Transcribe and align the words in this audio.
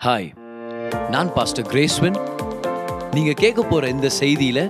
Hi 0.00 0.28
நான் 1.12 1.30
pastor 1.34 1.66
கிரேஸ்வன் 1.70 2.14
நீங்கள் 3.14 3.36
கேட்க 3.40 3.60
போகிற 3.62 3.88
இந்த 3.94 4.08
செய்தியில் 4.18 4.60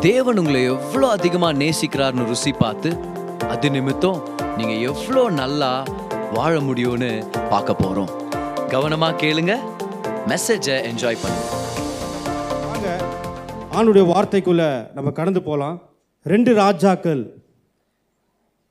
தேவன் 0.00 0.38
உங்களை 0.42 0.60
எவ்வளோ 0.74 1.06
அதிகமாக 1.16 1.58
நேசிக்கிறார்னு 1.62 2.26
ருசி 2.28 2.52
பார்த்து 2.60 2.90
அது 3.52 3.68
நிமித்தம் 3.76 4.20
நீங்கள் 4.58 4.82
எவ்வளோ 4.90 5.22
நல்லா 5.40 5.70
வாழ 6.36 6.52
முடியும்னு 6.60 7.10
பார்க்க 7.52 7.74
போகிறோம் 7.74 8.12
கவனமாக 8.74 9.18
கேளுங்க 9.22 9.54
மெசேஜை 10.32 10.76
என்ஜாய் 10.90 11.20
பண்ணுங்க. 11.22 11.48
ஆணுடைய 13.78 14.04
வார்த்தைக்குள்ளே 14.12 14.70
நம்ம 14.98 15.12
கடந்து 15.20 15.42
போகலாம் 15.48 15.76
ரெண்டு 16.26 16.54
ராஜாக்கள் 16.54 17.24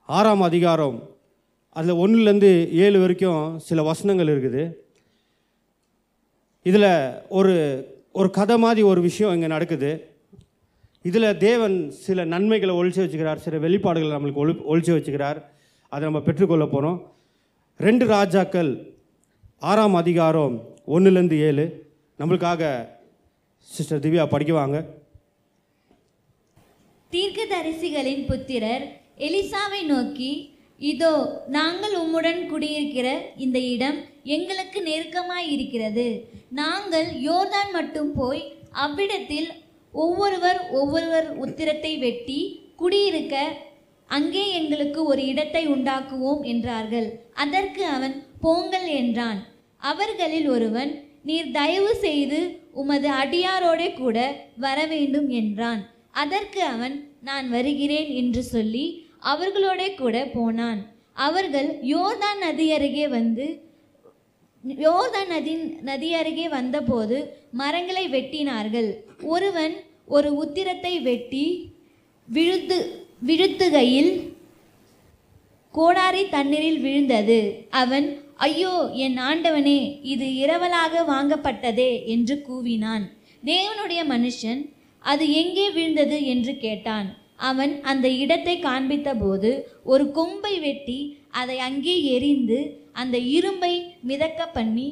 ஆறாம் 0.09 0.45
அதிகாரம் 0.49 0.97
அதில் 1.75 1.99
ஒன்றுலேருந்து 2.05 2.53
ஏழு 2.85 2.99
வரைக்கும் 2.99 3.59
சில 3.67 3.83
வசனங்கள் 3.83 4.31
இருக்குது. 4.33 4.63
இதில் 6.69 6.89
ஒரு 7.39 7.53
ஒரு 8.19 8.29
கதை 8.37 8.55
மாதிரி 8.57 8.81
ஒரு 8.91 9.01
விஷயம் 9.01 9.33
இங்கே 9.35 9.49
நடக்குது. 9.53 9.91
இதில் 11.09 11.37
தேவன் 11.37 11.77
சில 12.05 12.25
நன்மைகளை 12.33 12.73
ஒழிச்சு 12.79 13.01
வச்சுக்கிறார் 13.03 13.43
சில 13.45 13.57
வெளிப்பாடுகளை 13.65 14.11
நம்மளுக்கு 14.15 14.41
ஒழி 14.43 14.53
ஒழிச்சு 14.71 14.91
வச்சுக்கிறார். 14.95 15.39
அதை 15.89 16.03
நம்ம 16.07 16.21
பெற்றுக்கொள்ள 16.27 16.65
போகிறோம் 16.65 16.99
ரெண்டு 17.77 18.05
ராஜாக்கள் 18.05 18.71
ஆறாம் 19.69 19.97
அதிகாரம் 20.01 20.55
ஒன்றுலேருந்து 20.95 21.37
ஏழு. 21.47 21.65
நம்மளுக்காக 22.19 22.61
சிஸ்டர் 23.69 24.03
திவ்யா 24.05 24.25
படிக்குவாங்க. 24.33 24.77
தீர்க்கதரிசிகளின் 27.11 28.23
புத்திரர் 28.29 28.85
எலிசாவை 29.27 29.81
நோக்கி 29.93 30.31
இதோ 30.91 31.13
நாங்கள் 31.57 31.95
உம்முடன் 32.03 32.41
குடியிருக்கிற 32.51 33.07
இந்த 33.45 33.57
இடம் 33.73 33.99
எங்களுக்கு 34.25 34.79
நெருக்கமாய் 34.81 35.49
இருக்கிறது 35.51 36.07
நாங்கள் 36.51 37.09
யோர்தான் 37.27 37.71
மட்டும் 37.71 38.11
போய் 38.13 38.43
அவ்விடத்தில் 38.71 39.49
ஒவ்வொருவர் 39.93 40.59
ஒவ்வொருவர் 40.71 41.27
உத்திரத்தை 41.45 41.93
வெட்டி 41.99 42.39
குடியிருக்க 42.75 43.35
அங்கே 44.09 44.43
எங்களுக்கு 44.51 44.99
ஒரு 45.03 45.21
இடத்தை 45.25 45.63
உண்டாக்குவோம் 45.67 46.41
என்றார்கள். 46.43 47.07
அதற்கு 47.33 47.83
அவன் 47.85 48.15
போங்கள் 48.39 48.87
என்றான். 49.01 49.39
அவர்களில் 49.81 50.47
ஒருவன் 50.49 50.91
நீர் 51.23 51.51
தயவு 51.51 51.93
செய்து 51.95 52.39
உமது 52.73 53.09
அடியாரோடே 53.21 53.89
கூட 53.93 54.17
வர 54.57 54.77
வேண்டும் 54.85 55.29
என்றான். 55.41 55.81
அதற்கு 56.11 56.61
அவன் 56.63 56.95
நான் 57.21 57.47
வருகிறேன் 57.49 58.09
என்று 58.21 58.43
சொல்லி 58.43 58.85
அவர்களோட 59.19 59.81
கூட 59.95 60.25
போனான். 60.33 60.79
அவர்கள் 61.13 61.69
யோர்தான் 61.93 62.39
நதி 62.39 62.65
அருகே 62.71 63.07
வந்து 63.07 63.45
யோர்தான் 64.63 65.27
நதி 65.27 65.53
நதி 65.81 66.09
அருகே 66.13 66.47
வந்தபோது 66.49 67.17
மரங்களை 67.51 68.03
வெட்டினார்கள். 68.09 68.89
ஒருவன் 69.21 69.73
ஒரு 70.05 70.29
உத்திரத்தை 70.43 70.93
வெட்டி 71.01 71.45
விழுத்து 72.27 72.77
விழுத்துகையில் 73.25 74.11
கோடாரி 75.75 76.23
தண்ணீரில் 76.29 76.79
விழுந்தது. 76.79 77.67
அவன் 77.69 78.07
ஐயோ 78.35 78.73
என் 79.05 79.17
ஆண்டவனே 79.29 79.79
இது 80.01 80.27
இரவலாக 80.43 81.03
வாங்கப்பட்டதே 81.07 82.05
என்று 82.05 82.35
கூவினான். 82.47 83.03
தேவனுடைய 83.43 84.01
மனுஷன் 84.13 84.61
அது 85.03 85.25
எங்கே 85.33 85.69
விழுந்தது? 85.69 86.17
என்று 86.25 86.53
கேட்டான். 86.57 87.07
அவன் 87.49 87.73
அந்த 87.81 88.07
இடத்தை 88.23 88.55
காண்பித்தபோது 88.59 89.51
ஒரு 89.83 90.11
கொம்பை 90.11 90.53
வெட்டி 90.59 90.99
அதை 91.39 91.57
அங்கே 91.67 91.95
எரிந்து 92.15 92.59
அந்த 93.01 93.17
இரும்பை 93.37 93.73
மிதக்க 94.09 94.41
பண்ணி 94.57 94.87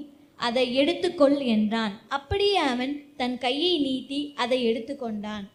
அதை 0.48 0.66
எடுத்துக்கொள் 0.82 1.38
என்றான். 1.56 1.94
அப்படியே 2.18 2.60
அவன் 2.74 2.94
தன் 3.18 3.38
கையை 3.38 3.72
நீட்டி 3.86 4.20
அதை 4.44 4.60
எடுத்துக்கொண்டான். 4.72 5.46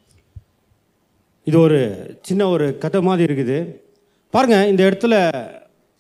இது 1.45 1.57
ஒரு 1.67 1.81
சின்ன 2.23 2.43
ஒரு 2.49 2.67
கதை 2.83 3.01
மாதிரி 3.07 3.25
இருக்குது. 3.29 3.59
பாருங்க 4.35 4.57
இந்த 4.73 4.83
இடத்துல 4.89 5.15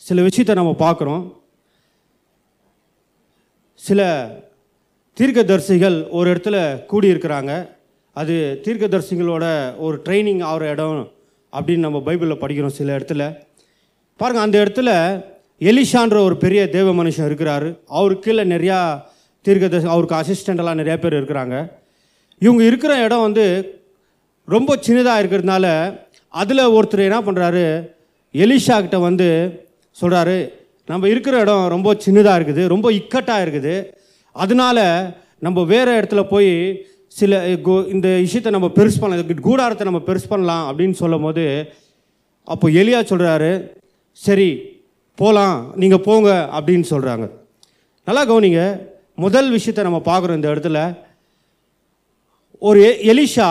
சில 0.07 0.23
விஷயத்தை 0.29 0.55
நம்ம 0.55 0.75
பார்க்குறோம். 0.85 1.25
சில 3.81 4.01
தீர்க்கதரிசிகள் 5.21 5.97
ஒரு 6.19 6.27
இடத்துல 6.35 6.57
கூடியிருக்கிறாங்க. 6.93 7.53
அது 8.13 8.35
தீர்க்கதரிசிகளோட 8.65 9.45
ஒரு 9.79 9.97
ட்ரைனிங் 10.05 10.43
ஆகிற 10.51 10.71
இடம் 10.71 11.01
அப்படின்னு 11.53 11.87
நம்ம 11.87 11.99
பைபிளில் 12.07 12.43
படிக்கிறோம் 12.43 12.79
சில 12.79 12.99
இடத்துல. 12.99 13.25
பாருங்கள் 14.21 14.45
அந்த 14.47 14.57
இடத்துல 14.65 14.91
எலிஷான்ற 15.71 16.17
ஒரு 16.27 16.37
பெரிய 16.45 16.61
தேவ 16.75 16.89
மனுஷன் 17.01 17.29
இருக்கிறாரு. 17.29 17.69
அவருக்கு 17.99 18.25
கீழே 18.27 18.45
நிறையா 18.55 18.79
தீர்க்கதரிசி 19.47 19.89
அவருக்கு 19.95 20.19
அசிஸ்டண்டெல்லாம் 20.21 20.81
நிறையா 20.81 20.97
பேர் 21.05 21.17
இருக்கிறாங்க. 21.21 21.57
இவங்க 22.39 22.63
இருக்கிற 22.71 22.93
இடம் 23.05 23.25
வந்து 23.29 23.47
ரொம்ப 24.55 24.79
சின்னதாக 24.87 25.21
இருக்கிறதுனால 25.23 25.67
அதில் 26.29 26.73
ஒருத்தர் 26.77 27.07
என்ன 27.09 27.21
பண்ணுறாரு 27.27 27.65
எலிஷா 28.35 28.77
கிட்ட 28.81 28.99
வந்து 29.09 29.29
சொல்கிறாரு 30.01 30.39
நம்ம 30.87 31.09
இருக்கிற 31.09 31.35
இடம் 31.41 31.67
ரொம்ப 31.75 31.91
சின்னதாக 32.07 32.39
இருக்குது 32.39 32.63
ரொம்ப 32.75 32.89
இக்கட்டாக 32.93 33.45
இருக்குது. 33.45 33.75
அதனால 34.33 34.79
நம்ம 35.47 35.65
வேறு 35.73 35.93
இடத்துல 36.01 36.23
போய் 36.29 36.53
சில 37.21 37.41
இந்த 37.95 38.09
விஷயத்தை 38.25 38.51
நம்ம 38.53 38.71
பெருசு 38.77 38.99
பண்ணலாம் 39.01 39.41
கூடாரத்தை 39.49 39.87
நம்ம 39.91 40.01
பெருசு 40.07 40.29
பண்ணலாம் 40.29 40.65
அப்படின்னு 40.71 40.97
சொல்லும் 41.03 41.23
போது 41.23 41.45
அப்போ 42.45 42.67
எலியா 42.81 43.01
சொல்கிறாரு 43.11 43.51
சரி 44.19 44.49
போகலாம் 45.19 45.59
நீங்கள் 45.77 46.05
போங்க 46.07 46.31
அப்படின்னு 46.57 46.87
சொல்கிறாங்க 46.91 47.27
நல்லா 48.07 48.23
கவனிங்க 48.27 48.63
முதல் 49.25 49.51
விஷயத்தை 49.51 49.83
நம்ம 49.85 50.01
பார்க்குறோம் 50.07 50.39
இந்த 50.39 50.49
இடத்துல. 50.55 50.79
ஒரு 52.63 52.81
எலிஷா 53.13 53.49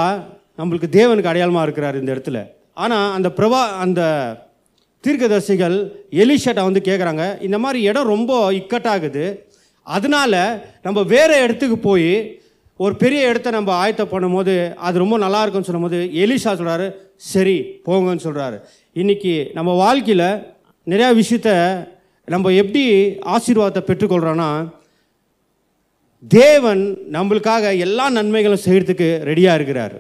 நம்மளுக்கு 0.60 0.88
தேவனுக்கு 0.98 1.32
அடையாளமாக 1.32 1.66
இருக்கிறார் 1.66 2.00
இந்த 2.00 2.12
இடத்துல. 2.16 2.40
ஆனால் 2.74 3.14
அந்த 3.18 3.30
பிரபா 3.38 3.62
அந்த 3.84 4.02
தீர்க்கதரிசிகள் 5.04 5.76
எலிஷாட்ட 6.24 6.62
வந்து 6.64 6.82
கேட்குறாங்க 6.90 7.24
இந்த 7.42 7.58
மாதிரி 7.58 7.80
இடம் 7.90 8.12
ரொம்ப 8.14 8.52
இக்கட்டாகுது. 8.60 9.26
அதனால 9.88 10.34
நம்ம 10.82 11.00
வேறு 11.14 11.36
இடத்துக்கு 11.44 11.78
போய் 11.90 12.40
ஒரு 12.80 12.96
பெரிய 12.96 13.30
இடத்த 13.30 13.50
நம்ம 13.52 13.72
ஆயத்தம் 13.82 14.14
பண்ணும்போது 14.14 14.54
அது 14.76 15.04
ரொம்ப 15.04 15.18
நல்லா 15.18 15.42
இருக்கும்னு 15.42 15.70
சொல்லும்போது 15.70 16.00
எலிஷா 16.24 16.54
சொல்கிறாரு 16.60 16.88
சரி 17.34 17.58
போங்கன்னு 17.86 18.26
சொல்கிறாரு 18.28 18.58
இன்றைக்கி 18.96 19.54
நம்ம 19.54 19.74
வாழ்க்கையில் 19.74 20.44
நிறையா 20.88 21.08
விஷயத்த 21.20 21.52
நம்ம 22.26 22.52
எப்படி 22.52 22.84
ஆசீர்வாதத்தை 23.36 23.82
பெற்றுக்கொள்கிறோன்னா 23.88 24.70
தேவன் 26.32 26.98
நம்மளுக்காக 27.12 27.78
எல்லா 27.78 28.10
நன்மைகளும் 28.10 28.62
செய்கிறதுக்கு 28.66 29.08
ரெடியாக 29.30 29.54
இருக்கிறார். 29.54 29.96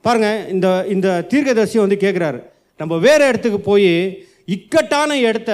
பாருங்க 0.00 0.46
இந்த 0.48 0.86
இந்த 0.88 1.24
தீர்க்கதரிசி 1.32 1.78
வந்து 1.78 1.96
கேட்குறாரு 1.96 2.38
நம்ம 2.76 2.96
வேறு 2.96 3.28
இடத்துக்கு 3.28 3.60
போய் 3.60 4.24
இக்கட்டான 4.44 5.18
இடத்த 5.20 5.52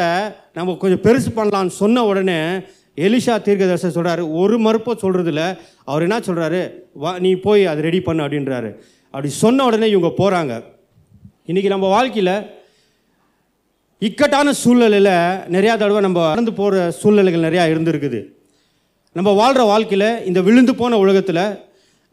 நம்ம 0.53 0.75
கொஞ்சம் 0.75 1.03
பெருசு 1.03 1.33
பண்ணலான்னு 1.37 1.75
சொன்ன 1.83 2.05
உடனே 2.05 2.39
எலிஷா 2.97 3.43
தீர்க்கதரிசி 3.43 3.87
சொல்கிறாரு 3.87 4.33
ஒரு 4.33 4.59
மறுப்பை 4.59 4.95
சொல்கிறதில்ல 5.03 5.59
அவர் 5.85 6.03
என்ன 6.03 6.19
சொல்கிறாரு 6.19 6.63
வா 6.93 7.19
நீ 7.19 7.35
போய் 7.35 7.67
அதை 7.67 7.83
ரெடி 7.83 8.01
பண்ணு 8.01 8.25
அப்படின்றாரு. 8.27 8.71
அப்படி 9.11 9.29
சொன்ன 9.29 9.65
உடனே 9.65 9.89
இவங்க 9.89 10.13
போகிறாங்க 10.17 10.63
இன்றைக்கி 11.49 11.67
நம்ம 11.67 11.87
வாழ்க்கையில் 11.89 12.47
இக்கட்டான 13.99 14.53
சூழ்நிலையில் 14.53 15.11
நிறையா 15.55 15.75
தடவை 15.77 16.01
நம்ம 16.01 16.29
நடந்து 16.29 16.53
போகிற 16.53 16.91
சூழ்நிலைகள் 16.91 17.45
நிறையா 17.47 17.65
இருந்திருக்குது. 17.73 18.21
நம்ம 19.13 19.31
வாழ்கிற 19.31 19.65
வாழ்க்கையில் 19.65 20.25
இந்த 20.25 20.41
விழுந்து 20.43 20.75
போன 20.75 20.99
உலகத்தில் 20.99 21.43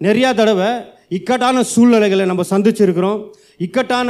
நிறையா 0.01 0.33
தடவை 0.33 0.67
இக்கட்டான 1.09 1.63
சூழ்நிலைகளை 1.63 2.25
நம்ம 2.25 2.43
சந்திச்சிருக்கிறோம். 2.49 3.29
இக்கட்டான 3.57 4.09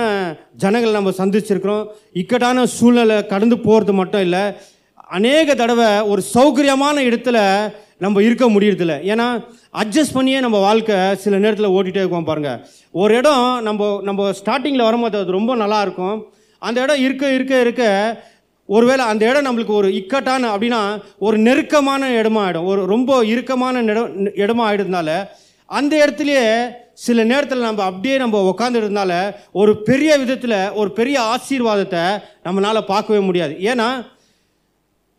ஜனங்களை 0.58 1.02
நம்ம 1.02 1.14
சந்திச்சிருக்கிறோம். 1.18 1.88
இக்கட்டான 2.14 2.66
சூழ்நிலை 2.66 3.26
கடந்து 3.26 3.60
போகிறது 3.60 3.94
மட்டும் 3.94 4.22
இல்லை 4.22 4.44
அநேக 4.94 5.56
தடவை 5.56 6.02
ஒரு 6.02 6.24
சௌகரியமான 6.34 6.98
இடத்துல 7.10 7.38
நம்ம 8.04 8.22
இருக்க 8.28 8.46
முடியறதில்ல. 8.56 8.96
ஏன்னா 9.12 9.28
அட்ஜஸ்ட் 9.82 10.16
பண்ணியே 10.18 10.40
நம்ம 10.46 10.58
வாழ்க்கை 10.68 10.98
சில 11.24 11.38
நேரத்தில் 11.44 11.74
ஓட்டிகிட்டே 11.76 12.02
இருக்கோம் 12.04 12.30
பாருங்கள் 12.30 12.60
ஒரு 13.02 13.14
இடம் 13.20 13.48
நம்ம 13.68 13.90
நம்ம 14.10 14.30
ஸ்டார்டிங்கில் 14.40 14.88
வரும்போது 14.88 15.18
அது 15.22 15.38
ரொம்ப 15.40 15.56
நல்லா 15.64 15.80
இருக்கும். 15.82 16.18
அந்த 16.62 16.78
இடம் 16.82 17.02
இருக்க 17.06 17.34
இருக்க 17.38 17.54
இருக்க 17.66 17.84
ஒருவேளை 18.70 19.04
அந்த 19.12 19.24
இடம் 19.30 19.46
நம்மளுக்கு 19.48 19.74
ஒரு 19.80 19.88
இக்கட்டான 20.00 20.50
அப்படின்னா 20.56 20.82
ஒரு 21.26 21.38
நெருக்கமான 21.38 22.10
இடமா 22.20 22.42
ஆகிடும் 22.44 22.68
ஒரு 22.72 22.82
ரொம்ப 22.86 23.18
இறுக்கமான 23.32 23.82
இடம் 23.94 24.12
இடமா 24.44 24.64
ஆகிடுறதுனால 24.68 25.10
அந்த 25.70 25.94
இடத்துலையே 26.04 26.46
சில 27.06 27.24
நேரத்தில் 27.24 27.68
நம்ம 27.68 27.84
அப்படியே 27.84 28.16
நம்ம 28.18 28.42
உக்காந்துருந்தனால 28.52 29.14
ஒரு 29.62 29.72
பெரிய 29.90 30.18
விதத்தில் 30.18 30.58
ஒரு 30.80 30.90
பெரிய 31.00 31.18
ஆசீர்வாதத்தை 31.34 32.04
நம்மளால் 32.46 32.90
பார்க்கவே 32.94 33.22
முடியாது. 33.28 33.54
ஏன்னா 33.72 33.88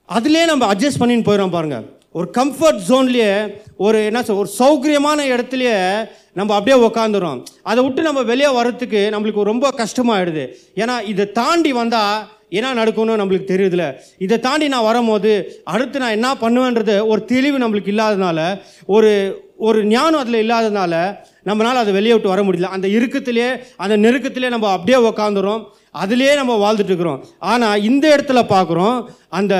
அதுலேயே 0.08 0.44
நம்ம 0.52 0.66
அட்ஜஸ்ட் 0.72 1.02
பண்ணின்னு 1.02 1.28
போயிடும் 1.28 1.56
பாருங்கள் 1.56 1.84
ஒரு 2.18 2.26
கம்ஃபர்ட் 2.38 2.80
ஜோன்லேயே 2.88 3.30
ஒரு 3.84 3.98
என்ன 4.08 4.20
சொல் 4.22 4.40
ஒரு 4.42 4.50
சௌகரியமான 4.60 5.18
இடத்துலையே 5.32 5.76
நம்ம 6.38 6.54
அப்படியே 6.56 6.76
உக்காந்துடும் 6.88 7.38
அதை 7.70 7.80
விட்டு 7.84 8.02
நம்ம 8.08 8.20
வெளியே 8.30 8.50
வர்றதுக்கு 8.58 9.00
நம்மளுக்கு 9.14 9.50
ரொம்ப 9.52 9.66
கஷ்டமாயிடுது. 9.80 10.44
ஏன்னா 10.82 10.94
இதை 11.12 11.24
தாண்டி 11.40 11.70
வந்தால் 11.80 12.16
என்ன 12.58 12.72
நடக்கும்னு 12.78 13.20
நம்மளுக்கு 13.20 13.46
தெரியுதுல. 13.52 13.84
இதை 14.24 14.36
தாண்டி 14.46 14.66
நான் 14.74 14.88
வரும்போது 14.88 15.30
அடுத்து 15.74 16.02
நான் 16.02 16.16
என்ன 16.18 16.30
பண்ணுவேன்றது 16.42 16.96
ஒரு 17.12 17.20
தெளிவு 17.32 17.58
நம்மளுக்கு 17.62 17.92
இல்லாதனால 17.94 18.40
ஒரு 18.96 19.12
ஒரு 19.68 19.80
ஞானம் 19.94 20.22
அதில் 20.22 20.42
இல்லாததுனால 20.44 20.94
நம்மளால் 21.48 21.82
அதை 21.82 21.92
வெளியே 21.98 22.14
விட்டு 22.14 22.32
வர 22.32 22.42
முடியல. 22.46 22.70
அந்த 22.76 22.88
இறுக்கத்திலே 22.96 23.48
அந்த 23.84 23.96
நெருக்கத்திலே 24.04 24.50
நம்ம 24.54 24.70
அப்படியே 24.76 24.98
உக்காந்துரும் 25.10 25.62
அதிலே 26.02 26.34
நம்ம 26.40 26.52
வாழ்ந்துட்டு 26.64 26.92
இருக்கிறோம். 26.92 27.22
ஆனால் 27.52 27.82
இந்த 27.90 28.04
இடத்துல 28.16 28.42
பார்க்குறோம் 28.54 28.96
அந்த 29.40 29.54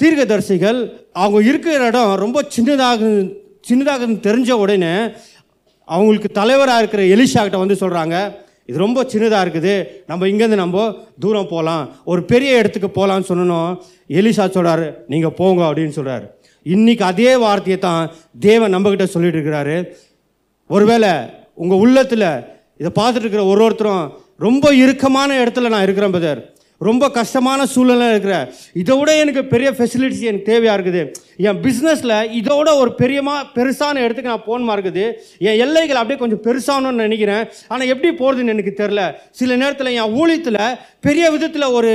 தீர்க்கதரிசிகள் 0.00 0.78
அவங்க 1.22 1.40
இருக்கிற 1.50 1.88
இடம் 1.88 2.14
ரொம்ப 2.24 2.44
சின்னதாக 2.56 3.00
சின்னதாக 3.68 4.06
தெரிஞ்ச 4.26 4.50
உடனே 4.64 4.94
அவங்களுக்கு 5.88 6.28
தலைவராக 6.38 6.80
இருக்கிற 6.82 7.02
எலிஷா 7.14 7.42
கிட்ட 7.42 7.58
வந்து 7.58 7.76
சொல்கிறாங்க 7.82 8.16
இது 8.68 8.78
ரொம்ப 8.78 9.02
சின்னதாக 9.12 9.44
இருக்குது 9.44 9.74
நம்ம 10.06 10.26
இங்கேருந்து 10.28 10.62
நம்ம 10.62 10.82
தூரம் 11.18 11.48
போகலாம் 11.48 11.84
ஒரு 12.04 12.20
பெரிய 12.24 12.58
இடத்துக்கு 12.58 12.88
போகலான்னு 12.88 13.28
சொன்னோம். 13.30 13.70
எலிஷா 14.18 14.44
சொல்கிறாரு 14.56 14.86
நீங்கள் 15.06 15.34
போங்க 15.40 15.60
அப்படின்னு 15.68 15.96
சொல்கிறாரு 15.96 16.26
இன்றைக்கி 16.66 17.02
அதே 17.02 17.32
வார்த்தையை 17.36 17.78
தான் 17.78 18.02
தேவன் 18.40 18.74
நம்மக்கிட்ட 18.74 19.06
சொல்லிட்டு 19.14 19.38
இருக்கிறாரு. 19.38 19.76
ஒருவேளை 20.70 21.12
உங்கள் 21.54 21.78
உள்ளத்தில் 21.78 22.28
இதை 22.80 22.90
பார்த்துட்டு 22.98 23.26
இருக்கிற 23.26 23.44
ஒரு 23.44 23.60
ஒருத்தரும் 23.64 24.04
ரொம்ப 24.46 24.74
இறுக்கமான 24.74 25.44
இடத்துல 25.44 25.68
நான் 25.68 25.82
இருக்கிறேன் 25.82 26.14
பிரதர் 26.14 26.40
ரொம்ப 26.88 27.04
கஷ்டமான 27.10 27.66
சூழ்நிலை 27.72 28.06
இருக்கிற. 28.10 28.34
இதை 28.82 28.94
விட 28.98 29.10
எனக்கு 29.22 29.42
பெரிய 29.54 29.70
ஃபெசிலிட்டிஸ் 29.78 30.28
எனக்கு 30.30 30.50
தேவையாக 30.52 30.76
இருக்குது? 30.78 31.02
என் 31.48 31.60
பிஸ்னஸில் 31.64 32.14
இதோட 32.38 32.68
ஒரு 32.80 32.90
பெரியமா 33.00 33.34
பெருசான 33.56 34.00
இடத்துக்கு 34.04 34.32
நான் 34.32 34.46
போகணுமா 34.48 34.72
இருக்குது 34.76 35.04
என் 35.48 35.60
எல்லைகள் 35.64 36.00
அப்படியே 36.00 36.18
கொஞ்சம் 36.22 36.42
பெருசாகணும்னு 36.46 37.04
நினைக்கிறேன். 37.06 37.44
ஆனால் 37.72 37.90
எப்படி 37.94 38.10
போகிறதுன்னு 38.20 38.54
எனக்கு 38.54 38.74
தெரில 38.80 39.02
சில 39.40 39.56
நேரத்தில் 39.62 39.96
என் 40.00 40.14
ஊழியத்தில் 40.20 40.58
பெரிய 41.06 41.26
விதத்தில் 41.34 41.66
ஒரு 41.76 41.90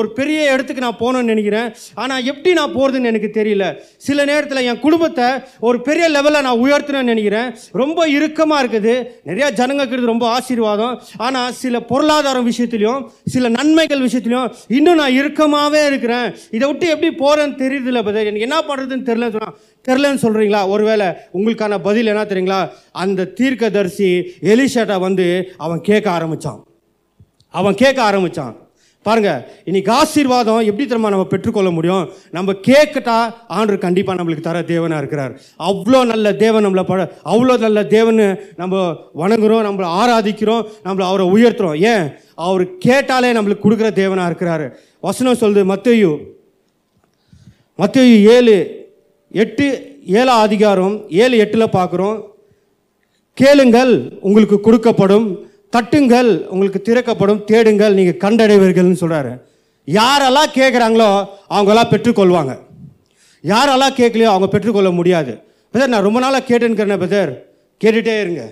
ஒரு 0.00 0.08
பெரிய 0.18 0.38
இடத்துக்கு 0.54 0.84
நான் 0.86 0.98
போகணும்னு 1.02 1.32
நினைக்கிறேன். 1.32 1.68
ஆனால் 2.02 2.24
எப்படி 2.32 2.52
நான் 2.60 2.74
போகிறதுன்னு 2.76 3.10
எனக்கு 3.12 3.30
தெரியல. 3.38 3.64
சில 4.08 4.18
நேரத்தில் 4.32 4.66
என் 4.70 4.82
குடும்பத்தை 4.86 5.28
ஒரு 5.68 5.80
பெரிய 5.88 6.04
லெவலில் 6.16 6.46
நான் 6.48 6.62
உயர்த்தணும்னு 6.64 7.12
நினைக்கிறேன். 7.12 7.48
ரொம்ப 7.82 8.08
இறுக்கமாக 8.16 8.62
இருக்குது. 8.64 8.94
நிறையா 9.30 9.48
ஜனங்க 9.60 9.82
இருக்கிறது 9.82 10.12
ரொம்ப 10.12 10.26
ஆசீர்வாதம். 10.36 10.94
ஆனால் 11.28 11.56
சில 11.62 11.80
பொருளாதாரம் 11.92 12.48
விஷயத்துலையும் 12.50 13.02
சில 13.36 13.48
நன்மைகள் 13.58 14.04
விஷயத்துலையும் 14.08 14.50
இன்னும் 14.78 15.00
நான் 15.02 15.16
இறுக்கமாகவே 15.20 15.82
இருக்கிறேன். 15.90 16.28
இதை 16.56 16.64
விட்டு 16.68 16.86
எப்படி 16.94 17.10
போகிறேன்னு 17.24 17.60
தெரியுதுல்ல 17.64 18.02
பதர் 18.08 18.30
எனக்கு 18.30 18.48
என்ன 18.48 18.58
பண்ணுறது 18.60 18.80
பண்ணுறதுன்னு 18.82 19.08
தெரிலன்னு 19.08 19.34
சொன்னால் 19.36 19.56
தெரிலன்னு 19.88 20.22
சொல்கிறீங்களா 20.22 20.68
ஒருவேளை 20.68 21.06
உங்களுக்கான 21.34 21.78
பதில் 21.82 22.06
என்ன 22.06 22.24
தெரியுங்களா? 22.24 22.68
அந்த 22.92 23.24
தீர்க்கதரிசி 23.24 24.10
எலிஷாட்டை 24.42 25.00
வந்து 25.00 25.54
அவன் 25.56 25.80
கேட்க 25.80 26.10
ஆரம்பித்தான் 26.10 26.64
அவன் 27.50 27.74
கேட்க 27.74 28.02
ஆரம்பித்தான் 28.02 28.60
பாருங்க 29.02 29.48
இன்னைக்கு 29.64 29.92
ஆசீர்வாதம் 29.92 30.60
எப்படி 30.60 30.84
தெரியுமா 30.86 31.08
நம்ம 31.10 31.24
பெற்றுக்கொள்ள 31.26 31.70
முடியும்? 31.70 32.10
நம்ம 32.30 32.52
கேட்கட்டா 32.52 33.34
ஆண்டு 33.46 33.78
கண்டிப்பாக 33.78 34.22
நம்மளுக்கு 34.22 34.40
தர 34.40 34.60
தேவனாக 34.60 34.98
இருக்கிறார். 34.98 35.32
அவ்வளோ 35.58 36.04
நல்ல 36.04 36.34
தேவன் 36.34 36.66
நம்மளை 36.66 36.82
பட 36.82 37.12
அவ்வளோ 37.24 37.58
நல்ல 37.58 37.84
தேவன் 37.84 38.38
நம்ம 38.56 38.82
வணங்குறோம் 39.14 39.66
நம்மளை 39.68 39.88
ஆராதிக்கிறோம் 40.02 40.66
நம்மளை 40.84 41.00
அவரை 41.00 41.26
உயர்த்துறோம். 41.26 41.80
ஏன்? 41.80 42.12
அவர் 42.34 42.78
கேட்டாலே 42.78 43.32
நம்மளுக்கு 43.32 43.66
கொடுக்குற 43.66 43.90
தேவனாக 44.02 44.30
இருக்கிறாரு. 44.32 44.68
வசனம் 45.00 45.40
சொல்லுது 45.40 45.64
மத்தையும் 45.72 46.20
மத்திய 47.76 48.32
ஏழு 48.32 48.56
எட்டு 49.32 49.66
ஏழாம் 50.06 50.40
அதிகாரம் 50.40 51.10
ஏழு 51.10 51.36
எட்டில் 51.38 51.74
பார்க்குறோம். 51.76 52.18
கேளுங்கள் 53.34 54.18
உங்களுக்கு 54.20 54.56
கொடுக்கப்படும். 54.64 55.38
தட்டுங்கள் 55.76 56.30
உங்களுக்கு 56.46 56.82
திறக்கப்படும். 56.82 57.44
தேடுங்கள் 57.44 57.94
நீங்கள் 57.94 58.20
கண்டடைவீர்கள்னு 58.24 59.00
சொல்கிறாரு 59.02 59.32
யாரெல்லாம் 59.98 60.50
கேட்குறாங்களோ 60.54 61.08
அவங்கெல்லாம் 61.50 61.92
பெற்றுக்கொள்வாங்க. 61.92 62.52
யாரெல்லாம் 63.42 63.96
கேட்கலையோ 64.00 64.32
அவங்க 64.34 64.48
பெற்றுக்கொள்ள 64.48 64.90
முடியாது. 64.90 65.32
பிரதர் 65.72 65.92
நான் 65.94 66.06
ரொம்ப 66.08 66.20
நாளாக 66.20 66.44
கேட்டுன்னு 66.48 67.00
பிரதர். 67.04 67.32
கேட்டுகிட்டே 67.84 68.20
இருங்க. 68.20 68.42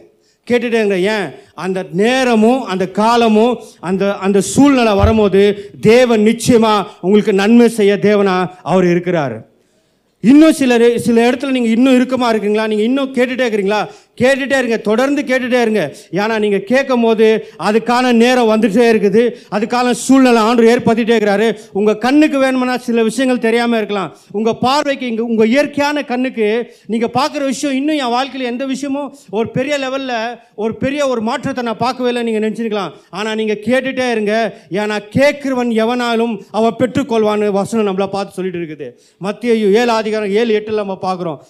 கேட்டுட்டேங்க. 0.51 0.97
ஏன்? 1.17 1.27
அந்த 1.65 1.79
நேரமும் 2.03 2.65
அந்த 2.73 2.85
காலமும் 3.01 3.55
அந்த 3.89 4.05
அந்த 4.27 4.41
சூழ்நிலை 4.53 4.95
வரும்போது 4.95 5.43
தேவன் 5.81 6.27
நிச்சயமாக 6.31 6.89
உங்களுக்கு 7.01 7.33
நன்மை 7.43 7.69
செய்ய 7.79 7.95
தேவனா 8.09 8.37
அவர் 8.63 8.87
இருக்கிறார். 8.95 9.37
இன்னும் 10.25 10.57
சில 10.61 10.73
சில 11.05 11.17
இடத்துல 11.31 11.55
நீங்கள் 11.57 11.75
இன்னும் 11.77 11.97
இறுக்கமா 11.99 12.29
இருக்கீங்களா 12.33 12.65
நீங்கள் 12.67 12.89
இன்னும் 12.89 13.15
கேட்டுகிட்டே 13.15 13.47
இருக்கிறீங்களா? 13.47 13.79
கேட்டுட்டே 14.23 14.59
இருங்க 14.61 14.79
தொடர்ந்து 14.89 15.21
கேட்டுட்டே 15.31 15.61
இருங்க. 15.67 15.83
ஏன்னா 16.21 16.35
நீங்கள் 16.45 16.65
கேட்கும் 16.71 17.05
போது 17.07 17.29
அதுக்கான 17.69 18.13
நேரம் 18.23 18.51
வந்துட்டே 18.53 18.87
இருக்குது. 18.93 19.23
அதுக்கான 19.57 19.95
சூழ்நிலை 20.05 20.43
ஆண்டு 20.49 20.69
ஏற்படுத்திட்டே 20.73 21.17
இருக்கிறாரு. 21.19 21.49
உங்கள் 21.81 22.01
கண்ணுக்கு 22.07 22.39
வேணும்னா 22.45 22.77
சில 22.89 23.03
விஷயங்கள் 23.11 23.45
தெரியாமல் 23.47 23.81
இருக்கலாம். 23.81 24.11
உங்கள் 24.39 24.59
பார்வைக்கு 24.65 25.07
இங்கே 25.13 25.25
உங்கள் 25.31 25.51
இயற்கையான 25.55 26.05
கண்ணுக்கு 26.13 26.49
நீங்கள் 26.95 27.15
பார்க்குற 27.19 27.43
விஷயம் 27.53 27.77
இன்னும் 27.81 28.01
என் 28.03 28.15
வாழ்க்கையில் 28.17 28.51
எந்த 28.53 28.65
விஷயமும் 28.73 29.09
ஒரு 29.39 29.49
பெரிய 29.57 29.75
லெவலில் 29.85 30.17
ஒரு 30.65 30.73
பெரிய 30.83 31.01
ஒரு 31.13 31.21
மாற்றத்தை 31.29 31.63
நான் 31.69 31.83
பார்க்கவே 31.85 32.11
இல்லை 32.13 32.25
நீங்கள் 32.29 32.45
நினச்சிருக்கலாம். 32.47 32.93
ஆனால் 33.19 33.39
நீங்கள் 33.41 33.63
கேட்டுட்டே 33.69 34.09
இருங்க. 34.15 34.35
ஏன்னா 34.81 34.99
கேட்குறவன் 35.17 35.73
எவனாலும் 35.85 36.35
அவன் 36.59 36.79
பெற்றுக்கொள்வான்னு 36.83 37.49
வசனம் 37.61 37.89
நம்மளை 37.91 38.09
பார்த்து 38.17 38.37
சொல்லிட்டு 38.39 38.61
இருக்குது. 38.63 38.89
மத்திய 39.27 39.55
ஏழு 39.81 39.93
அதிகாரம் 40.01 40.35
ஏழு 40.41 40.53
எட்டில் 40.59 40.83
நம்ம 40.83 40.99
பார்க்குறோம். 41.07 41.41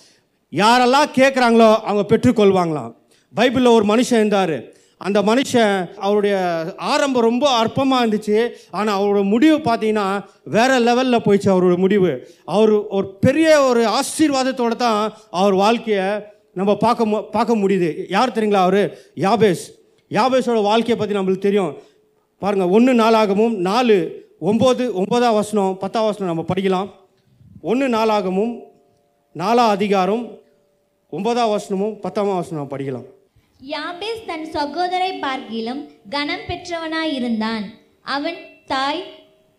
யாரெல்லாம் 0.52 1.10
கேட்குறாங்களோ 1.14 1.76
அவங்க 1.76 2.16
பெற்றுக்கொள்வாங்களாம். 2.16 2.94
பைபிளில் 3.36 3.72
ஒரு 3.72 3.84
மனுஷன் 3.84 4.14
இருந்தார். 4.14 4.78
அந்த 4.98 5.22
மனுஷன் 5.22 5.94
அவருடைய 5.94 6.64
ஆரம்பம் 6.76 7.22
ரொம்ப 7.22 7.64
அற்பமாக 7.64 8.06
இருந்துச்சு. 8.06 8.50
ஆனால் 8.70 9.00
அவரோட 9.00 9.24
முடிவு 9.24 9.56
பார்த்தீங்கன்னா 9.56 10.24
வேறு 10.44 10.78
லெவலில் 10.78 11.20
போயிடுச்சு 11.20 11.44
அவரோட 11.44 11.76
முடிவு. 11.76 12.30
அவர் 12.44 12.86
ஒரு 12.86 13.16
பெரிய 13.20 13.62
ஒரு 13.62 13.86
ஆசீர்வாதத்தோடு 13.86 14.76
தான் 14.76 15.12
அவர் 15.30 15.54
வாழ்க்கையை 15.54 16.06
நம்ம 16.54 16.76
பார்க்க 16.76 17.06
மு- 17.06 17.30
பார்க்க 17.30 17.56
முடியுது. 17.56 18.04
யார் 18.08 18.32
தெரியுங்களா 18.32 18.54
அவர்? 18.54 18.98
யாபேஸ். 19.14 19.78
யாபேஸோட 20.10 20.62
வாழ்க்கையை 20.62 21.06
பற்றி 21.06 21.14
நம்மளுக்கு 21.14 21.38
தெரியும். 21.38 21.76
பாருங்கள் 22.38 22.68
ஒன்று 22.68 22.94
நாளாகவும் 22.94 23.56
நாலு 23.56 24.28
ஒம்பது 24.40 25.02
ஒம்பதாம் 25.02 25.34
வசனம் 25.34 25.76
பத்தாம் 25.80 26.04
வசனம் 26.04 26.34
நம்ம 26.34 26.54
படிக்கலாம். 26.54 26.90
ஒன்று 27.60 27.88
நாளாகவும் 27.88 28.58
நாலாம் 29.38 29.68
அதிகாரம் 29.68 30.39
ஒன்பதாம் 31.12 31.52
வசனமும் 31.52 31.94
பத்தாம் 32.02 32.28
வசனம் 32.30 32.72
படிக்கலாம். 32.72 33.06
யாபேஸ் 33.70 34.26
தன் 34.26 34.46
சகோதரை 34.56 35.12
பார்க்கிலும் 35.24 35.80
கனம் 36.08 36.44
பெற்றவனாயிருந்தான். 36.48 37.64
அவன் 38.16 38.38
தாய் 38.66 39.02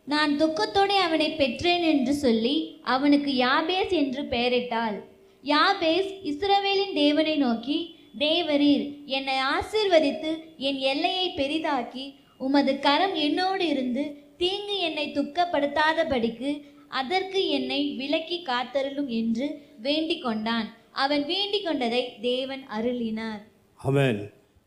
நான் 0.07 0.31
துக்கத்தோடு 0.37 0.95
அவனை 1.07 1.27
பெற்றேன் 1.41 1.83
என்று 1.83 2.13
சொல்லி 2.15 2.55
அவனுக்கு 2.93 3.31
யாபேஸ் 3.35 3.93
என்று 4.01 4.21
பெயரிட்டாள். 4.33 4.97
யாபேஸ் 5.43 6.09
இஸ்ரவேலின் 6.31 6.93
தேவனை 6.93 7.35
நோக்கி 7.35 7.77
தேவரீர் 8.19 8.87
என்னை 9.17 9.37
ஆசீர்வதித்து 9.53 10.31
என் 10.69 10.81
எல்லையை 10.93 11.27
பெரிதாக்கி 11.37 12.05
உமது 12.37 12.73
கரம் 12.79 13.15
என்னோடு 13.27 13.65
இருந்து 13.67 14.03
தீங்கு 14.37 14.77
என்னை 14.87 15.05
துக்கப்படுத்தாதபடிக்கு 15.17 16.51
அதற்கு 16.99 17.41
என்னை 17.57 17.81
விலக்கி 17.99 18.37
காத்தருளும் 18.49 19.09
என்று 19.19 19.47
வேண்டிக் 19.79 20.23
கொண்டான் 20.23 20.69
அவன் 20.95 21.23
வேண்டிக் 21.31 21.65
கொண்டதை 21.67 22.01
தேவன் 22.27 22.63
அருளினார். 22.77 23.41
அவன் 23.81 24.19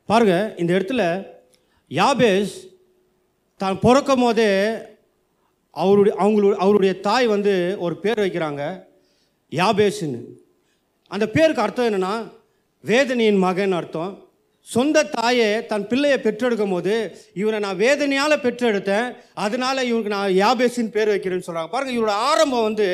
பாருங்க 0.09 0.37
இந்த 0.61 0.71
இடத்துல 0.77 1.03
யாபேஸ் 1.91 2.55
தான் 3.61 3.81
பிறக்கும் 3.85 4.23
போதே 4.25 4.51
அவருடைய 5.77 6.15
அவங்களுடைய 6.23 6.57
அவருடைய 6.65 6.93
தாய் 7.07 7.27
வந்து 7.35 7.55
ஒரு 7.85 7.95
பேர் 8.05 8.23
வைக்கிறாங்க 8.25 8.63
யாபேஸ்ன்னு. 9.53 10.21
அந்த 11.11 11.27
பேருக்கு 11.37 11.65
அர்த்தம் 11.65 11.89
என்னன்னா 11.91 12.15
வேதனையின் 12.85 13.43
மகன் 13.47 13.77
அர்த்தம். 13.79 14.13
சொந்த 14.69 14.99
தாயே 15.17 15.49
தன் 15.71 15.87
பிள்ளையை 15.91 16.19
பெற்றெடுக்கும் 16.27 16.75
போது 16.75 16.95
இவரை 17.41 17.59
நான் 17.65 17.81
வேதனையால் 17.83 18.43
பெற்றெடுத்தேன் 18.45 19.09
அதனால் 19.45 19.89
இவருக்கு 19.89 20.15
நான் 20.15 20.39
யாபேசின் 20.43 20.95
பேர் 20.95 21.13
வைக்கிறேன்னு 21.13 21.47
சொல்கிறாங்க 21.47 21.73
பாருங்கள் 21.75 21.97
இவரோட 21.99 22.15
ஆரம்பம் 22.31 22.67
வந்து 22.69 22.89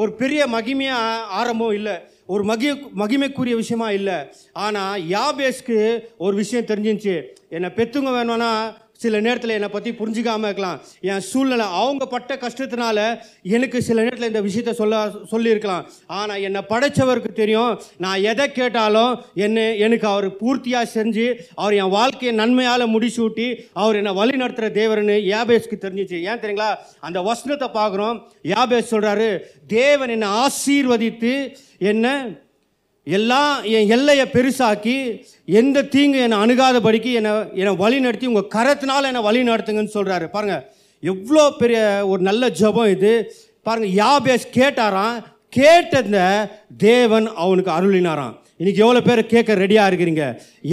ஒரு 0.00 0.10
பெரிய 0.20 0.40
மகிமையாக 0.54 1.26
ஆரம்பம் 1.40 1.74
இல்லை. 1.78 1.96
ஒரு 2.26 2.44
மகி 2.44 2.72
மகிமைக்குரிய 2.72 3.54
விஷயமா 3.54 3.90
இல்லை. 3.90 4.14
ஆனால் 4.52 5.02
யாபேஸ்க்கு 5.02 6.00
ஒரு 6.18 6.36
விஷயம் 6.36 6.64
தெரிஞ்சிருந்துச்சு. 6.64 7.24
என்னை 7.48 7.70
பெத்துங்க 7.76 8.12
வேணும்னா 8.12 8.76
சில 9.04 9.20
நேரத்தில் 9.26 9.56
என்னை 9.58 9.70
பற்றி 9.76 9.90
புரிஞ்சுக்காம 10.00 10.48
இருக்கலாம். 10.48 10.78
என் 11.12 11.24
சூழ்நிலை 11.30 11.66
அவங்க 11.82 12.04
பட்ட 12.14 12.38
கஷ்டத்தினால 12.44 12.98
எனக்கு 13.56 13.78
சில 13.88 14.02
நேரத்தில் 14.06 14.30
இந்த 14.32 14.42
விஷயத்த 14.48 14.74
சொல்ல 14.80 15.02
சொல்லியிருக்கலாம். 15.32 15.86
ஆனால் 16.18 16.42
என்னை 16.48 16.62
படைச்சவருக்கு 16.72 17.32
தெரியும். 17.40 17.72
நான் 18.04 18.24
எதை 18.32 18.46
கேட்டாலும் 18.58 19.12
என்னை 19.46 19.66
எனக்கு 19.86 20.06
அவர் 20.12 20.28
பூர்த்தியாக 20.42 20.92
செஞ்சு 20.96 21.26
அவர் 21.62 21.78
என் 21.82 21.94
வாழ்க்கையை 21.98 22.34
நன்மையால் 22.40 22.92
முடிச்சூட்டி 22.94 23.48
அவர் 23.82 23.98
என்னை 24.00 24.14
வழி 24.20 24.36
நடத்துகிற 24.42 24.72
தேவர்னு 24.80 25.16
யாபேஸ்க்கு 25.32 25.76
தெரிஞ்சிச்சு. 25.84 26.18
ஏன் 26.30 26.42
தெரியுங்களா? 26.42 26.70
அந்த 27.06 27.18
வசனத்தை 27.30 27.68
பார்க்குறோம். 27.80 28.18
யாபேஸ் 28.54 28.92
சொல்கிறாரு 28.94 29.28
தேவன் 29.76 30.14
என்னை 30.16 30.30
ஆசீர்வதித்து 30.42 31.34
என்ன 31.92 32.06
எல்லாம் 33.06 33.64
என் 33.76 33.90
எல்லையை 33.94 34.26
பெருசாக்கி 34.34 34.94
எந்த 35.60 35.78
தீங்கு 35.94 36.18
என்னை 36.26 36.36
அணுகாதபடிக்கு 36.44 37.10
என்னை 37.18 37.32
என்னை 37.60 37.72
வழி 37.82 37.98
நடத்தி 38.04 38.30
உங்கள் 38.30 38.52
கரத்தினால் 38.54 39.08
என்னை 39.10 39.22
வழி 39.26 39.40
நடத்துங்கன்னு 39.50 39.96
சொல்கிறாரு 39.96 40.26
பாருங்கள் 40.36 40.62
எவ்வளோ 41.02 41.42
பெரிய 41.60 41.80
ஒரு 42.10 42.20
நல்ல 42.28 42.48
ஜபம் 42.60 42.92
இது. 42.94 43.12
பாருங்கள் 43.66 43.92
யாபேஸ் 44.02 44.46
கேட்டாராம் 44.58 45.16
கேட்டத 45.56 46.16
தேவன் 46.86 47.26
அவனுக்கு 47.42 47.70
அருளினாராம். 47.78 48.34
இன்றைக்கி 48.60 48.80
எவ்வளோ 48.84 49.00
பேர் 49.08 49.20
கேட்க 49.32 49.54
ரெடியாக 49.62 49.90
இருக்கிறீங்க? 49.90 50.24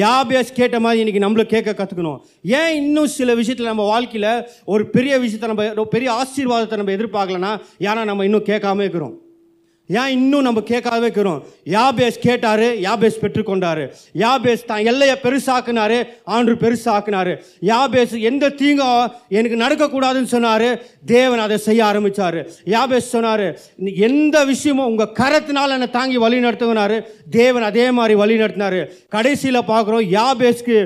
யாபேஸ் 0.03 0.51
கேட்ட 0.59 0.79
மாதிரி 0.85 1.01
இன்றைக்கி 1.03 1.23
நம்மளும் 1.23 1.51
கேட்க 1.53 1.73
கற்றுக்கணும் 1.79 2.19
ஏன் 2.59 2.73
இன்னும் 2.81 3.11
சில 3.17 3.35
விஷயத்தில் 3.39 3.71
நம்ம 3.71 3.85
வாழ்க்கையில் 3.93 4.29
ஒரு 4.73 4.85
பெரிய 4.95 5.13
விஷயத்தை 5.25 5.49
நம்ம 5.53 5.85
பெரிய 5.95 6.11
ஆசீர்வாதத்தை 6.21 6.79
நம்ம 6.81 6.95
எதிர்பார்க்கலன்னா 6.97 7.51
ஏன்னா 7.87 8.03
நம்ம 8.11 8.25
இன்னும் 8.29 8.47
கேட்காம 8.51 8.83
இருக்கிறோம்? 8.85 9.15
ஏன் 9.99 10.11
இன்னும் 10.15 10.45
நம்ம 10.47 10.59
கேட்காதவே 10.71 11.05
இருக்கிறோம் 11.07 11.39
யாபேஸ் 11.75 12.17
கேட்டாரு 12.25 12.67
யாபேஸ் 12.85 13.21
பெற்றுக்கொண்டாரு. 13.23 13.83
யாபேஸ் 14.23 14.63
தான் 14.71 14.83
எல்லையை 14.91 15.15
பெருசாக்குனாரு 15.23 15.99
ஆண்டு 16.35 16.53
பெருசாக்குனாரு. 16.63 17.33
யாபேஸ் 17.71 18.15
எந்த 18.29 18.51
தீங்கும் 18.61 19.11
எனக்கு 19.39 19.57
நடக்கக்கூடாதுன்னு 19.63 20.33
சொன்னாரு 20.35 20.69
தேவன் 21.13 21.43
அதை 21.45 21.57
செய்ய 21.67 21.81
ஆரம்பிச்சாரு. 21.91 22.41
யாபேஸ் 22.75 23.13
சொன்னாரு 23.15 23.47
எந்த 24.09 24.37
விஷயமும் 24.51 24.89
உங்க 24.91 25.09
கரத்தினால 25.21 25.77
என்னை 25.77 25.89
தாங்கி 25.97 26.17
வழி 26.25 26.39
நடத்துனாரு 26.47 26.99
தேவன் 27.39 27.67
அதே 27.71 27.87
மாதிரி 27.97 28.15
வழி 28.23 28.37
நடத்தினாரு. 28.43 28.81
கடைசியில் 29.17 29.69
பார்க்குறோம் 29.71 30.05
யாபேஸ்க்கு 30.17 30.77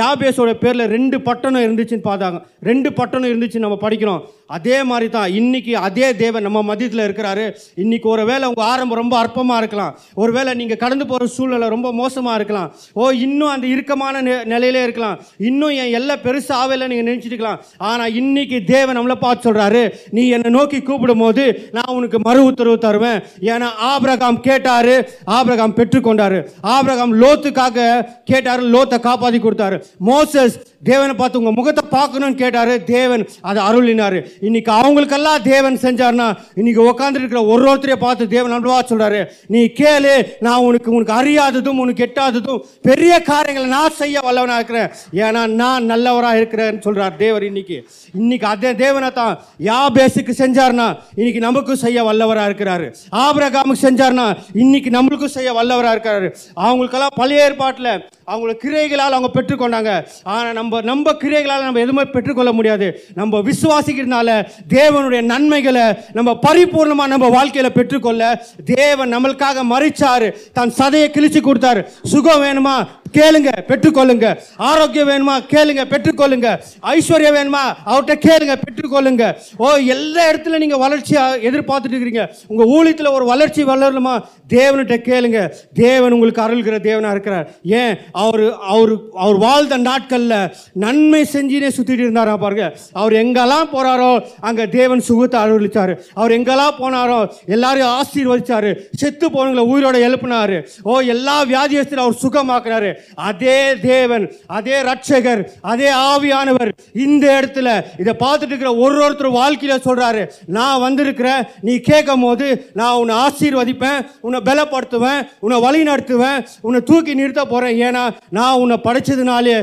யாபேஸோட 0.00 0.52
பேரில் 0.64 0.90
ரெண்டு 0.96 1.16
பட்டணம் 1.28 1.64
இருந்துச்சுன்னு 1.66 2.08
பார்த்தாங்க. 2.10 2.38
ரெண்டு 2.70 2.92
பட்டணம் 2.98 3.30
இருந்துச்சு 3.32 3.64
நம்ம 3.64 3.78
படிக்கிறோம். 3.82 4.22
அதே 4.52 4.82
மாதிரி 4.82 5.10
தான் 5.10 5.30
இன்றைக்கி 5.30 5.70
அதே 5.70 6.16
தேவன் 6.16 6.42
நம்ம 6.42 6.74
மதியத்தில் 6.74 7.06
இருக்கிறாரு. 7.08 7.52
இன்றைக்கி 7.76 8.02
ஒரு 8.02 8.24
வேளை 8.24 8.48
உங்கள் 8.48 8.64
ஆரம்பம் 8.64 8.98
ரொம்ப 8.98 9.14
அற்பமாக 9.24 9.56
இருக்கலாம். 9.56 9.98
ஒரு 10.14 10.32
வேளை 10.32 10.54
நீங்கள் 10.54 10.76
கடந்து 10.76 11.06
போகிற 11.06 11.26
சூழ்நிலை 11.26 11.68
ரொம்ப 11.68 11.92
மோசமாக 11.92 12.34
இருக்கலாம். 12.34 12.74
ஓ 12.92 13.10
இன்னும் 13.10 13.48
அந்த 13.48 13.66
இறுக்கமான 13.66 14.22
நெ- 14.22 14.44
நிலையிலே 14.44 14.82
இருக்கலாம். 14.82 15.22
இன்னும் 15.38 15.68
என் 15.68 15.92
எல்லாம் 15.92 16.18
பெருசாக 16.24 16.52
ஆகலை 16.62 16.88
நீங்கள் 16.88 17.16
நினச்சிட்டுக்கலாம். 17.16 17.58
ஆனால் 17.76 18.12
இன்றைக்கி 18.12 18.64
தேவன் 18.64 18.98
நம்மளை 18.98 19.14
பார்த்து 19.14 19.52
சொல்கிறாரு 19.52 19.92
நீ 20.10 20.28
என்னை 20.28 20.50
நோக்கி 20.50 20.82
கூப்பிடும் 20.82 21.18
போது 21.18 21.68
நான் 21.72 21.96
உனக்கு 21.96 22.18
மறு 22.20 22.44
உத்தரவு 22.44 22.78
தருவேன். 22.78 23.22
ஏன்னா 23.40 23.68
ஆபிரகாம் 23.78 24.40
கேட்டார் 24.40 25.08
ஆபிரகாம் 25.24 25.76
பெற்றுக்கொண்டார். 25.76 26.48
ஆபிரகாம் 26.60 27.22
லோத்துக்காக 27.22 28.06
கேட்டார் 28.24 28.62
லோத்தை 28.62 29.00
காப்பாற்றி 29.00 29.38
கொடுத்தாரு. 29.38 29.82
மோசஸ் 29.98 30.60
தேவனை 30.90 31.14
பார்த்து 31.14 31.40
உங்கள் 31.40 31.56
முகத்தை 31.58 31.84
பார்க்கணும்னு 31.96 32.40
கேட்டார். 32.42 32.72
தேவன் 32.94 33.22
அதை 33.48 33.60
அருளினார். 33.68 34.18
இன்னைக்கு 34.48 34.70
அவங்களுக்கெல்லாம் 34.78 35.42
தேவன் 35.52 35.76
செஞ்சார்னா 35.84 36.28
இன்னைக்கு 36.60 36.82
உட்காந்துருக்கிற 36.90 37.40
ஒரு 37.52 37.64
ஒருத்தரைய 37.70 37.98
பார்த்து 38.04 38.24
தேவன் 38.36 38.54
அன்பா 38.56 38.78
சொல்கிறாரு 38.90 39.20
நீ 39.54 39.60
கேளு 39.80 40.14
நான் 40.46 40.64
உனக்கு 40.68 40.90
உனக்கு 40.96 41.14
அறியாததும் 41.20 41.80
உனக்கு 41.84 42.04
எட்டாததும் 42.06 42.62
பெரிய 42.88 43.12
காரியங்களை 43.30 43.68
நான் 43.76 43.98
செய்ய 44.00 44.16
வல்லவனாக 44.26 44.58
இருக்கிறேன். 44.60 44.90
ஏன்னா 45.24 45.42
நான் 45.62 45.88
நல்லவராக 45.92 46.40
இருக்கிறேன்னு 46.40 46.84
சொல்கிறார் 46.86 47.16
தேவர் 47.22 47.46
இன்னைக்கு. 47.50 47.78
இன்னைக்கு 48.22 48.48
அதே 48.52 48.72
தேவனை 48.84 49.10
தான் 49.20 49.34
யா 49.68 49.80
பேஸுக்கு 49.98 50.34
செஞ்சார்னா 50.42 50.88
இன்னைக்கு 51.20 51.42
நமக்கும் 51.46 51.82
செய்ய 51.84 51.98
வல்லவராக 52.08 52.50
இருக்கிறாரு. 52.50 52.88
ஆபிரகாமுக்கு 53.24 53.84
செஞ்சார்னா 53.86 54.26
இன்னைக்கு 54.62 54.90
நம்மளுக்கும் 54.98 55.34
செய்ய 55.36 55.50
வல்லவராக 55.60 55.94
இருக்கிறாரு. 55.96 56.28
அவங்களுக்கெல்லாம் 56.66 57.16
பழைய 57.20 57.46
ஏற்பாட்டில் 57.46 57.92
அவங்கள 58.26 58.52
கிரைகளால் 58.64 59.16
அவங்க 59.16 59.30
பெற்றுக்கொண்டாங்க. 59.34 60.06
ஆனால் 60.22 60.52
நம்ம 60.52 60.80
நம்ம 60.80 61.12
கிரைகளால் 61.12 61.68
நம்ம 61.68 61.80
எதுவுமே 61.80 62.04
பெற்றுக்கொள்ள 62.04 62.52
முடியாது. 62.52 63.04
நம்ம 63.14 63.38
விசுவாசிக்கிறதுனால 63.38 64.48
தேவனுடைய 64.68 65.22
நன்மைகளை 65.22 65.82
நம்ம 66.12 66.38
பரிபூர்ணமாக 66.48 67.12
நம்ம 67.14 67.28
வாழ்க்கையில் 67.28 67.72
பெற்றுக்கொள்ள 67.72 68.44
தேவன் 68.64 69.16
நம்மளுக்காக 69.16 69.64
மறிச்சார். 69.74 70.32
தன் 70.52 70.72
சதையை 70.78 71.08
கிழிச்சு 71.16 71.40
கொடுத்தாரு. 71.48 71.86
சுகம் 72.02 72.42
வேணுமா? 72.42 72.76
கேளுங்க 73.12 73.48
பெற்றுக்கொள்ளுங்க. 73.66 74.38
ஆரோக்கியம் 74.56 75.08
வேணுமா? 75.08 75.32
கேளுங்க 75.50 75.84
பெற்றுக்கொள்ளுங்க. 75.92 76.58
ஐஸ்வர்யம் 76.82 77.36
வேணுமா? 77.38 77.64
அவர்கிட்ட 77.86 78.14
கேளுங்க 78.26 78.54
பெற்றுக்கொள்ளுங்க. 78.64 79.34
ஓ 79.56 79.70
எல்லா 79.70 80.30
இடத்துல 80.30 80.58
நீங்க 80.58 80.88
வளர்ச்சியா 80.88 81.24
எதிர்பார்த்துட்டு 81.48 81.96
இருக்கிறீங்க. 81.96 82.28
உங்க 82.46 82.64
ஊழியத்தில் 82.64 83.12
ஒரு 83.12 83.24
வளர்ச்சி 83.24 83.64
வளரணுமா? 83.64 84.22
தேவன்கிட்ட 84.48 84.96
கேளுங்க. 85.08 85.50
தேவன் 85.74 86.12
உங்களுக்கு 86.12 86.42
அருள்கிற 86.42 86.78
தேவனா 86.78 87.10
இருக்கிறார். 87.10 87.50
ஏன்? 87.62 87.98
அவர் 88.12 88.56
அவர் 88.60 88.92
அவர் 89.14 89.36
வாழ்ந்த 89.36 89.78
நாட்கள்ல 89.78 90.52
நன்மை 90.72 91.28
செஞ்சுனே 91.32 91.70
சுத்திட்டு 91.76 92.04
இருந்தாரா 92.04 92.36
பாருங்க. 92.36 92.76
அவர் 92.92 93.12
எங்கெல்லாம் 93.12 93.68
போறாரோ 93.72 94.26
அங்க 94.40 94.66
தேவன் 94.66 95.00
சுகத்தை 95.00 95.40
அருளிச்சாரு. 95.40 96.00
அவர் 96.14 96.30
எங்கெல்லாம் 96.30 96.78
போனாரோ 96.78 97.28
எல்லாரையும் 97.46 98.02
ஆசீர்வதிச்சாரு. 98.02 98.80
செத்து 98.96 99.30
போனவங்களை 99.30 99.64
உயிரோட 99.74 99.96
எழுப்பினாரு. 100.08 100.66
ஓ 100.82 101.00
எல்லா 101.00 101.44
வியாதியத்தில் 101.44 102.04
அவர் 102.04 102.20
சுகமாக்குறாரு 102.22 103.00
அதே 103.28 103.58
தேவன் 103.74 104.24
அதே 104.58 104.76
ரட்சகர் 104.88 105.42
அதே 105.72 105.88
ஆவியானவர் 106.10 106.70
இந்த 107.04 107.24
இடத்துல 107.38 107.68
இதை 107.98 108.14
பார்த்துட்டு 108.24 108.52
இருக்கிற 108.52 108.72
ஒரு 108.84 108.98
ஒருத்தர் 109.04 109.38
வாழ்க்கையில் 109.40 109.84
சொல்கிறாரு 109.88 110.22
நான் 110.58 110.82
வந்திருக்கிறேன் 110.86 111.42
நீ 111.60 111.76
கேட்கும் 111.90 112.24
போது 112.26 112.48
நான் 112.72 112.98
உன்னை 113.02 113.16
ஆசீர்வதிப்பேன் 113.24 114.00
உன்னை 114.20 114.40
பலப்படுத்துவேன் 114.50 115.22
உன்னை 115.40 115.60
வழி 115.60 115.82
நடத்துவேன் 115.90 116.38
உன்னை 116.60 116.82
தூக்கி 116.82 117.14
நிறுத்த 117.14 117.44
போகிறேன் 117.46 117.78
ஏன்னா 117.88 118.04
நான் 118.30 118.60
உன்னை 118.64 118.78
படைச்சதுனாலே 118.88 119.56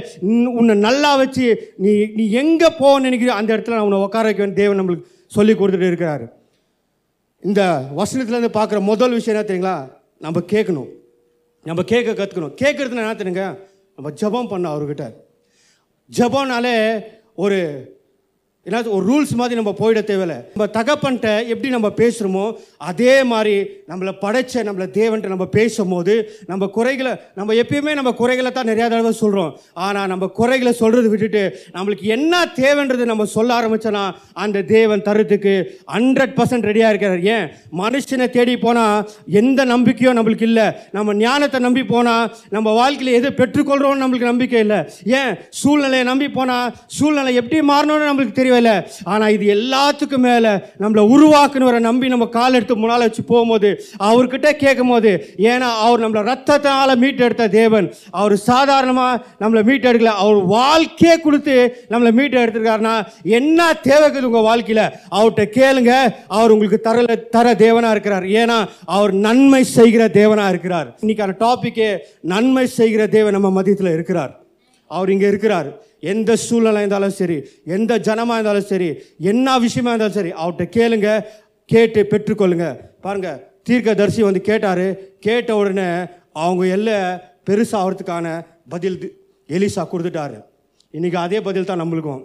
உன்னை 0.60 0.75
நல்லா 0.88 1.13
வச்சு 1.24 1.48
நீ 1.77 1.93
நீ 2.17 2.25
எங்கே 2.43 2.69
போக 2.81 3.00
நினைக்கிற 3.00 3.34
அந்த 3.34 3.50
இடத்துல 3.55 3.77
நான் 3.77 3.88
உன்னை 3.89 4.03
உட்கார 4.08 4.27
வைக்க 4.29 4.48
தேவன் 4.62 4.79
நம்மளுக்கு 4.79 5.08
சொல்லி 5.38 5.53
கொடுத்துட்டு 5.53 5.89
இருக்கிறாரு. 5.91 6.25
இந்த 7.43 7.62
வசனத்துலேருந்து 7.98 8.58
பார்க்குற 8.58 8.79
முதல் 8.81 9.13
விஷயம் 9.17 9.36
என்ன 9.36 9.43
தெரியுங்களா? 9.48 9.75
நம்ம 10.25 10.39
கேட்கணும். 10.39 10.89
நம்ம 11.63 11.82
கேட்க 11.82 12.24
கற்றுக்கணும் 12.24 12.54
கேட்குறதுனா 12.62 12.89
என்ன 12.89 13.13
தெரியுங்க? 13.13 13.60
நம்ம 13.96 14.12
ஜெபம் 14.12 14.48
பண்ண 14.48 14.78
அவர்கிட்ட. 14.78 15.13
ஜெபம்னாலே 16.18 17.04
ஒரு 17.36 17.60
ஏன்னா 18.66 18.80
ஒரு 18.96 19.04
ரூல்ஸ் 19.10 19.32
மாதிரி 19.36 19.56
நம்ம 19.56 19.72
போயிட 19.80 20.00
தேவையில்ல. 20.10 20.36
நம்ம 20.54 20.66
தகப்பன்ட்ட 20.78 21.28
எப்படி 21.48 21.70
நம்ம 21.70 21.88
பேசுகிறோமோ 21.98 22.44
அதே 22.78 23.24
மாதிரி 23.24 23.54
நம்மளை 23.88 24.13
படைச்ச 24.24 24.63
நம்மளை 24.63 24.88
தேவன்ட்ட 24.98 25.28
நம்ம 25.28 25.46
பேசும்போது 25.46 26.13
நம்ம 26.48 26.68
குறைகளை 26.68 27.13
நம்ம 27.36 27.54
எப்பயுமே 27.54 27.94
நம்ம 27.96 28.12
குறைகளை 28.12 28.51
தான் 28.51 28.68
நிறையா 28.68 28.88
தடவை 28.89 29.12
சொல்கிறோம் 29.12 29.51
ஆனால் 29.74 30.08
நம்ம 30.08 30.28
குறைகளை 30.39 30.74
சொல்கிறத 30.80 31.10
விட்டுட்டு 31.10 31.44
நம்மளுக்கு 31.74 32.01
என்ன 32.01 32.42
தேவைன்றது 32.56 33.06
நம்ம 33.06 33.25
சொல்ல 33.25 33.60
ஆரம்பிச்சோன்னா 33.60 34.04
அந்த 34.34 34.63
தேவன் 34.74 35.06
தருறதுக்கு 35.08 35.54
ஹண்ட்ரட் 35.96 36.36
பர்சன்ட் 36.39 36.68
ரெடியாக 36.70 36.92
இருக்கிறார். 36.94 37.22
ஏன்? 37.36 37.48
மனுஷனை 37.78 38.30
தேடி 38.30 38.58
போனால் 38.58 39.08
எந்த 39.42 39.66
நம்பிக்கையும் 39.66 40.18
நம்மளுக்கு 40.20 40.42
இல்லை. 40.42 40.68
நம்ம 40.92 41.13
ஞானத்தை 41.13 41.60
நம்பி 41.60 41.84
போனால் 41.84 42.30
நம்ம 42.50 42.72
வாழ்க்கையில் 42.72 43.18
எது 43.22 43.30
பெற்றுக்கொள்கிறோம்னு 43.42 44.04
நம்மளுக்கு 44.04 44.32
நம்பிக்கை 44.32 44.60
இல்லை. 44.60 44.80
ஏன்? 45.22 45.34
சூழ்நிலையை 45.50 46.06
நம்பி 46.06 46.30
போனால் 46.30 46.74
சூழ்நிலை 47.00 47.36
எப்படி 47.36 47.62
மாறணும்னு 47.62 48.10
நம்மளுக்கு 48.12 48.38
தெரியவில்லை 48.60 49.06
ஆனால் 49.12 49.34
இது 49.36 49.46
எல்லாத்துக்கும் 49.58 50.25
மேலே 50.28 50.51
நம்மளை 50.82 51.04
உருவாக்குனவரை 51.16 51.80
நம்பி 51.88 52.12
நம்ம 52.13 52.25
கால் 52.38 52.58
எடுத்து 52.58 52.75
முன்னால் 52.82 53.06
வச்சு 53.06 53.24
போகும்போது 53.32 53.70
அவர்கிட்ட 54.10 54.50
கேட்கும் 54.63 54.92
போது 54.94 55.12
ஏன்னா 55.51 55.70
அவர் 55.86 56.04
நம்மளை 56.04 56.24
ரத்தத்தினால 56.32 56.96
மீட்டெடுத்த 57.04 57.50
தேவன். 57.60 57.88
அவர் 58.22 58.36
சாதாரணமாக 58.50 59.22
நம்மளை 59.42 59.63
மீட்டெடுக்கல. 59.70 60.13
அவர் 60.24 60.39
வாழ்க்கையே 60.56 61.16
கொடுத்து 61.25 61.56
நம்மளை 61.92 62.12
மீட்டு 62.20 62.42
எடுத்திருக்காருன்னா 62.44 62.96
என்ன 63.39 63.70
தேவைக்குது 63.89 64.30
உங்கள் 64.32 64.48
வாழ்க்கையில்? 64.50 64.86
அவர்கிட்ட 65.18 65.46
கேளுங்க. 65.60 65.94
அவர் 66.38 66.54
உங்களுக்கு 66.56 66.80
தரல 66.89 67.18
தர 67.36 67.48
தேவனாக 67.66 67.96
இருக்கிறார். 67.98 68.28
ஏன்னா 68.42 68.60
அவர் 68.98 69.13
நன்மை 69.28 69.63
செய்கிற 69.78 70.04
தேவனாக 70.20 70.54
இருக்கிறார். 70.56 70.89
இன்னைக்கான 71.04 71.38
டாபிக்கே 71.46 71.92
நன்மை 72.34 72.66
செய்கிற 72.80 73.01
தேவன் 73.18 73.38
நம்ம 73.38 73.50
மதியத்தில் 73.62 73.96
இருக்கிறார். 73.98 74.34
அவர் 74.92 75.10
இங்கே 75.13 75.28
இருக்கிறார். 75.28 75.70
எந்த 76.00 76.36
சூழ்நிலை 76.36 76.82
இருந்தாலும் 76.82 77.18
சரி 77.20 77.38
எந்த 77.65 78.00
ஜனமாக 78.00 78.38
இருந்தாலும் 78.39 78.70
சரி 78.72 78.89
என்ன 79.32 79.58
விஷயமா 79.60 79.89
இருந்தாலும் 79.89 80.18
சரி 80.20 80.32
அவர்கிட்ட 80.41 80.65
கேளுங்க 80.77 81.10
கேட்டு 81.65 82.01
பெற்றுக்கொள்ளுங்க. 82.12 82.68
பாருங்க 83.01 83.29
தீர்க்கதரிசி 83.63 84.22
வந்து 84.24 84.41
கேட்டார். 84.41 84.86
கேட்ட 85.20 85.56
உடனே 85.56 85.88
அவங்க 86.34 86.65
எல்லாம் 86.65 87.20
பெருசாகிறதுக்கான 87.50 88.46
பதில் 88.70 88.98
எலிசா 89.50 89.84
கொடுத்துட்டாரு. 89.91 90.38
இன்னைக்கு 90.91 91.18
அதே 91.18 91.41
பதில் 91.41 91.65
தான் 91.65 91.82
நம்மளுக்கும். 91.82 92.24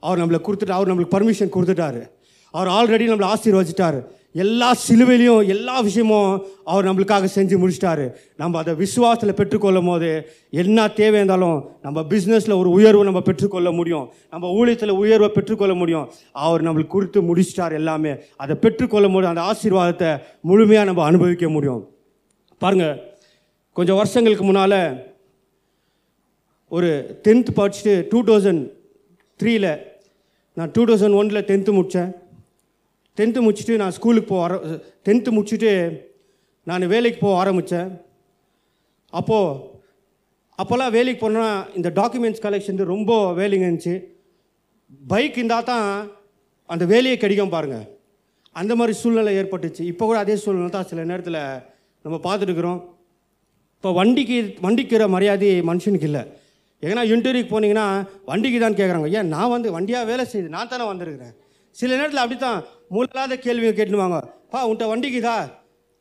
அவர் 0.00 0.20
நம்மளை 0.22 0.40
கொடுத்துட்டு 0.46 0.76
அவர் 0.78 0.90
நம்மளுக்கு 0.90 1.16
பர்மிஷன் 1.16 1.54
கொடுத்துட்டாரு. 1.56 2.02
அவர் 2.50 2.68
ஆல்ரெடி 2.68 3.06
நம்மளை 3.10 3.28
ஆசீர்வதிச்சிட்டாரு. 3.34 4.00
எல்லா 4.42 4.68
சிலுவையிலையும் 4.86 5.46
எல்லா 5.54 5.74
விஷயமும் 5.86 6.30
அவர் 6.70 6.86
நம்மளுக்காக 6.88 7.28
செஞ்சு 7.34 7.56
முடிச்சிட்டாரு. 7.62 8.06
நம்ம 8.36 8.58
அதை 8.58 8.72
விசுவாசத்தில் 8.82 9.38
பெற்றுக்கொள்ளும் 9.40 9.88
போது 9.90 10.10
என்ன 10.62 10.88
தேவை 11.00 11.16
இருந்தாலும் 11.20 11.58
நம்ம 11.82 12.04
பிஸ்னஸில் 12.10 12.58
ஒரு 12.58 12.70
உயர்வு 12.70 13.02
நம்ம 13.08 13.20
பெற்றுக்கொள்ள 13.28 13.70
முடியும். 13.70 14.06
நம்ம 14.30 14.50
ஊழியத்தில் 14.58 14.98
உயர்வை 15.02 15.28
பெற்றுக்கொள்ள 15.28 15.74
முடியும். 15.74 16.06
அவர் 16.32 16.64
நம்மளுக்கு 16.66 16.94
கொடுத்து 16.96 17.22
முடிச்சிட்டார் 17.22 17.72
எல்லாமே. 17.72 18.14
அதை 18.36 18.56
பெற்றுக்கொள்ள 18.56 19.08
முடியும் 19.08 19.34
அந்த 19.34 19.44
ஆசீர்வாதத்தை 19.50 20.10
முழுமையாக 20.40 20.88
நம்ம 20.90 21.04
அனுபவிக்க 21.04 21.48
முடியும். 21.48 21.82
பாருங்க 22.58 22.86
கொஞ்சம் 23.76 23.96
வருஷங்களுக்கு 23.96 24.44
முன்னால் 24.44 24.80
ஒரு 26.72 26.90
டென்த்து 27.24 27.52
படிச்சுட்டு 27.56 27.94
டூ 28.12 28.20
தௌசண்ட் 28.24 28.62
த்ரீயில் 29.40 29.72
நான் 30.56 30.70
டூ 30.70 30.82
தௌசண்ட் 30.86 31.18
ஒனில் 31.20 31.46
டென்த்து 31.48 31.72
முடித்தேன் 31.78 32.10
டென்த்து 33.18 33.44
முடிச்சுட்டு 33.46 33.74
நான் 33.82 33.94
ஸ்கூலுக்கு 33.98 34.30
போக 34.30 34.42
ஆர 34.46 34.54
டென்த்து 35.06 35.30
முடிச்சுட்டு 35.36 35.72
நான் 36.70 36.92
வேலைக்கு 36.94 37.18
போக 37.24 37.34
ஆரம்பித்தேன் 37.42 37.90
அப்போது 39.12 39.58
அப்போல்லாம் 40.60 40.94
வேலைக்கு 40.96 41.20
போனோன்னா 41.22 41.50
இந்த 41.78 41.88
டாக்குமெண்ட்ஸ் 41.98 42.42
கலெக்ஷன் 42.44 42.82
ரொம்ப 42.94 43.12
வேலைங்க 43.40 43.66
இருந்துச்சு. 43.68 43.94
பைக் 45.12 45.38
இருந்தால் 45.40 45.68
தான் 45.70 45.86
அந்த 46.74 46.84
வேலையை 46.92 47.16
கிடைக்கும் 47.24 47.54
பாருங்கள் 47.54 47.86
அந்த 48.60 48.72
மாதிரி 48.78 48.92
சூழ்நிலை 49.00 49.32
ஏற்பட்டுச்சு. 49.40 49.82
இப்போ 49.92 50.04
கூட 50.08 50.18
அதே 50.24 50.36
சூழ்நிலை 50.42 50.70
தான் 50.76 50.88
சில 50.90 51.04
நேரத்தில் 51.10 51.40
நம்ம 52.04 52.16
பார்த்துட்டுருக்குறோம். 52.26 52.80
இப்போ 53.76 53.90
வண்டிக்கு 54.00 54.38
வண்டிக்கிற 54.66 55.02
மரியாதை 55.14 55.50
மனுஷனுக்கு 55.70 56.08
இல்லை. 56.10 56.22
ஏன்னா 56.82 57.02
இன்டர்வியூக்கு 57.14 57.52
போனீங்கன்னா 57.54 57.86
வண்டிக்கு 58.30 58.58
தான் 58.64 58.78
கேட்குறாங்க 58.78 59.08
ஏன் 59.18 59.30
நான் 59.34 59.52
வந்து 59.54 59.68
வண்டியாக 59.76 60.08
வேலை 60.10 60.24
செய்யுது 60.32 60.54
நான் 60.56 60.72
தானே 60.72 60.86
வந்திருக்கிறேன். 60.92 61.34
சில 61.76 61.90
நேரத்தில் 61.98 62.22
அப்படி 62.22 62.38
தான் 62.46 62.58
மூலாத 62.94 63.36
கேள்வியை 63.44 63.72
கேட்டுவாங்க 63.78 64.18
பா 64.52 64.58
உன்ட்ட 64.70 64.84
வண்டிக்குதா? 64.90 65.36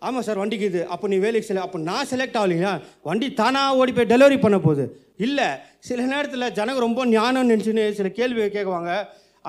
ஆமாம் 0.01 0.25
சார் 0.27 0.39
வண்டிக்கு 0.41 0.65
இது 0.71 0.81
அப்போ 0.93 1.05
நீ 1.11 1.17
வேலைக்கு 1.25 1.47
செல 1.49 1.61
அப்போ 1.65 1.77
நான் 1.89 2.09
செலக்ட் 2.11 2.37
ஆகலைங்களா 2.39 2.73
வண்டி 3.07 3.27
தானாக 3.39 3.77
ஓடி 3.79 3.91
போய் 3.97 4.09
டெலிவரி 4.11 4.37
பண்ண 4.43 4.57
போகுது. 4.65 4.83
இல்லை 5.25 5.47
சில 5.87 5.99
நேரத்தில் 6.13 6.53
ஜனங்க 6.57 6.81
ரொம்ப 6.85 7.05
ஞானம் 7.13 7.49
நினச்சின்னு 7.51 7.85
சில 7.99 8.09
கேள்வியை 8.19 8.47
கேட்குவாங்க 8.55 8.91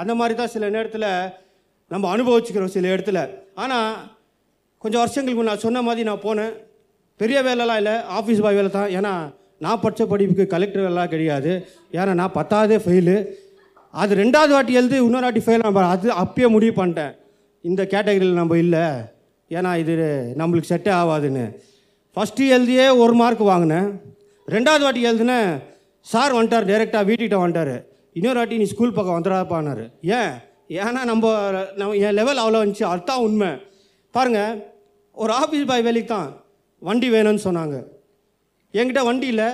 அந்த 0.02 0.12
மாதிரி 0.20 0.34
தான் 0.40 0.52
சில 0.54 0.68
நேரத்தில் 0.76 1.08
நம்ம 1.90 2.04
அனுபவிச்சுக்கிறோம் 2.14 2.74
சில 2.76 2.86
இடத்துல. 2.94 3.18
ஆனால் 3.62 3.90
கொஞ்சம் 4.82 5.02
வருஷங்களுக்கு 5.02 5.48
நான் 5.50 5.64
சொன்ன 5.66 5.82
மாதிரி 5.88 6.08
நான் 6.10 6.24
போனேன். 6.26 6.54
பெரிய 7.20 7.38
வேலைலாம் 7.48 7.80
இல்லை 7.82 7.96
ஆஃபீஸ் 8.18 8.42
பாய் 8.46 8.58
வேலை 8.60 8.70
தான். 8.78 8.90
ஏன்னா 8.98 9.12
நான் 9.64 9.82
படித்த 9.84 10.06
படிப்புக்கு 10.12 10.46
கலெக்டர் 10.54 10.84
வேலைலாம் 10.86 11.12
கிடையாது. 11.14 11.52
ஏன்னா 11.98 12.12
நான் 12.22 12.36
பத்தாவதே 12.38 12.78
ஃபெயிலு 12.86 13.16
அது 13.94 14.14
ரெண்டாவது 14.24 14.52
வாட்டி 14.56 14.72
எழுதி 14.80 14.96
இன்னொரு 15.04 15.26
வாட்டி 15.26 15.42
ஃபெயில் 15.44 15.64
ஆகும் 15.68 15.94
அது 15.94 16.08
அப்பயே 16.22 16.48
முடிவு 16.56 16.74
பண்ணிட்டேன். 16.80 17.14
இந்த 17.68 17.82
கேட்டகரியில் 17.92 18.40
நம்ம 18.40 18.56
இல்லை. 18.64 18.84
ஏன்னா 19.56 19.70
இது 19.82 19.94
நம்மளுக்கு 20.40 20.70
செட்டே 20.72 20.92
ஆகாதுன்னு. 21.00 21.44
ஃபஸ்ட்டு 22.14 22.50
எழுதியே 22.56 22.86
ஒரு 23.02 23.14
மார்க் 23.20 23.42
வாங்கினேன். 23.52 23.88
ரெண்டாவது 24.54 24.84
வாட்டி 24.86 25.02
எழுதுனேன் 25.10 25.48
சார் 26.12 26.36
வந்துட்டார் 26.36 26.68
டைரெக்டாக 26.70 27.06
வீட்டுக்கிட்ட 27.08 27.38
வந்துட்டார். 27.42 27.76
இன்னொரு 28.18 28.38
வாட்டி 28.40 28.60
நீ 28.62 28.66
ஸ்கூல் 28.72 28.94
பக்கம் 28.96 29.16
வந்துடாப்பானாரு 29.16 29.84
ஏன்? 30.18 30.32
ஏன்னா 30.82 31.00
நம்ம 31.10 31.32
நம்ம 31.80 31.96
என் 32.06 32.16
லெவல் 32.20 32.42
அவ்வளோ 32.42 32.60
வந்துச்சு 32.62 32.84
அதுதான் 32.92 33.24
உண்மை. 33.26 33.50
பாருங்கள் 34.14 34.54
ஒரு 35.22 35.32
ஆஃபீஸ் 35.42 35.68
பாய் 35.70 35.86
வேலைக்கு 35.88 36.10
தான் 36.14 36.28
வண்டி 36.88 37.08
வேணும்னு 37.16 37.42
சொன்னாங்க. 37.48 37.76
என்கிட்ட 38.78 39.02
வண்டி 39.08 39.28
இல்லை. 39.34 39.50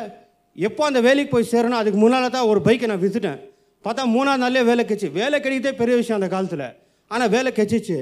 எப்போ 0.68 0.82
அந்த 0.90 1.00
வேலைக்கு 1.08 1.32
போய் 1.34 1.52
சேரணும்? 1.54 1.80
அதுக்கு 1.82 1.98
முன்னால் 2.04 2.34
தான் 2.36 2.48
ஒரு 2.52 2.60
பைக்கை 2.68 2.88
நான் 2.92 3.04
விற்றுட்டேன் 3.04 3.40
பார்த்தா 3.84 4.02
மூணாவது 4.16 4.42
நாள்லேயே 4.44 4.68
வேலை 4.70 4.82
கிடைச்சி. 4.84 5.08
வேலை 5.20 5.36
கிடைக்கிறதே 5.44 5.74
பெரிய 5.82 5.96
விஷயம் 6.00 6.20
அந்த 6.20 6.30
காலத்தில். 6.34 6.66
ஆனால் 7.12 7.32
வேலை 7.36 7.50
கெச்சிச்சு. 7.58 7.98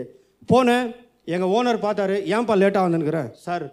போனேன் 0.50 0.86
எங்கள் 1.34 1.52
ஓனர் 1.56 1.84
பார்த்தாரு 1.86 2.16
ஏன்ப்பா 2.34 2.54
லேட்டாக 2.62 2.86
வந்துன்னுக்குறேன் 2.86 3.28
சார் 3.46 3.64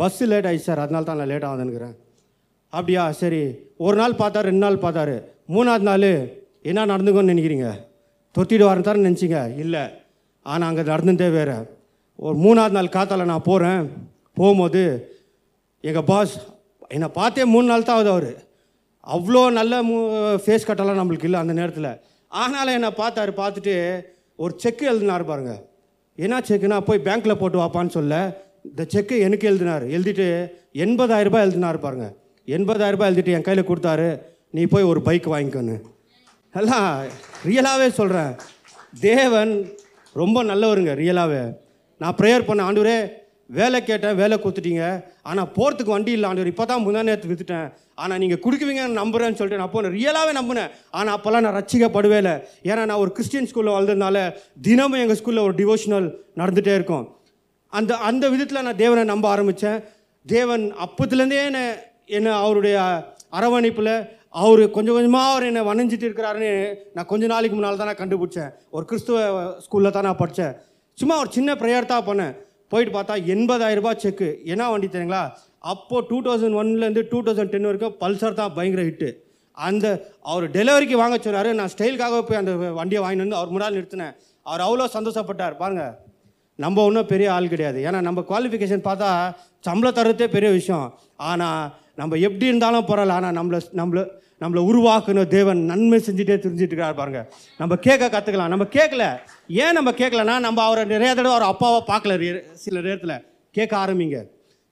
பஸ்ஸு 0.00 0.26
லேட் 0.32 0.46
ஆயிடுச்சு 0.48 0.68
சார். 0.70 0.82
அதனால 0.84 1.06
தான் 1.08 1.18
நான் 1.20 1.30
லேட்டாக 1.32 1.52
வந்துன்னுக்குறேன். 1.54 1.94
அப்படியா 2.72 3.02
சரி. 3.22 3.40
ஒரு 3.86 3.96
நாள் 4.00 4.20
பார்த்தாரு 4.20 4.48
ரெண்டு 4.50 4.64
நாள் 4.64 4.84
பார்த்தாரு. 4.84 5.16
மூணாவது 5.54 5.84
நாள் 5.90 6.10
என்ன 6.70 6.86
நடந்துக்கோன்னு 6.92 7.32
நினைக்கிறீங்க? 7.32 7.68
தொத்திட்டு 8.36 8.66
வரந்தான்னு 8.70 9.06
நினச்சிங்க. 9.08 9.40
இல்லை. 9.64 9.82
ஆனால் 10.46 10.68
அங்கே 10.68 10.84
நடந்துட்டே 10.92 11.28
வேறு. 11.38 11.56
ஒரு 12.26 12.36
மூணாவது 12.44 12.76
நாள் 12.78 12.94
காத்தால 12.96 13.26
நான் 13.32 13.48
போகிறேன் 13.50 13.82
போகும்போது 14.38 14.82
எங்கள் 15.88 16.08
பாஸ் 16.10 16.34
என்னை 16.96 17.08
பார்த்தே 17.18 17.44
மூணு 17.54 17.66
நாள் 17.72 17.86
தான் 17.88 17.98
ஆகுது 17.98 18.10
அவர். 18.14 18.32
அவ்வளோ 19.14 19.42
நல்ல 19.58 19.74
மூ 19.88 19.96
ஃபேஸ் 20.44 20.66
கட்டெல்லாம் 20.68 21.00
நம்மளுக்கு 21.00 21.28
இல்லை 21.28 21.38
அந்த 21.42 21.54
நேரத்தில். 21.60 21.92
ஆனாலும் 22.32 22.76
என்னை 22.78 22.90
பார்த்தாரு 23.02 23.32
பார்த்துட்டு 23.42 23.74
ஒரு 24.36 24.54
செக்கு 24.56 24.86
எழுதினார் 24.86 25.24
பாருங்க. 25.24 25.66
என்ன 26.16 26.38
செக்குன்னா 26.38 26.80
போய் 26.80 27.00
பேங்க்கில் 27.04 27.34
போட்டு 27.34 27.58
வாப்பான்னு 27.58 27.88
சொல்ல. 27.88 28.42
இந்த 28.64 28.84
செக்கு 28.88 29.18
எனக்கு 29.18 29.48
எழுதினார். 29.48 29.86
எழுதிட்டு 29.86 30.50
எண்பதாயிரம் 30.72 31.22
ரூபாய் 31.22 31.42
எழுதினார் 31.42 31.78
பாருங்க. 31.78 32.14
எண்பதாயிரம் 32.46 32.90
ரூபாய் 32.90 33.14
எழுதிட்டு 33.14 33.32
என் 33.32 33.42
கையில் 33.42 33.68
கொடுத்தாரு. 33.68 34.20
நீ 34.50 34.64
போய் 34.64 34.82
ஒரு 34.82 35.02
பைக் 35.02 35.30
வாங்கிக்கோன்னு. 35.30 35.80
எல்லாம் 36.52 37.04
ரியலாகவே 37.44 37.90
சொல்கிறேன் 37.90 38.34
தேவன் 39.00 39.68
ரொம்ப 40.12 40.44
நல்லவருங்க 40.44 40.94
ரியலாகவே 41.02 41.54
நான் 41.98 42.16
ப்ரேயர் 42.16 42.46
பண்ண 42.46 42.72
ஆண்டவரே 42.72 43.08
வேலை 43.50 43.78
கேட்டேன் 43.88 44.18
வேலை 44.20 44.36
கொடுத்துட்டீங்க. 44.42 44.84
ஆனால் 45.30 45.48
போகிறதுக்கு 45.56 45.94
வண்டி 45.94 46.12
இல்லை 46.16 46.26
ஆண்டவர். 46.28 46.50
இப்போ 46.52 46.64
தான் 46.70 46.82
முந்தா 46.84 47.02
நேரத்து 47.08 47.30
வித்துட்டேன். 47.30 47.66
ஆனால் 48.02 48.20
நீங்கள் 48.22 48.42
கொடுக்குவீங்கன்னு 48.44 49.00
நம்புறேன்னு 49.02 49.38
சொல்லிட்டு 49.40 49.62
நான் 49.62 49.74
போனேன் 49.74 49.94
ரியலாகவே 49.98 50.32
நம்பினேன். 50.40 50.70
ஆனால் 50.98 51.14
அப்போல்லாம் 51.16 51.44
நான் 51.46 51.58
ரசிக்கப்படவே 51.60 52.18
இல்லை. 52.22 52.34
ஏன்னா 52.70 52.82
நான் 52.90 53.02
ஒரு 53.04 53.12
கிறிஸ்டின் 53.16 53.48
ஸ்கூலில் 53.50 53.74
வளர்ந்ததுனால 53.76 54.24
தினமும் 54.68 55.02
எங்கள் 55.04 55.20
ஸ்கூலில் 55.20 55.46
ஒரு 55.48 55.56
டிவோஷனல் 55.60 56.08
நடந்துகிட்டே 56.40 56.74
இருக்கும். 56.78 57.06
அந்த 57.72 57.92
அந்த 58.10 58.24
விதத்தில் 58.32 58.64
நான் 58.68 58.80
தேவனை 58.84 59.04
நம்ப 59.12 59.26
ஆரம்பித்தேன் 59.34 59.78
தேவன் 60.26 60.64
அப்பத்துலேருந்தே 60.86 61.38
என்னை 61.50 61.64
என்னை 62.16 62.32
அவருடைய 62.44 62.76
அரவணைப்பில் 63.38 63.94
அவர் 64.42 64.62
கொஞ்சம் 64.74 64.96
கொஞ்சமாக 64.96 65.30
அவர் 65.30 65.46
என்னை 65.48 65.62
வணைஞ்சிட்டு 65.68 66.06
இருக்கிறாருன்னு 66.08 66.52
நான் 66.96 67.08
கொஞ்ச 67.10 67.24
நாளைக்கு 67.32 67.56
முன்னால் 67.56 67.80
தான் 67.80 67.90
நான் 67.90 68.02
கண்டுபிடிச்சேன். 68.02 68.50
ஒரு 68.74 68.84
கிறிஸ்துவ 68.90 69.16
ஸ்கூலில் 69.64 69.94
தான் 69.96 70.06
நான் 70.08 70.20
படித்தேன் 70.20 70.54
சும்மா 70.98 71.14
ஒரு 71.22 71.30
சின்ன 71.36 71.50
ப்ரேயர் 71.62 71.90
தான் 71.92 72.06
பண்ணேன். 72.08 72.32
போயிட்டு 72.72 72.92
பார்த்தா 72.96 73.16
எண்பதாயிரம் 73.34 73.80
ரூபாய் 73.82 74.02
செக்கு 74.04 74.28
என்ன 74.52 74.70
வண்டி 74.74 74.88
தெரியுங்களா? 74.94 75.24
அப்போது 75.72 76.06
டூ 76.10 76.18
தௌசண்ட் 76.26 76.58
ஒன்லேருந்து 76.60 77.02
டூ 77.10 77.18
தௌசண்ட் 77.26 77.52
டென் 77.54 77.68
வரைக்கும் 77.70 77.98
பல்சர் 78.02 78.38
தான் 78.40 78.54
பயங்கர 78.56 78.84
ஹிட்டு 78.88 79.10
அந்த 79.56 79.86
அவர் 80.30 80.44
டெலிவரிக்கு 80.56 80.96
வாங்க 81.00 81.16
சொன்னார். 81.24 81.48
நான் 81.60 81.72
ஸ்டைலுக்காக 81.74 82.20
போய் 82.28 82.40
அந்த 82.40 82.52
வண்டியை 82.78 83.00
வாங்கிட்டு 83.02 83.24
வந்து 83.24 83.38
அவர் 83.40 83.52
முன்னால் 83.54 83.76
நிறுத்தினேன். 83.78 84.14
அவர் 84.46 84.64
அவ்வளோ 84.66 84.86
சந்தோஷப்பட்டார். 84.96 85.56
பாருங்கள் 85.62 85.92
நம்ம 86.58 86.82
ஒன்றும் 86.88 87.10
பெரிய 87.12 87.28
ஆள் 87.34 87.52
கிடையாது. 87.52 87.78
ஏன்னா 87.88 88.00
நம்ம 88.08 88.20
குவாலிஃபிகேஷன் 88.30 88.84
பார்த்தா 88.88 89.10
சம்பளம் 89.68 89.96
தர்றதே 89.98 90.26
பெரிய 90.36 90.50
விஷயம். 90.58 90.86
ஆனால் 91.30 91.62
நம்ம 92.00 92.18
எப்படி 92.28 92.50
இருந்தாலும் 92.50 92.88
பரவாயில்ல. 92.90 93.18
ஆனால் 93.20 93.36
நம்மளை 93.38 93.60
நம்மளை 93.80 94.02
நம்மளை 94.42 94.62
உருவாக்குன 94.70 95.26
தேவன் 95.36 95.60
நன்மை 95.70 95.98
செஞ்சுட்டே 96.06 96.36
தெரிஞ்சுட்டு 96.44 96.72
இருக்கிறார் 96.72 97.00
பாருங்க. 97.00 97.20
நம்ம 97.60 97.76
கேட்க 97.86 98.10
கற்றுக்கலாம் 98.14 98.52
நம்ம 98.54 98.66
கேட்கல. 98.76 99.06
ஏன் 99.64 99.76
நம்ம 99.78 99.90
கேட்கலன்னா 100.02 100.36
நம்ம 100.46 100.62
அவரை 100.68 100.84
நிறைய 100.94 101.10
தடவை 101.14 101.34
அவர் 101.36 101.50
அப்பாவை 101.52 101.80
பார்க்கல 101.90 102.14
சில 102.66 102.80
நேரத்தில். 102.86 103.16
கேட்க 103.56 103.74
ஆரம்பிங்க. 103.84 104.20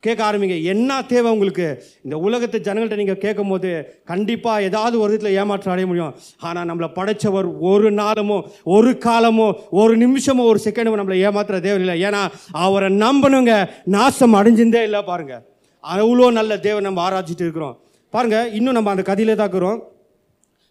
கேட்க 0.05 0.21
ஆரம்பிங்க. 0.27 0.57
என்ன 0.73 0.91
தேவை 1.03 1.29
உங்களுக்கு? 1.31 1.67
இந்த 2.05 2.17
உலகத்து 2.27 2.59
ஜனங்கள்கிட்ட 2.67 2.99
நீங்கள் 3.01 3.21
கேட்கும் 3.25 3.51
போது 3.53 3.71
கண்டிப்பாக 4.05 4.63
ஏதாவது 4.69 4.95
ஒரு 5.01 5.11
விதத்தில் 5.13 5.37
ஏமாற்றம் 5.41 5.73
அடைய 5.75 5.89
முடியும். 5.91 6.15
ஆனால் 6.49 6.69
நம்மளை 6.71 6.89
படைச்சவர் 6.99 7.49
ஒரு 7.71 7.91
நாளமோ 7.93 8.39
ஒரு 8.77 8.93
காலமோ 9.07 9.49
ஒரு 9.81 9.95
நிமிஷமோ 10.05 10.47
ஒரு 10.53 10.61
செகண்டமோ 10.65 11.01
நம்மளை 11.01 11.19
ஏமாத்துற 11.27 11.61
தேவை 11.67 11.79
இல்லை. 11.85 11.97
ஏன்னா 12.09 12.23
அவரை 12.65 12.89
நம்பணுங்க. 13.05 13.55
நாசம் 13.97 14.39
அடைஞ்சிருந்தே 14.41 14.83
இல்லை 14.89 15.03
பாருங்கள் 15.03 15.45
அவ்வளோ 15.85 16.33
நல்ல 16.41 16.59
தேவை 16.59 16.81
நம்ம 16.81 17.03
ஆராய்ச்சிட்டு 17.03 17.47
இருக்கிறோம். 17.49 17.77
பாருங்க 18.15 18.39
இன்னும் 18.59 18.77
நம்ம 18.77 18.91
அந்த 18.93 19.03
கதையிலே 19.09 19.35
தான் 19.35 19.49
இருக்கிறோம். 19.49 19.81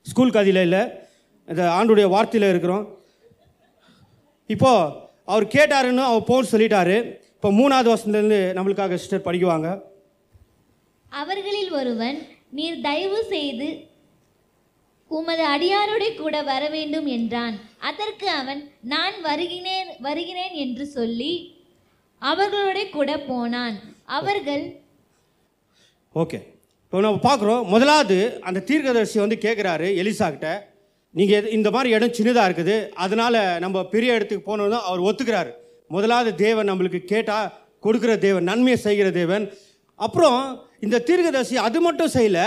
ஸ்கூல் 0.09 0.35
கதையில் 0.37 0.61
இல்லை. 0.67 0.81
இந்த 1.51 1.63
ஆண்டுடைய 1.77 2.05
வார்த்தையில் 2.15 2.51
இருக்கிறோம். 2.53 2.83
இப்போ 4.55 4.71
அவர் 5.33 5.45
கேட்டாருன்னு 5.55 6.03
அவர் 6.09 6.27
போன் 6.29 6.51
சொல்லிட்டாரு. 6.51 6.97
இப்போ 7.35 7.49
மூணாவது 7.59 7.89
வருஷத்துலேருந்து 7.91 8.39
நம்மளுக்காக 8.57 8.97
சிஸ்டர் 9.01 9.27
படிக்குவாங்க. 9.27 9.69
அவர்களில் 11.21 11.71
ஒருவன் 11.79 12.17
நீர் 12.57 12.83
தயவு 12.87 13.19
செய்து 13.33 13.69
உமது 15.17 15.43
அடியாரோட 15.53 16.03
கூட 16.15 16.35
வர 16.49 16.63
வேண்டும் 16.75 17.07
என்றான். 17.17 17.55
அதற்கு 17.89 18.27
அவன் 18.41 18.61
நான் 18.93 19.15
வருகிறேன் 19.29 19.89
வருகிறேன் 20.07 20.55
என்று 20.65 20.85
சொல்லி 20.97 21.33
அவர்களோட 22.21 22.79
கூட 22.97 23.11
போனான். 23.31 23.77
அவர்கள் 24.19 24.65
ஓகே. 26.23 26.39
இப்போ 26.89 27.01
நம்ம 27.05 27.19
பார்க்குறோம் 27.25 27.65
முதலாவது 27.71 28.15
அந்த 28.49 28.59
தீர்க்கதரிசி 28.69 29.17
வந்து 29.23 29.35
கேட்குறாரு 29.43 29.87
எலிசாக்கிட்ட 30.01 30.51
நீங்கள் 31.15 31.49
இந்த 31.57 31.67
மாதிரி 31.75 31.89
இடம் 31.95 32.15
சின்னதாக 32.17 32.47
இருக்குது 32.49 32.77
அதனால் 33.03 33.37
நம்ம 33.63 33.83
பெரிய 33.91 34.15
இடத்துக்கு 34.17 34.43
போனதும் 34.47 34.87
அவர் 34.89 35.03
ஒத்துக்கிறாரு. 35.09 35.51
முதலாவது 35.95 36.31
தேவன் 36.41 36.69
நம்மளுக்கு 36.71 37.01
கேட்டால் 37.11 37.51
கொடுக்குற 37.85 38.15
தேவன் 38.25 38.49
நன்மையை 38.51 38.79
செய்கிற 38.87 39.11
தேவன். 39.19 39.45
அப்புறம் 39.99 40.41
இந்த 40.87 41.03
தீர்க்கதரிசி 41.09 41.61
அது 41.67 41.79
மட்டும் 41.87 42.13
செய்யல 42.17 42.39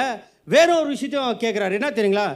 வேற 0.57 0.69
ஒரு 0.81 0.91
விஷயத்தையும் 0.95 1.41
கேட்குறாரு 1.45 1.79
என்ன 1.81 1.93
தெரியுங்களா? 2.01 2.29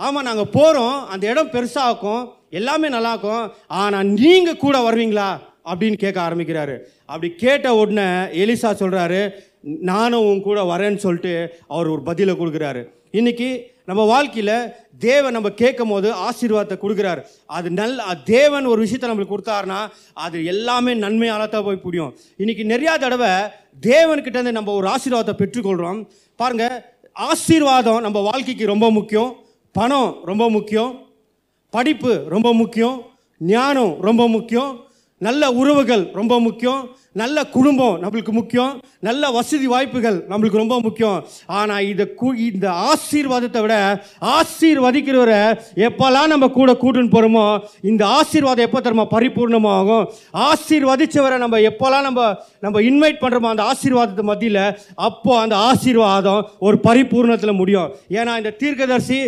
ஆமாம் 0.00 0.28
நாங்கள் 0.30 0.52
போகிறோம் 0.58 0.96
அந்த 1.12 1.24
இடம் 1.32 1.52
பெருசாகும் 1.56 2.22
எல்லாமே 2.60 2.88
நல்லாயிருக்கும் 2.98 3.44
ஆனால் 3.82 4.10
நீங்கள் 4.22 4.62
கூட 4.66 4.76
வருவீங்களா? 4.88 5.30
அப்படின்னு 5.70 5.98
கேட்க 6.02 6.18
ஆரம்பிக்கிறாரு. 6.28 6.74
அப்படி 7.12 7.28
கேட்ட 7.44 7.68
உடனே 7.80 8.06
எலிசா 8.42 8.70
சொல்கிறாரு 8.82 9.20
நானும் 9.62 10.26
உன் 10.30 10.40
கூட 10.40 10.62
வரேன்னு 10.62 10.96
சொல்லிட்டு 10.96 11.54
அவர் 11.66 11.88
ஒரு 11.88 12.02
பதிலை 12.02 12.34
கொடுக்குறாரு. 12.34 12.88
இன்னைக்கு 13.10 13.76
நம்ம 13.84 14.04
வாழ்க்கையில் 14.04 14.72
தேவன் 14.98 15.32
நம்ம 15.32 15.50
கேட்கும் 15.50 15.88
போது 15.88 16.12
ஆசீர்வாதத்தை 16.12 16.76
கொடுக்குறாரு. 16.82 17.20
அது 17.46 17.70
நல் 17.70 17.98
அது 17.98 18.20
தேவன் 18.24 18.66
ஒரு 18.66 18.80
விஷயத்தை 18.80 19.10
நம்மளுக்கு 19.10 19.34
கொடுத்தாருன்னா 19.34 19.88
அது 20.12 20.44
எல்லாமே 20.44 20.94
நன்மையால 20.94 21.48
தான் 21.48 21.64
போய் 21.64 21.80
முடியும் 21.82 22.14
இன்னைக்கு 22.36 22.64
நிறையா 22.64 22.98
தடவை 22.98 23.30
தேவன்கிட்ட 23.80 24.52
நம்ம 24.52 24.72
ஒரு 24.72 24.88
ஆசீர்வாதத்தை 24.88 25.34
பெற்றுக்கொள்கிறோம் 25.38 26.08
பாருங்க 26.36 26.94
ஆசீர்வாதம் 27.12 28.00
நம்ம 28.00 28.20
வாழ்க்கைக்கு 28.20 28.66
ரொம்ப 28.66 28.90
முக்கியம். 28.90 29.36
பணம் 29.72 30.18
ரொம்ப 30.24 30.50
முக்கியம். 30.50 31.06
படிப்பு 31.70 32.24
ரொம்ப 32.28 32.52
முக்கியம். 32.52 33.02
ஞானம் 33.38 34.00
ரொம்ப 34.00 34.28
முக்கியம். 34.28 34.86
நல்ல 35.18 35.52
உறவுகள் 35.52 36.10
ரொம்ப 36.12 36.40
முக்கியம். 36.40 36.88
நல்ல 37.20 37.38
குடும்பம் 37.56 37.96
நம்மளுக்கு 38.02 38.32
முக்கியம். 38.38 38.72
நல்ல 39.08 39.30
வசதி 39.36 39.66
வாய்ப்புகள் 39.72 40.18
நம்மளுக்கு 40.30 40.60
ரொம்ப 40.62 40.76
முக்கியம். 40.86 41.18
ஆனால் 41.58 41.86
இதை 41.90 42.04
கூ 42.20 42.28
இந்த 42.48 42.66
ஆசீர்வாதத்தை 42.90 43.60
விட 43.64 43.76
ஆசீர்வதிக்கிறவரை 44.36 45.40
எப்போல்லாம் 45.88 46.32
நம்ம 46.32 46.48
கூட 46.58 46.72
கூட்டுன்னு 46.82 47.14
போகிறோமோ 47.14 47.44
இந்த 47.90 48.02
ஆசீர்வாதம் 48.18 48.66
எப்போ 48.68 48.80
தருமா 48.86 49.06
பரிபூர்ணமாகும். 49.14 50.04
ஆசீர்வதிச்சவரை 50.48 51.38
நம்ம 51.44 51.60
எப்போல்லாம் 51.70 52.06
நம்ம 52.08 52.26
நம்ம 52.66 52.82
இன்வைட் 52.90 53.22
பண்ணுறோமோ 53.22 53.50
அந்த 53.54 53.64
ஆசீர்வாதத்தை 53.72 54.26
மத்தியில் 54.30 54.62
அப்போது 55.08 55.40
அந்த 55.44 55.56
ஆசீர்வாதம் 55.70 56.42
ஒரு 56.68 56.76
பரிபூர்ணத்தில் 56.88 57.58
முடியும். 57.60 57.88
ஏன்னா 58.18 58.32
இந்த 58.42 58.52
தீர்க்கதரிசி 58.62 59.20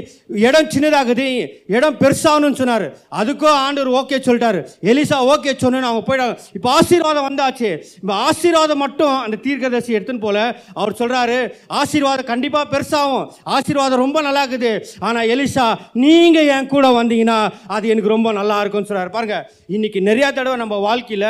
இடம் 0.46 0.70
சின்னதாகுது 0.74 1.28
இடம் 1.76 1.98
பெருசாகணும்னு 2.02 2.60
சொன்னார். 2.62 2.86
அதுக்கும் 3.20 3.58
ஆண்டவர் 3.66 3.96
ஓகே 4.00 4.18
சொல்லிட்டாரு. 4.28 4.60
எலிசா 4.90 5.18
ஓகே 5.34 5.52
சொன்னு 5.62 5.88
அவங்க 5.90 6.04
போயிட்டாங்க. 6.08 6.36
இப்போ 6.58 6.68
ஆசீர்வாதம் 6.78 7.28
வந்தாச்சு. 7.28 7.70
இப்போ 8.02 8.14
ஆசீர்வாதம் 8.28 8.82
மட்டும் 8.84 9.16
அந்த 9.24 9.36
தீர்க்கதரிசி 9.46 9.96
எடுத்துன்னு 9.98 10.24
போல. 10.26 10.38
அவர் 10.80 10.98
சொல்கிறாரு 11.00 11.38
ஆசீர்வாதம் 11.80 12.30
கண்டிப்பாக 12.32 12.66
பெருசாகும். 12.74 13.24
ஆசீர்வாதம் 13.56 14.02
ரொம்ப 14.04 14.18
நல்லா 14.28 14.42
இருக்குது 14.44 14.72
ஆனால் 15.08 15.28
எலிசா 15.34 15.66
நீங்கள் 16.04 16.50
என் 16.56 16.70
கூட 16.74 16.86
வந்தீங்கன்னா 17.00 17.38
அது 17.76 17.92
எனக்கு 17.94 18.14
ரொம்ப 18.14 18.28
நல்லா 18.40 18.58
இருக்கும்னு 18.62 18.90
சொல்கிறாரு 18.90 19.12
பாருங்க 19.16 19.38
இன்னைக்கு 19.76 20.00
நிறையா 20.10 20.30
தடவை 20.38 20.56
நம்ம 20.64 20.78
வாழ்க்கையில் 20.88 21.28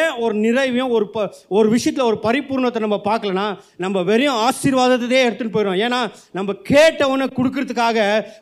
ஏன் 0.00 0.12
ஒரு 0.24 0.34
நிறைவையும் 0.46 0.94
ஒரு 0.98 1.06
ப 1.14 1.26
ஒரு 1.58 1.68
விஷயத்தில் 1.76 2.08
ஒரு 2.10 2.18
பரிபூர்ணத்தை 2.26 2.82
நம்ம 2.86 3.00
பார்க்கலனா 3.08 3.46
நம்ம 3.84 4.02
வெறும் 4.10 4.40
ஆசீர்வாதத்தையே 4.48 5.22
எடுத்துகிட்டு 5.26 5.56
போயிடும் 5.56 5.80
ஏன்னா 5.86 6.00
நம்ம 6.38 6.56
கேட்டவனை 6.72 7.26
கொடுக்கறதுக்காக 7.38 7.98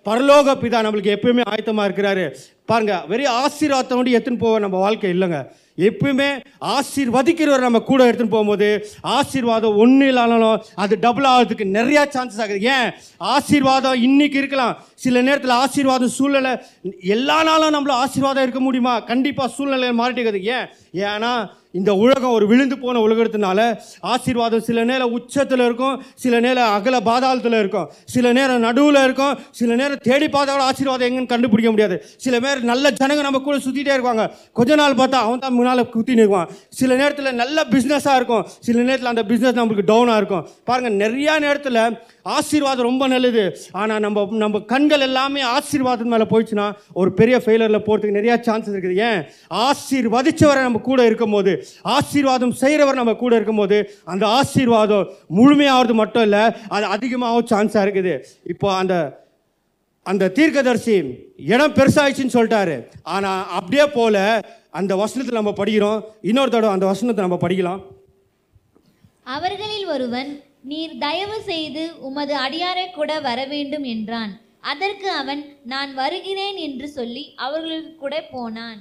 பரலோக 0.09 0.55
பிதா 0.63 0.81
நம்மளுக்கு 0.87 1.15
எப்பயுமே 1.17 1.45
ஆயத்தமாக 1.53 1.89
இருக்கிறாரு. 1.89 2.25
பாருங்க 2.71 2.95
வெறும் 3.11 3.37
ஆசீர்வாதத்தோடு 3.45 4.15
எடுத்துன்னு 4.17 4.45
போக 4.45 4.59
நம்ம 4.65 4.77
வாழ்க்கை 4.85 5.11
இல்லைங்க. 5.15 5.41
எப்பயுமே 5.79 6.41
ஆசீர்வதிக்கிறவர் 6.61 7.61
நம்ம 7.61 7.79
கூட 7.79 8.11
எடுத்துன்னு 8.11 8.29
போகும்போது 8.29 8.89
ஆசீர்வாதம் 9.01 9.77
ஒன்று 9.77 10.13
இல்லைனாலும் 10.13 10.63
அது 10.75 10.99
டபுள் 11.01 11.25
ஆகிறதுக்கு 11.25 11.67
நிறையா 11.79 12.05
சான்சஸ் 12.15 12.41
ஆகுது. 12.41 12.61
ஏன்? 12.61 12.91
ஆசீர்வாதம் 13.17 14.03
இன்னைக்கு 14.03 14.39
இருக்கலாம். 14.39 14.79
சில 14.95 15.23
நேரத்தில் 15.23 15.51
ஆசீர்வாதம் 15.51 16.09
சூழ்நிலை 16.09 16.57
எல்லா 17.01 17.43
நாளும் 17.43 17.75
நம்மள 17.75 17.91
ஆசீர்வாதம் 17.91 18.43
இருக்க 18.43 18.61
முடியுமா? 18.61 19.01
கண்டிப்பாக 19.01 19.53
சூழ்நிலை 19.53 19.89
மாறிட்டு 19.89 20.25
இருக்குது. 20.25 20.41
ஏன்? 20.41 20.67
ஏன்னா 21.05 21.51
இந்த 21.79 21.91
உலகம் 22.05 22.35
ஒரு 22.37 22.47
விழுந்து 22.51 22.77
போன 22.83 23.01
உலகத்தினால 23.07 23.61
ஆசீர்வாதம் 24.13 24.65
சில 24.69 24.85
நேரம் 24.91 25.15
உச்சத்தில் 25.19 25.65
இருக்கும் 25.69 25.97
சில 26.25 26.41
நேரம் 26.47 26.73
அகல 26.77 27.01
பாதாளத்தில் 27.11 27.59
இருக்கும் 27.63 27.89
சில 28.15 28.33
நேரம் 28.39 28.65
நடுவில் 28.67 29.01
இருக்கும் 29.07 29.35
சில 29.61 29.71
நேரம் 29.81 30.03
தேடி 30.09 30.29
பார்த்தா 30.37 30.53
கூட 30.57 30.67
ஆசீர்வாதம் 30.71 31.09
எங்கன்னு 31.09 31.33
கண்டுபிடிக்க 31.35 31.71
முடியாது. 31.75 31.99
சில 32.25 32.35
பேர் 32.45 32.65
நல்ல 32.73 32.91
ஜனங்க 33.01 33.21
நம்ம 33.29 33.43
கூட 33.49 33.57
சுற்றிட்டே 33.67 33.95
இருப்பாங்க. 33.97 34.25
கொஞ்ச 34.59 34.75
நாள் 34.83 34.99
பார்த்தா 35.01 35.21
அவன் 35.27 35.43
தான் 35.45 35.57
முன்னால் 35.59 35.85
குத்தி 35.95 36.15
நிற்குவான் 36.21 36.51
சில 36.81 36.91
நேரத்தில் 37.03 37.39
நல்ல 37.43 37.67
பிஸ்னஸாக 37.75 38.19
இருக்கும். 38.21 38.45
சில 38.67 38.79
நேரத்தில் 38.89 39.13
அந்த 39.15 39.25
பிஸ்னஸ் 39.31 39.59
நம்மளுக்கு 39.61 39.89
டவுனாக 39.93 40.21
இருக்கும். 40.23 40.45
பாருங்கள் 40.71 40.99
நிறையா 41.05 41.35
நேரத்தில் 41.47 41.81
ஆசீர்வாதம் 42.35 42.89
ரொம்ப 42.89 43.05
நல்லது. 43.13 43.45
ஆனால் 43.81 44.03
நம்ம 44.05 44.25
நம்ம 44.43 44.61
கண்கள் 44.73 45.05
எல்லாமே 45.09 45.43
ஆசீர்வாதம் 45.57 46.13
மேலே 46.15 46.27
போயிடுச்சுன்னா 46.33 46.67
ஒரு 47.01 47.11
பெரிய 47.21 47.37
ஃபெயிலரில் 47.45 47.85
போகிறதுக்கு 47.89 48.19
நிறையா 48.19 48.37
சான்சஸ் 48.47 48.77
இருக்குது. 48.77 48.97
ஏன்? 49.09 49.21
ஆசீர்வதிச்சவரை 49.67 50.63
நம்ம 50.69 50.83
கூட 50.89 51.01
இருக்கும்போது 51.11 51.55
ஆசீர்வாதம் 51.97 52.57
செய்கிறவர் 52.63 53.01
நம்ம 53.03 53.15
கூட 53.25 53.35
இருக்கும்போது 53.41 53.79
அந்த 54.15 54.27
ஆசீர்வாதம் 54.39 55.07
முழுமையாகிறது 55.39 55.97
மட்டும் 56.03 56.27
இல்லை 56.29 56.45
அது 56.77 56.87
அதிகமாகவும் 56.97 57.51
சான்ஸாக 57.53 57.87
இருக்குது. 57.87 58.17
இப்போ 58.55 58.69
அந்த 58.81 58.95
அந்த 60.07 60.25
தீர்க்கதரிசி 60.39 60.97
இடம் 61.53 61.77
பெருசாகிடுச்சின்னு 61.79 62.35
சொல்லிட்டாரு. 62.35 62.75
ஆனால் 63.15 63.47
அப்படியே 63.59 63.87
போல 63.95 64.17
அந்த 64.81 64.93
வசனத்தில் 65.01 65.39
நம்ம 65.41 65.53
படிக்கிறோம். 65.61 66.01
இன்னொரு 66.31 66.51
தடவை 66.55 66.73
அந்த 66.77 66.87
வசனத்தை 66.91 67.23
நம்ம 67.25 67.39
படிக்கலாம். 67.45 67.81
அவர்களில் 69.37 69.87
ஒருவன் 69.95 70.31
நீர் 70.71 70.95
தயவு 71.03 71.37
செய்து 71.49 71.83
உமது 72.07 72.35
அடியாரை 72.45 72.85
கூட 72.95 73.11
வர 73.27 73.39
வேண்டும் 73.53 73.85
என்றான். 73.93 74.33
அதற்கு 74.73 75.09
அவன் 75.21 75.43
நான் 75.73 75.91
வருகிறேன் 76.01 76.57
என்று 76.67 76.87
சொல்லி 76.97 77.23
அவர்களுக்கு 77.47 77.93
கூட 78.05 78.15
போனான். 78.33 78.79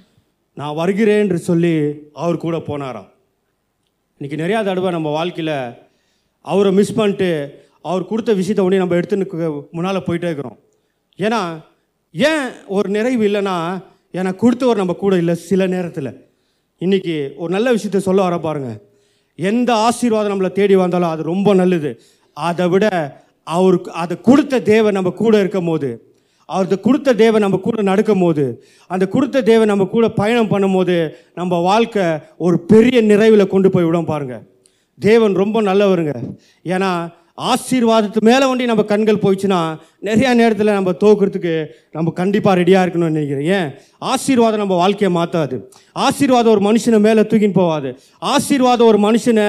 நான் 0.59 0.77
வருகிறேன் 0.79 1.21
என்று 1.23 1.39
சொல்லி 1.49 1.73
அவர் 2.23 2.41
கூட 2.45 2.57
போனாராம். 2.69 3.09
இன்னைக்கு 4.17 4.39
நிறையா 4.43 4.61
தடவை 4.69 4.91
நம்ம 4.97 5.11
வாழ்க்கையில் 5.17 5.53
அவரை 6.53 6.71
மிஸ் 6.79 6.97
பண்ணிட்டு 6.99 7.29
அவர் 7.91 8.09
கொடுத்த 8.11 8.33
விஷயத்த 8.39 8.65
உடனே 8.67 8.81
நம்ம 8.83 8.97
எடுத்துன்னு 8.99 9.27
முன்னால் 9.75 10.05
போயிட்டே 10.07 10.29
இருக்கிறோம். 10.29 10.57
ஏன்னா 11.25 11.41
ஏன் 12.13 12.45
ஒரு 12.77 12.89
நிறைவு 12.97 13.23
இல்லைன்னா 13.29 13.57
ஏன்னா 14.19 14.33
கொடுத்தவர் 14.43 14.81
நம்ம 14.83 14.97
கூட 15.03 15.15
இல்லை 15.23 15.37
சில 15.49 15.67
நேரத்தில். 15.75 16.11
இன்றைக்கி 16.85 17.15
ஒரு 17.41 17.51
நல்ல 17.57 17.67
விஷயத்த 17.75 18.05
சொல்ல 18.09 18.21
வர 18.29 18.37
பாருங்கள் 18.47 18.81
எந்த 19.35 19.69
ஆசீர்வாதம் 19.73 20.33
நம்மளை 20.33 20.51
தேடி 20.51 20.75
வந்தாலும் 20.75 21.09
அது 21.09 21.23
ரொம்ப 21.23 21.53
நல்லது. 21.53 21.91
அதை 22.37 22.67
விட 22.67 22.85
அவருக்கு 23.47 23.89
அதை 24.01 24.15
கொடுத்த 24.21 24.61
தேவன் 24.73 24.97
நம்ம 24.97 25.09
கூட 25.09 25.39
இருக்கும் 25.39 25.65
போது 25.65 25.89
அவருக்கு 26.49 26.77
கொடுத்த 26.79 27.13
தேவை 27.21 27.37
நம்ம 27.39 27.57
கூட 27.57 27.81
நடக்கும் 27.81 28.23
போது 28.23 28.43
அந்த 28.87 29.05
கொடுத்த 29.07 29.41
தேவை 29.41 29.65
நம்ம 29.65 29.85
கூட 29.85 30.07
பயணம் 30.21 30.49
பண்ணும்போது 30.51 30.95
நம்ம 31.33 31.59
வாழ்க்கை 31.69 32.05
ஒரு 32.37 32.57
பெரிய 32.71 33.01
நிறைவில் 33.01 33.51
கொண்டு 33.53 33.69
போய் 33.69 33.87
விடும் 33.87 34.09
பாருங்க. 34.11 34.35
தேவன் 34.99 35.33
ரொம்ப 35.33 35.61
நல்லவருங்க. 35.61 36.13
ஏன்னா 36.63 36.91
ஆசீர்வாதத்து 37.37 38.19
மேலே 38.27 38.45
வண்டி 38.49 38.65
நம்ம 38.65 38.83
கண்கள் 38.91 39.21
போயிடுச்சுன்னா 39.23 39.59
நிறையா 40.07 40.33
நேரத்தில் 40.41 40.75
நம்ம 40.77 40.91
தோக்குறதுக்கு 41.03 41.53
நம்ம 41.91 42.11
கண்டிப்பாக 42.19 42.53
ரெடியாக 42.59 42.83
இருக்கணும்னு 42.85 43.15
நினைக்கிறேன். 43.15 43.47
ஏன்? 43.57 43.69
ஆசீர்வாதம் 44.11 44.61
நம்ம 44.63 44.75
வாழ்க்கையை 44.81 45.09
மாற்றாது 45.15 45.55
ஆசீர்வாதம் 46.05 46.53
ஒரு 46.53 46.63
மனுஷனை 46.67 46.99
மேலே 46.99 47.21
தூக்கின்னு 47.21 47.57
போகாது. 47.61 47.89
ஆசீர்வாதம் 48.33 48.87
ஒரு 48.87 48.99
மனுஷனை 49.07 49.47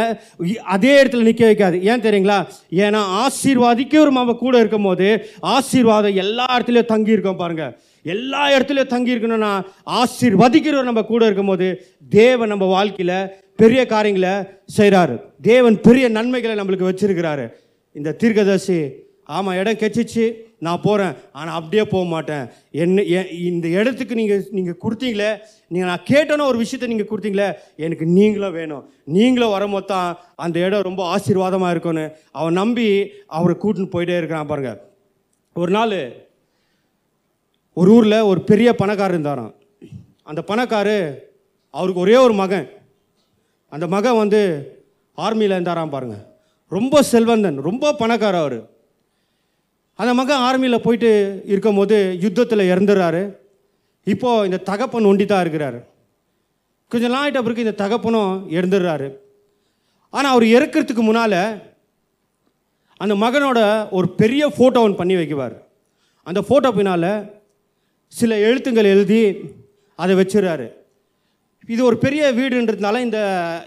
அதே 0.75 0.93
இடத்துல 1.03 1.27
நிற்க 1.29 1.45
வைக்காது. 1.47 1.77
ஏன் 1.91 2.05
தெரியுங்களா? 2.07 2.39
ஏன்னா 2.85 3.03
ஆசீர்வாதிக்க 3.25 3.99
ஒரு 3.99 4.11
நம்ம 4.11 4.35
கூட 4.45 4.59
இருக்கும் 4.59 4.89
போது 4.89 5.09
ஆசீர்வாதம் 5.57 6.19
எல்லா 6.25 6.47
இடத்துலையும் 6.57 6.93
தங்கியிருக்கோம் 6.93 7.43
பாருங்கள் 7.43 7.75
எல்லா 8.15 8.43
இடத்துலையும் 8.57 8.93
தங்கி 8.95 9.15
இருக்கணும்னா 9.15 9.53
ஆசீர்வதிக்கிறவர் 10.01 10.91
நம்ம 10.91 11.03
கூட 11.03 11.25
இருக்கும்போது 11.25 11.69
தேவன் 12.09 12.49
நம்ம 12.49 12.65
வாழ்க்கையில் 12.65 13.19
பெரிய 13.63 13.87
காரியங்களை 13.87 14.35
செய்கிறாரு 14.77 15.15
தேவன் 15.43 15.81
பெரிய 15.81 16.09
நன்மைகளை 16.09 16.57
நம்மளுக்கு 16.57 16.89
வச்சிருக்கிறாரு. 16.89 17.47
இந்த 17.99 18.11
தீர்க்கதரிசி 18.21 18.79
ஆமாம் 19.37 19.57
இடம் 19.61 19.79
கெச்சிச்சு 19.81 20.25
நான் 20.67 20.83
போகிறேன் 20.85 21.15
ஆனால் 21.39 21.57
அப்படியே 21.59 21.85
போக 21.93 22.05
மாட்டேன். 22.13 22.45
என்ன 22.83 23.03
இந்த 23.49 23.67
இடத்துக்கு 23.79 24.15
நீங்கள் 24.21 24.45
நீங்கள் 24.57 24.79
கொடுத்தீங்களே 24.85 25.31
நீங்கள் 25.73 25.91
நான் 25.91 26.07
கேட்டேன்னு 26.11 26.49
ஒரு 26.51 26.59
விஷயத்தை 26.63 26.89
நீங்கள் 26.93 27.09
கொடுத்தீங்களே 27.11 27.49
எனக்கு 27.87 28.05
நீங்களும் 28.19 28.57
வேணும். 28.59 28.85
நீங்களும் 29.17 29.55
வரும்போது 29.55 29.89
தான் 29.93 30.09
அந்த 30.45 30.57
இடம் 30.67 30.87
ரொம்ப 30.89 31.03
ஆசீர்வாதமாக 31.15 31.73
இருக்கும்னு. 31.75 32.05
அவன் 32.39 32.59
நம்பி 32.61 32.87
அவரை 33.39 33.57
கூட்டின்னு 33.65 33.95
போயிட்டே 33.97 34.19
இருக்கிறான் 34.21 34.51
பாருங்கள் 34.53 34.79
ஒரு 35.57 35.73
நாள் 35.77 35.97
ஒரு 37.77 37.91
ஊரில் 37.97 38.27
ஒரு 38.31 38.41
பெரிய 38.51 38.69
பணக்காரர் 38.81 39.17
இருந்தாராம். 39.17 39.53
அந்த 40.31 40.41
பணக்காரு 40.53 40.97
அவருக்கு 41.75 42.05
ஒரே 42.07 42.17
ஒரு 42.27 42.35
மகன். 42.43 42.67
அந்த 43.73 43.87
மகன் 43.97 44.21
வந்து 44.23 44.41
ஆர்மியில் 45.19 45.57
இருந்தாராம் 45.57 45.95
பாருங்கள் 45.95 46.25
ரொம்ப 46.73 47.03
செல்வந்தன் 47.11 47.59
ரொம்ப 47.69 47.93
பணக்காரர் 48.01 48.43
அவர். 48.43 48.59
அந்த 49.99 50.13
மகன் 50.21 50.45
ஆர்மியில் 50.47 50.85
போயிட்டு 50.87 51.11
இருக்கும் 51.53 51.79
போது 51.81 51.97
யுத்தத்தில் 52.25 52.71
இறந்துடுறாரு 52.73 53.23
இப்போது 54.13 54.47
இந்த 54.49 54.59
தகப்பன் 54.71 55.09
ஒண்டி 55.11 55.25
தான் 55.27 55.43
இருக்கிறாரு. 55.45 55.79
கொஞ்சம் 56.93 57.13
நாள் 57.13 57.23
ஆகிட்ட 57.23 57.41
பிறகு 57.45 57.65
இந்த 57.67 57.77
தகப்பனும் 57.83 58.33
இறந்துடுறாரு 58.57 59.09
ஆனால் 60.15 60.33
அவர் 60.35 60.47
இறக்கிறதுக்கு 60.57 61.03
முன்னால் 61.07 61.41
அந்த 63.01 63.15
மகனோட 63.23 63.61
ஒரு 63.99 64.09
பெரிய 64.21 64.43
ஃபோட்டோ 64.57 64.83
ஒன்று 64.87 65.01
பண்ணி 65.01 65.15
வைக்குவார். 65.21 65.57
அந்த 66.27 66.41
ஃபோட்டோ 66.47 66.71
பின்னால் 66.77 67.11
சில 68.13 68.35
எழுத்துங்கள் 68.49 68.93
எழுதி 68.95 69.21
அதை 69.99 70.15
வச்சிடுறாரு. 70.21 70.67
இது 71.73 71.81
ஒரு 71.89 71.97
பெரிய 72.05 72.23
வீடுன்றதுனால 72.39 72.97
இந்த 73.07 73.19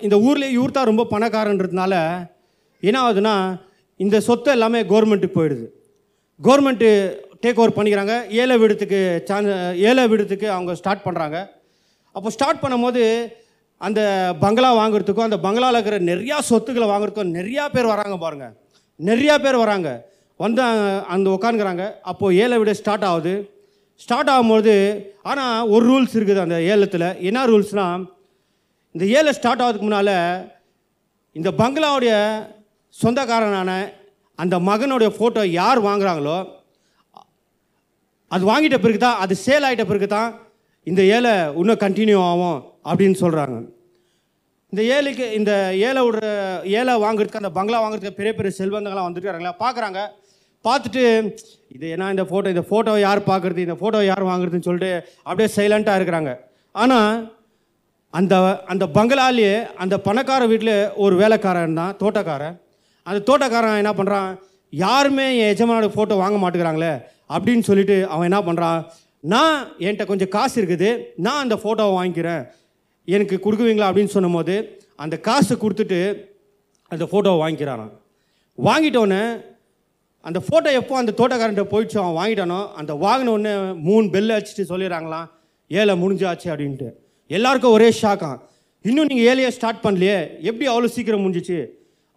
இந்த 0.05 0.15
ஊர்லேயே 0.27 0.55
இவர் 0.57 0.75
தான் 0.77 0.89
ரொம்ப 0.91 1.05
பணக்காரன்றதுனால 1.13 1.93
என்ன 2.87 2.97
ஆகுதுன்னா 3.05 3.35
இந்த 4.03 4.17
சொத்து 4.27 4.49
எல்லாமே 4.55 4.79
கவர்மெண்ட்டுக்கு 4.91 5.37
போயிடுது. 5.39 5.65
கவர்மெண்ட்டு 6.47 6.89
டேக் 7.43 7.59
ஓவர் 7.61 7.75
பண்ணிக்கிறாங்க. 7.77 8.13
ஏழை 8.41 8.55
வீடத்துக்கு 8.61 8.99
சான்ஸ் 9.29 9.49
ஏழை 9.89 10.03
வீடத்துக்கு 10.11 10.47
அவங்க 10.55 10.73
ஸ்டார்ட் 10.81 11.05
பண்ணுறாங்க 11.07 11.37
அப்போ 12.15 12.29
ஸ்டார்ட் 12.35 12.63
பண்ணும்போது 12.63 13.03
அந்த 13.87 14.01
பங்களா 14.43 14.69
வாங்குறதுக்கும் 14.79 15.27
அந்த 15.27 15.37
பங்களாவில் 15.45 15.77
இருக்கிற 15.77 15.97
நிறையா 16.11 16.37
சொத்துக்களை 16.49 16.87
வாங்குறதுக்கும் 16.91 17.35
நிறையா 17.37 17.65
பேர் 17.75 17.91
வராங்க 17.93 18.15
பாருங்கள் 18.23 18.53
நிறையா 18.99 19.35
பேர் 19.43 19.63
வராங்க. 19.63 19.89
வந்து 20.43 20.61
அந்த 21.13 21.27
உட்காந்துக்கிறாங்க 21.35 21.85
அப்போது 22.11 22.37
ஏழை 22.43 22.57
வீடு 22.59 22.73
ஸ்டார்ட் 22.81 23.05
ஆகுது. 23.09 23.33
ஸ்டார்ட் 24.03 24.31
ஆகும்போது 24.33 24.73
ஆனால் 25.29 25.67
ஒரு 25.73 25.83
ரூல்ஸ் 25.89 26.15
இருக்குது 26.17 26.43
அந்த 26.45 26.57
ஏலத்தில். 26.73 27.07
என்ன 27.29 27.39
ரூல்ஸ்னால் 27.51 28.03
இந்த 28.95 29.05
ஏழை 29.17 29.31
ஸ்டார்ட் 29.39 29.63
ஆகிறதுக்கு 29.63 29.87
முன்னால் 29.87 30.15
இந்த 31.35 31.49
பங்களாவுடைய 31.61 32.13
சொந்தக்காரனான 32.99 33.71
அந்த 34.39 34.55
மகனுடைய 34.69 35.09
ஃபோட்டோ 35.15 35.41
யார் 35.59 35.79
வாங்குறாங்களோ 35.87 36.37
அது 38.31 38.43
வாங்கிட்ட 38.51 38.77
பிறகு 38.83 38.99
தான் 39.05 39.19
அது 39.23 39.33
சேல் 39.45 39.65
ஆகிட்ட 39.67 39.85
பிறகு 39.89 40.07
தான் 40.15 40.29
இந்த 40.87 41.01
ஏழை 41.15 41.33
இன்னும் 41.61 41.83
கண்டினியூ 41.83 42.19
ஆகும் 42.31 42.59
அப்படின்னு 42.89 43.17
சொல்கிறாங்க 43.23 43.57
இந்த 44.73 44.81
ஏழைக்கு 44.95 45.27
இந்த 45.37 45.51
ஏழை 45.87 46.01
விடுற 46.05 46.27
ஏழை 46.79 46.93
வாங்குறதுக்கு 47.03 47.41
அந்த 47.41 47.51
பங்களா 47.57 47.77
வாங்குறதுக்கு 47.83 48.19
பெரிய 48.19 48.33
பெரிய 48.37 48.53
செல்வந்தங்களாம் 48.57 49.15
வராங்களா 49.29 49.53
பார்க்குறாங்க. 49.63 50.01
பார்த்துட்டு 50.65 51.03
இது 51.75 51.85
என்ன 51.95 52.09
இந்த 52.15 52.23
ஃபோட்டோ 52.29 52.47
இந்த 52.53 52.63
ஃபோட்டோவை 52.69 53.01
யார் 53.07 53.21
பார்க்குறது 53.31 53.65
இந்த 53.67 53.75
ஃபோட்டோவை 53.81 54.05
யார் 54.07 54.29
வாங்குறதுன்னு 54.29 54.67
சொல்லிட்டு 54.69 54.91
அப்படியே 55.27 55.49
சைலண்ட்டாக 55.57 55.99
இருக்கிறாங்க. 55.99 56.31
ஆனால் 56.75 57.11
அந்த 58.13 58.35
அந்த 58.73 58.85
பங்களாலேயே 58.97 59.55
அந்த 59.83 59.95
பணக்கார 60.07 60.41
வீட்டில் 60.51 60.75
ஒரு 61.03 61.15
வேலைக்காரன் 61.21 61.79
தான் 61.81 61.95
தோட்டக்காரன். 62.01 62.55
அந்த 63.09 63.19
தோட்டக்காரன் 63.29 63.81
என்ன 63.83 63.93
பண்ணுறான் 63.99 64.29
யாருமே 64.73 65.27
என் 65.41 65.51
எஜமானோட 65.53 65.87
ஃபோட்டோ 65.95 66.15
வாங்க 66.23 66.37
மாட்டேங்கிறாங்களே 66.41 66.93
அப்படின்னு 67.35 67.63
சொல்லிட்டு 67.69 67.95
அவன் 68.13 68.27
என்ன 68.29 68.39
பண்ணுறான் 68.47 68.79
நான் 69.23 69.55
என்கிட்ட 69.83 70.05
கொஞ்சம் 70.11 70.33
காசு 70.35 70.55
இருக்குது 70.61 70.89
நான் 71.25 71.43
அந்த 71.45 71.55
ஃபோட்டோவை 71.61 71.93
வாங்கிக்கிறேன். 71.99 72.43
எனக்கு 73.07 73.35
கொடுக்குவீங்களா 73.45 73.87
அப்படின்னு 73.89 74.15
சொன்னபோது 74.15 74.55
அந்த 75.03 75.15
காசை 75.27 75.55
கொடுத்துட்டு 75.63 75.99
அந்த 76.91 77.05
ஃபோட்டோவை 77.11 77.39
வாங்கிக்கிறான் 77.43 77.89
வாங்கிட்டோன்னே 78.57 79.23
அந்த 80.23 80.39
ஃபோட்டோ 80.45 80.69
எப்போ 80.79 80.93
அந்த 81.01 81.11
தோட்டக்காரன்ட்ட 81.19 81.65
போயிடுச்சு 81.71 81.97
அவன் 82.01 82.17
வாங்கிட்டானோ 82.19 82.59
அந்த 82.79 82.93
வாங்கினோடனே 83.05 83.53
மூணு 83.87 84.05
பெல் 84.15 84.33
அடிச்சுட்டு 84.35 84.69
சொல்லிடுறாங்களாம். 84.71 85.27
ஏழை 85.71 85.93
முடிஞ்சாச்சு 86.03 86.47
அப்படின்ட்டு. 86.53 86.87
எல்லாருக்கும் 87.37 87.75
ஒரே 87.77 87.89
ஷாக்காம் 88.01 88.39
இன்னும் 88.85 89.09
நீங்கள் 89.11 89.27
ஏழையை 89.31 89.51
ஸ்டார்ட் 89.57 89.83
பண்ணலையே 89.85 90.17
எப்படி 90.49 90.65
அவ்வளோ 90.71 90.89
சீக்கிரம் 90.95 91.23
முடிஞ்சிச்சு? 91.25 91.59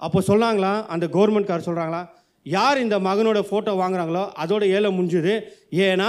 அப்போ 0.07 0.21
சொன்னாங்களாம் 0.31 0.83
அந்த 0.95 1.07
கவர்மெண்ட் 1.17 1.51
கார் 1.51 1.69
சொல்கிறாங்களா 1.69 2.03
யார் 2.47 2.85
இந்த 2.85 2.97
மகனோட 3.09 3.41
ஃபோட்டோ 3.49 3.73
வாங்குறாங்களோ 3.81 4.23
அதோட 4.43 4.63
ஏழை 4.77 4.91
முடிஞ்சுது 4.99 5.35
ஏன்னா 5.89 6.09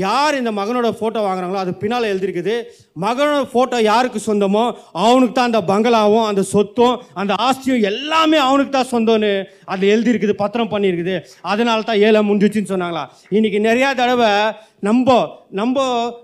யார் 0.00 0.34
இந்த 0.38 0.50
மகனோட 0.56 0.88
ஃபோட்டோ 0.96 1.20
வாங்குறாங்களோ 1.26 1.60
அது 1.60 1.72
பின்னால் 1.82 2.08
எழுதிருக்குது 2.12 2.54
மகனோட 3.04 3.38
ஃபோட்டோ 3.52 3.78
யாருக்கு 3.90 4.20
சொந்தமோ 4.26 4.64
அவனுக்கு 5.04 5.34
தான் 5.34 5.50
அந்த 5.50 5.60
பங்களாவும் 5.70 6.26
அந்த 6.30 6.42
சொத்தும் 6.54 6.96
அந்த 7.20 7.32
ஆஸ்தியும் 7.46 7.84
எல்லாமே 7.90 8.38
அவனுக்கு 8.48 8.72
தான் 8.74 8.90
சொந்தம்னு 8.92 9.30
அது 9.74 9.86
எழுதியிருக்குது 9.94 10.34
பத்திரம் 10.42 10.72
பண்ணியிருக்குது. 10.74 11.14
அதனால 11.52 11.86
தான் 11.90 12.02
ஏழை 12.06 12.20
முடிஞ்சிச்சின்னு 12.30 12.72
சொன்னாங்களா. 12.72 13.04
இன்றைக்கி 13.36 13.60
நிறையா 13.68 13.88
தடவை 14.00 14.30
நம்ம 14.82 15.36
நம்ம 15.50 15.76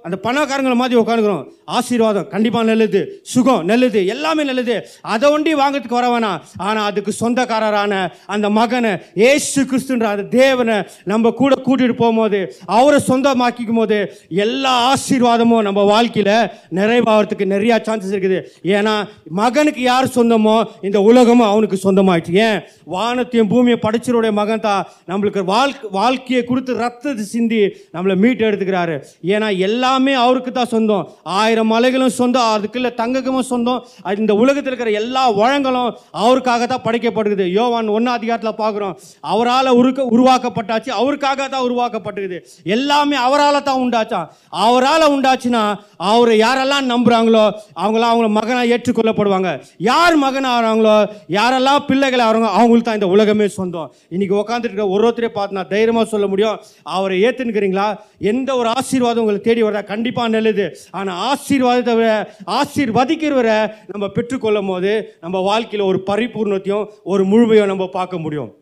அந்த 0.02 0.16
பணக்காரங்களை 0.24 0.74
மாதிரி 0.74 1.00
உட்காந்துக்கிறோம் 1.00 1.44
ஆசீர்வாதம் 1.66 2.26
கண்டிப்பாக 2.28 2.66
நல்லது. 2.66 3.00
சுகம் 3.22 3.64
நல்லது. 3.64 4.06
எல்லாமே 4.06 4.42
நல்லது. 4.44 4.74
அதை 5.02 5.30
ஒண்டி 5.30 5.54
வாங்கிறதுக்கு 5.54 5.98
வர 5.98 6.08
வேணாம். 6.08 6.40
ஆனால் 6.56 6.84
அதுக்கு 6.84 7.12
சொந்தக்காரரான 7.12 7.92
அந்த 8.26 8.50
மகனை 8.50 8.92
ஏசு 9.14 9.60
கிறிஸ்துன்ற 9.64 10.06
அந்த 10.10 10.22
தேவனை 10.22 10.76
நம்ம 11.04 11.30
கூட 11.30 11.54
கூட்டிகிட்டு 11.66 11.96
போகும்போது 11.96 12.40
அவரை 12.66 12.98
சொந்தமாக்கிக்கும் 13.08 13.74
போது 13.74 13.98
எல்லா 14.28 14.74
ஆசீர்வாதமும் 14.92 15.62
நம்ம 15.62 15.84
வாழ்க்கையில் 15.84 16.32
நிறைவாகிறதுக்கு 16.72 17.46
நிறையா 17.54 17.78
சான்சஸ் 17.88 18.14
இருக்குது. 18.14 18.40
ஏன்னா 18.76 18.94
மகனுக்கு 19.40 19.82
யார் 19.82 20.14
சொந்தமோ 20.18 20.56
இந்த 20.82 21.00
உலகமும் 21.00 21.48
அவனுக்கு 21.48 21.78
சொந்தமாயிடுச்சு. 21.86 22.36
ஏன்? 22.48 22.60
வானத்தையும் 22.84 23.48
பூமியை 23.48 23.78
படைச்சருடைய 23.78 24.32
மகன் 24.32 24.60
தான் 24.60 24.84
நம்மளுக்கு 25.08 25.44
வாழ்க்கை 25.44 25.90
வாழ்க்கையை 25.90 26.44
கொடுத்து 26.44 26.72
ரத்தத்தை 26.74 27.24
சிந்தி 27.24 27.62
நம்மளை 27.96 28.16
மீட்டு 28.16 28.43
எடுத்துக்கிறாரு. 28.50 28.94
ஏன்னா 29.34 29.48
எல்லாமே 29.66 30.14
அவருக்கு 30.24 30.50
தான் 30.52 30.72
சொந்தம். 30.74 31.04
ஆயிரம் 31.40 31.70
மலைகளும் 31.74 32.14
சொந்தம் 32.20 32.48
அதுக்குள்ள 32.54 32.90
தங்கமும் 33.00 33.48
சொந்தம். 33.52 33.80
அது 34.06 34.22
இந்த 34.24 34.34
உலகத்தில் 34.42 34.72
இருக்கிற 34.72 34.92
எல்லா 35.02 35.24
வழங்களும் 35.40 35.90
அவருக்காக 36.24 36.66
தான் 36.72 36.84
படைக்கப்படுகிறது 36.86 37.46
யோவான் 37.58 37.94
ஒன்றாம் 37.96 38.18
அதிகாரத்தில் 38.18 38.60
பார்க்குறோம். 38.62 38.94
அவரால் 39.34 39.76
உருக்க 39.80 40.08
உருவாக்கப்பட்டாச்சு. 40.16 40.90
அவருக்காக 41.00 41.48
தான் 41.54 41.66
உருவாக்கப்பட்டுக்குது 41.68 42.38
எல்லாமே 42.76 43.16
அவரால் 43.26 43.66
தான் 43.70 43.82
உண்டாச்சா? 43.84 44.20
அவரால் 44.66 45.06
உண்டாச்சுன்னா 45.14 45.64
அவரை 46.10 46.36
யாரெல்லாம் 46.44 46.90
நம்புகிறாங்களோ 46.92 47.44
அவங்களாம் 47.82 48.12
அவங்கள 48.12 48.28
மகனாக 48.38 48.72
ஏற்றுக்கொள்ளப்படுவாங்க. 48.74 49.50
யார் 49.90 50.16
மகன் 50.24 50.48
ஆகிறாங்களோ 50.52 50.96
யாரெல்லாம் 51.38 51.84
பிள்ளைகள் 51.88 52.24
ஆகிறாங்க 52.26 52.50
அவங்களுக்கு 52.58 52.88
தான் 52.88 52.98
இந்த 53.00 53.10
உலகமே 53.14 53.46
சொந்தம். 53.58 53.88
இன்னைக்கு 54.14 54.34
உட்காந்துட்டு 54.40 54.74
இருக்க 54.74 54.86
ஒரு 54.94 55.02
ஒருத்தரே 55.06 55.30
பார்த்து 55.36 55.58
நான் 55.58 55.70
தைரியமாக 55.74 56.06
சொல்ல 56.12 56.26
முடியும். 56.32 56.58
அவரை 56.96 57.16
ஏற்றுனுக்கிறீங்களா 57.26 57.86
எந்த 58.34 58.50
ஒரு 58.60 58.68
ஆசீர்வாதம் 58.78 59.22
உங்களுக்கு 59.22 59.48
தேடி 59.48 59.62
வரதா? 59.66 59.82
கண்டிப்பாக 59.92 60.34
நல்லது. 60.36 60.66
ஆனால் 60.98 61.18
ஆசீர்வாதத்தை 61.30 61.94
விட 62.00 62.10
ஆசீர்வதிக்கிறவரை 62.58 63.58
நம்ம 63.92 64.04
பெற்றுக்கொள்ளும் 64.16 64.70
போது 64.72 64.92
நம்ம 65.24 65.36
வாழ்க்கையில் 65.50 65.88
ஒரு 65.90 66.00
பரிபூர்ணத்தையும் 66.10 66.86
ஒரு 67.12 67.24
முழுமையும் 67.32 67.72
நம்ம 67.72 67.86
பார்க்க 67.98 68.24
முடியும். 68.26 68.52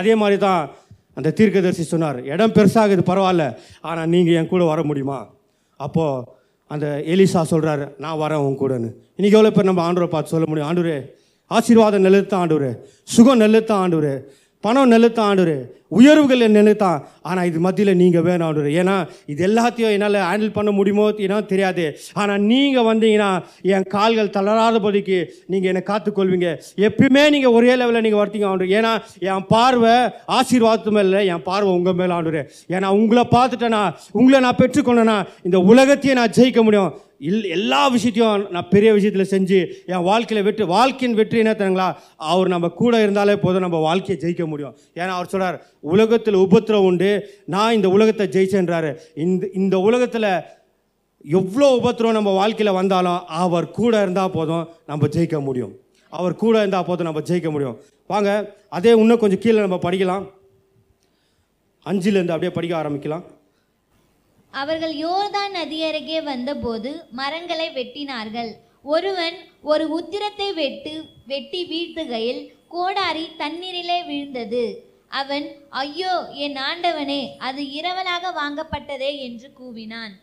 அதே 0.00 0.14
மாதிரி 0.22 0.38
தான் 0.46 0.62
அந்த 1.18 1.32
தீர்க்கதரிசி 1.38 1.84
சொன்னார் 1.94 2.18
இடம் 2.34 2.54
பெருசாகுது 2.58 3.02
பரவாயில்ல. 3.10 3.46
ஆனால் 3.88 4.10
நீங்கள் 4.14 4.36
என் 4.40 4.52
கூட 4.52 4.62
வர 4.72 4.82
முடியுமா? 4.90 5.18
அப்போது 5.80 6.24
அந்த 6.74 6.86
எலிசா 7.12 7.40
சொல்கிறாரு 7.50 7.84
நான் 8.04 8.20
வரேன் 8.22 8.44
உன் 8.44 8.60
கூடன்னு. 8.60 8.90
இன்றைக்கி 9.18 9.36
எவ்வளோ 9.38 9.50
பேர் 9.56 9.68
நம்ம 9.70 9.82
ஆண்டவரை 9.86 10.08
பார்த்து 10.14 10.34
சொல்ல 10.34 10.46
முடியும்? 10.50 10.68
ஆண்டூரே 10.70 10.96
ஆசீர்வாதம் 11.56 12.06
தான் 12.32 12.42
ஆண்டூரு 12.42 12.70
சுகம் 13.14 13.42
நல்லது 13.42 13.66
தான் 13.70 13.82
ஆண்டூர் 13.84 14.12
பணம் 14.64 14.92
நிலத்தான் 14.94 15.30
ஆண்டவரே. 15.30 15.60
உயர்வுகள் 15.98 16.42
நெல்லுத்தான் 16.56 17.00
ஆனால் 17.28 17.46
இது 17.48 17.58
மத்தியில் 17.64 17.98
நீங்கள் 18.02 18.24
வேணும் 18.26 18.46
ஆண்டவரே. 18.46 18.70
ஏன்னா 18.82 18.94
இது 19.32 19.40
எல்லாத்தையும் 19.48 19.94
என்னால் 19.96 20.16
ஹேண்டில் 20.28 20.54
பண்ண 20.58 20.70
முடியுமோ 20.76 21.06
ஏன்னா 21.24 21.38
தெரியாது. 21.50 21.84
ஆனால் 22.20 22.44
நீங்கள் 22.52 22.86
வந்தீங்கன்னா 22.88 23.30
என் 23.74 23.86
கால்கள் 23.94 24.32
தளராதபடிக்கு 24.36 25.18
நீங்கள் 25.52 25.70
என்னை 25.72 25.82
காத்துக்கொள்வீங்க. 25.90 26.48
எப்பயுமே 26.88 27.24
நீங்கள் 27.34 27.54
ஒரே 27.58 27.74
லெவலில் 27.80 28.04
நீங்கள் 28.06 28.22
வரத்தீங்க 28.22 28.48
ஆண்டு 28.52 28.72
ஏன்னா 28.78 28.94
என் 29.34 29.46
பார்வை 29.52 29.94
ஆசீர்வாதத்து 30.38 30.96
மேலே 30.96 31.08
இல்லை, 31.10 31.22
என் 31.34 31.46
பார்வை 31.50 31.72
உங்கள் 31.78 31.98
மேலே 32.00 32.14
ஆண்டு 32.18 32.42
ஏன்னா 32.76 32.90
உங்களை 33.02 33.26
பார்த்துட்டேனா 33.36 33.84
உங்களை 34.20 34.40
நான் 34.46 34.60
பெற்றுக்கொண்டேன்னா 34.62 35.18
இந்த 35.48 35.60
உலகத்தையே 35.72 36.16
நான் 36.20 36.36
ஜெயிக்க 36.38 36.62
முடியும். 36.68 36.92
இல் 37.28 37.44
எல்லா 37.56 37.80
விஷயத்தையும் 37.94 38.44
நான் 38.54 38.70
பெரிய 38.72 38.90
விஷயத்தில் 38.96 39.30
செஞ்சு 39.32 39.58
என் 39.92 40.06
வாழ்க்கையில் 40.08 40.46
வெற்றி 40.46 40.64
வாழ்க்கையின் 40.76 41.18
வெற்றி 41.18 41.42
என்ன 41.42 41.52
தருங்களா 41.60 41.86
அவர் 42.32 42.48
நம்ம 42.54 42.70
கூட 42.80 43.02
இருந்தாலே 43.04 43.34
போதும் 43.44 43.64
நம்ம 43.66 43.80
வாழ்க்கையை 43.88 44.16
ஜெயிக்க 44.22 44.44
முடியும். 44.52 44.74
ஏன்னா 45.00 45.12
அவர் 45.18 45.30
சொல்கிறார் 45.32 45.58
உலகத்தில் 45.94 46.38
உபத்திரம் 46.46 46.86
உண்டு 46.88 47.10
நான் 47.54 47.76
இந்த 47.78 47.90
உலகத்தை 47.96 48.26
ஜெயிச்சேன்றாரு. 48.36 48.90
இந்த 49.24 49.50
இந்த 49.60 49.78
உலகத்தில் 49.88 50.28
எவ்வளோ 51.40 51.68
உபத்திரம் 51.80 52.16
நம்ம 52.18 52.30
வாழ்க்கையில் 52.40 52.78
வந்தாலும் 52.80 53.20
அவர் 53.42 53.68
கூட 53.78 54.02
இருந்தால் 54.04 54.34
போதும் 54.38 54.64
நம்ம 54.92 55.08
ஜெயிக்க 55.16 55.40
முடியும். 55.48 55.74
அவர் 56.12 56.40
கூட 56.42 56.54
இருந்தால் 56.62 56.88
போதும் 56.88 57.08
நம்ம 57.08 57.22
ஜெயிக்க 57.28 57.50
முடியும். 57.56 57.76
வாங்க 58.12 58.30
அதே 58.78 58.94
இன்னும் 59.02 59.20
கொஞ்சம் 59.22 59.42
கீழே 59.44 59.60
நம்ம 59.66 59.78
படிக்கலாம். 59.86 60.24
அஞ்சுலேருந்து 61.90 62.34
அப்படியே 62.34 62.54
படிக்க 62.56 62.74
ஆரம்பிக்கலாம். 62.82 63.24
அவர்கள் 64.52 64.94
யோர்தான் 65.04 65.52
நதியருகே 65.58 66.18
வந்தபோது 66.22 66.90
மரங்களை 67.20 67.68
வெட்டினார்கள். 67.78 68.50
ஒருவன் 68.94 69.36
ஒரு 69.72 69.84
உத்திரத்தை 69.98 70.48
வெட்டு 70.54 70.92
வெட்டி 71.26 71.60
வீழ்த்துகையில் 71.70 72.42
கோடாரி 72.68 73.24
தண்ணீரிலே 73.38 73.98
விழுந்தது. 74.08 74.64
அவன் 75.20 75.46
ஐயோ 75.82 76.12
என் 76.44 76.58
ஆண்டவனே 76.68 77.22
அது 77.38 77.62
இரவலாக 77.78 78.24
வாங்கப்பட்டதே 78.40 79.10
என்று 79.26 79.48
கூவினான். 79.58 80.14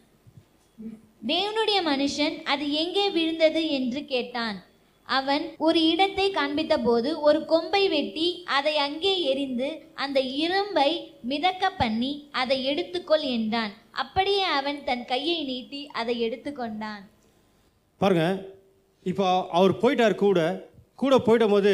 தேவனுடைய 1.27 1.79
மனுஷன் 1.91 2.35
அது 2.43 2.65
எங்கே 2.81 3.05
விழுந்தது? 3.09 3.61
என்று 3.69 4.01
கேட்டான். 4.05 4.57
அவன் 5.09 5.45
ஒரு 5.57 5.79
இடத்தை 5.91 6.25
காண்பித்தபோது 6.31 7.09
ஒரு 7.27 7.39
கொம்பை 7.45 7.83
வெட்டி 7.89 8.27
அதை 8.57 8.73
அங்கே 8.77 9.13
எறிந்து 9.31 9.69
அந்த 10.03 10.19
இரும்பை 10.43 10.89
மிதக்க 11.31 11.71
பண்ணி 11.81 12.11
அதை 12.41 12.57
எடுத்துக்கொள் 12.71 13.25
என்றான். 13.37 13.73
அப்படியே 13.93 14.45
அவன் 14.59 14.79
தன் 14.87 15.05
கையை 15.11 15.37
நீட்டி 15.49 15.81
அதை 15.99 16.13
எடுத்துக்கொண்டான். 16.25 17.03
பாருங்க 18.01 18.25
இப்போ 19.05 19.25
அவர் 19.57 19.73
போயிட்டார் 19.81 20.15
கூட 20.23 20.39
கூட 21.01 21.15
போயிடும் 21.27 21.53
போது 21.55 21.73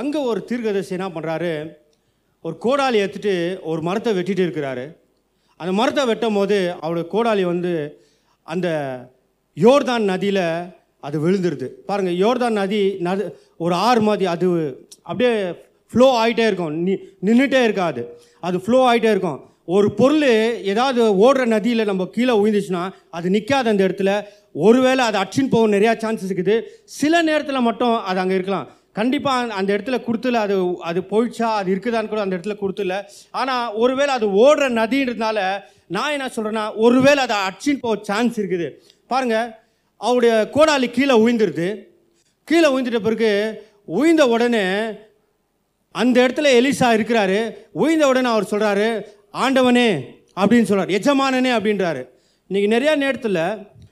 அங்கே 0.00 0.20
ஒரு 0.30 0.40
தீர்க்கதரிசி 0.48 0.94
என்ன 0.96 1.08
பண்ணுறாரு 1.14 1.52
ஒரு 2.44 2.56
கோடாலி 2.64 2.98
எடுத்துட்டு 3.02 3.34
ஒரு 3.70 3.80
மரத்தை 3.88 4.10
வெட்டிட்டு 4.16 4.44
இருக்கிறாரு. 4.46 4.84
அந்த 5.60 5.72
மரத்தை 5.80 6.02
வெட்டும் 6.10 6.38
போது 6.38 6.58
அவருடைய 6.82 7.06
கோடாலி 7.14 7.44
வந்து 7.52 7.72
அந்த 8.46 8.68
யோர்தான் 9.56 10.04
நதியில் 10.12 10.46
அது 11.06 11.16
விழுந்துருது. 11.24 11.66
பாருங்கள் 11.88 12.20
யோர்தான் 12.22 12.58
நதி 12.60 12.82
நது 13.06 13.24
ஒரு 13.64 13.74
ஆறு 13.88 14.00
மாதிரி 14.08 14.26
அது 14.34 14.48
அப்படியே 15.08 15.32
ஃப்ளோ 15.92 16.06
ஆகிட்டே 16.20 16.46
இருக்கும். 16.50 16.76
நி 16.86 16.92
நின்றுட்டே 17.26 17.60
இருக்காது. 17.66 18.02
அது 18.46 18.56
ஃப்ளோ 18.64 18.78
ஆகிட்டே 18.90 19.10
இருக்கும். 19.14 19.40
ஒரு 19.68 19.88
பொருள் 19.98 20.24
ஏதாவது 20.72 21.02
ஓடுற 21.24 21.44
நதியில் 21.54 21.88
நம்ம 21.90 22.04
கீழே 22.14 22.32
விழுந்துச்சுன்னா 22.38 22.82
அது 23.16 23.28
நிற்காத 23.36 23.72
அந்த 23.72 23.82
இடத்துல. 23.88 24.10
ஒருவேளை 24.66 25.02
அது 25.10 25.18
அச்சின் 25.22 25.52
போக 25.52 25.68
நிறையா 25.76 25.92
சான்சஸ் 26.02 26.32
இருக்குது. 26.32 26.56
சில 26.98 27.22
நேரத்தில் 27.28 27.66
மட்டும் 27.68 27.94
அது 28.10 28.20
அங்கே 28.22 28.36
இருக்கலாம். 28.38 28.66
கண்டிப்பாக 28.98 29.54
அந்த 29.60 29.70
இடத்துல 29.76 29.96
கொடுத்துல 30.06 30.40
அது 30.46 30.56
அது 30.88 31.00
போயிடுச்சா 31.12 31.48
அது 31.60 31.68
இருக்குதான்னு 31.74 32.10
கூட 32.12 32.20
அந்த 32.24 32.36
இடத்துல 32.36 32.56
கொடுத்துல 32.60 32.98
ஆனால் 33.40 33.72
ஒருவேளை 33.82 34.12
அது 34.18 34.26
ஓடுற 34.44 34.66
நதின்றதுனால 34.80 35.38
நான் 35.96 36.14
என்ன 36.16 36.28
சொல்கிறேன்னா 36.36 36.66
ஒருவேளை 36.84 37.22
அது 37.26 37.36
அச்சின் 37.48 37.80
போக 37.80 37.96
சான்ஸ் 38.10 38.38
இருக்குது. 38.40 38.68
பாருங்கள் 39.12 39.50
அவருடைய 40.00 40.34
கோடாலி 40.56 40.90
கீழே 40.98 41.16
உயிந்துருது 41.24 41.68
கீழே 42.48 42.68
உயிந்துட்ட 42.74 43.00
பிறகு 43.08 43.32
உயிந்த 43.98 44.22
உடனே 44.34 44.64
அந்த 45.94 46.16
இடத்துல 46.26 46.48
எலிசா 46.60 46.88
இருக்கிறாரு. 46.96 47.40
உயிந்த 47.82 48.04
உடனே 48.12 48.28
அவர் 48.28 48.50
சொல்கிறாரு 48.52 48.88
ஆண்டவனே 49.34 49.88
அப்படின்னு 50.40 50.68
சொல்கிறார் 50.68 50.88
எஜமானனே 50.88 51.50
அப்படின்றாரு. 51.56 52.02
இன்றைக்கி 52.50 52.68
நிறையா 52.74 52.96
நேரத்தில் 52.96 53.40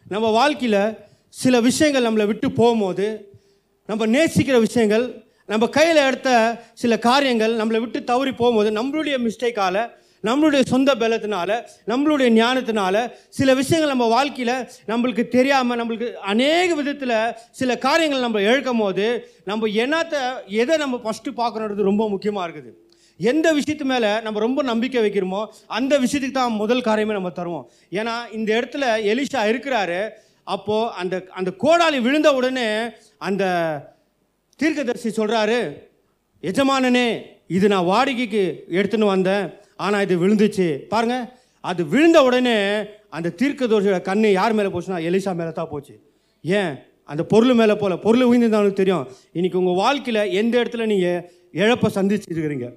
நம்ம 0.08 0.30
வாழ்க்கையில் 0.30 0.82
சில 1.28 1.60
விஷயங்கள் 1.60 2.06
நம்மளை 2.06 2.26
விட்டு 2.26 2.52
போகும்போது 2.52 3.06
நம்ம 3.86 4.06
நேசிக்கிற 4.06 4.60
விஷயங்கள் 4.60 5.04
நம்ம 5.46 5.68
கையில் 5.68 6.06
எடுத்த 6.08 6.30
சில 6.74 6.98
காரியங்கள் 6.98 7.56
நம்மளை 7.56 7.80
விட்டு 7.80 8.04
தவறி 8.04 8.32
போகும்போது 8.32 8.70
நம்மளுடைய 8.70 9.16
மிஸ்டேக்கால 9.26 9.76
நம்மளுடைய 10.24 10.62
சொந்த 10.66 10.90
பலத்தினால 10.94 11.50
நம்மளுடைய 11.86 12.28
ஞானத்தினால 12.34 12.96
சில 13.28 13.54
விஷயங்கள் 13.54 13.92
நம்ம 13.94 14.06
வாழ்க்கையில் 14.08 14.54
நம்மளுக்கு 14.86 15.28
தெரியாமல் 15.28 15.78
நம்மளுக்கு 15.80 16.12
அநேக 16.32 16.74
விதத்தில் 16.74 17.16
சில 17.50 17.76
காரியங்கள் 17.78 18.20
நம்ம 18.20 18.40
இழக்கும் 18.40 18.78
போது 18.78 19.06
நம்ம 19.44 19.66
என்னத்தை 19.84 20.20
எதை 20.62 20.76
நம்ம 20.76 21.00
ஃபஸ்ட்டு 21.04 21.38
பார்க்கணுன்றது 21.40 21.90
ரொம்ப 21.90 22.08
முக்கியமாக 22.08 22.46
இருக்குது. 22.46 22.70
எந்த 23.20 23.54
விஷயத்து 23.58 23.84
மேலே 23.84 24.20
நம்ம 24.20 24.40
ரொம்ப 24.40 24.62
நம்பிக்கை 24.62 25.02
வைக்கிறோமோ 25.04 25.46
அந்த 25.66 25.98
விஷயத்துக்கு 25.98 26.38
தான் 26.40 26.52
முதல் 26.52 26.86
காரியமே 26.88 27.16
நம்ம 27.18 27.32
தருவோம். 27.38 27.66
ஏன்னா 27.98 28.14
இந்த 28.32 28.50
இடத்துல 28.60 28.84
எலிஷா 29.12 29.42
இருக்கிறாரு. 29.52 30.00
அப்போது 30.44 30.90
அந்த 31.00 31.14
அந்த 31.38 31.50
கோடாலி 31.64 32.00
விழுந்த 32.00 32.34
உடனே 32.34 32.68
அந்த 33.18 33.44
தீர்க்கதரிசி 34.60 35.10
சொல்கிறாரு 35.20 35.58
எஜமானனே 36.42 37.06
இது 37.46 37.66
நான் 37.68 37.84
வாடகைக்கு 37.84 38.42
எடுத்துன்னு 38.78 39.12
வந்தேன். 39.14 39.44
ஆனால் 39.76 40.02
இது 40.06 40.14
விழுந்துச்சு. 40.22 40.68
பாருங்க 40.92 41.16
அது 41.64 41.82
விழுந்த 41.86 42.22
உடனே 42.22 42.56
அந்த 43.16 43.32
தீர்க்கதரிசியோட 43.40 43.98
கண்ணு 44.08 44.28
யார் 44.32 44.52
மேலே 44.52 44.70
போச்சுன்னா 44.74 45.00
எலிசா 45.08 45.32
மேலே 45.40 45.52
தான் 45.52 45.70
போச்சு. 45.72 45.94
ஏன்? 46.44 46.72
அந்த 47.04 47.22
பொருள் 47.22 47.54
மேலே 47.54 47.74
போல 47.74 47.96
பொருள் 47.96 48.28
விழுந்திருந்தவனுக்கு 48.28 48.80
தெரியும். 48.82 49.04
இன்றைக்கி 49.34 49.54
உங்கள் 49.54 49.74
வாழ்க்கையில் 49.74 50.30
எந்த 50.40 50.54
இடத்துல 50.62 50.86
நீங்கள் 50.92 51.20
இழப்பை 51.52 51.90
சந்திச்சிருக்கிறீங்க? 51.98 52.68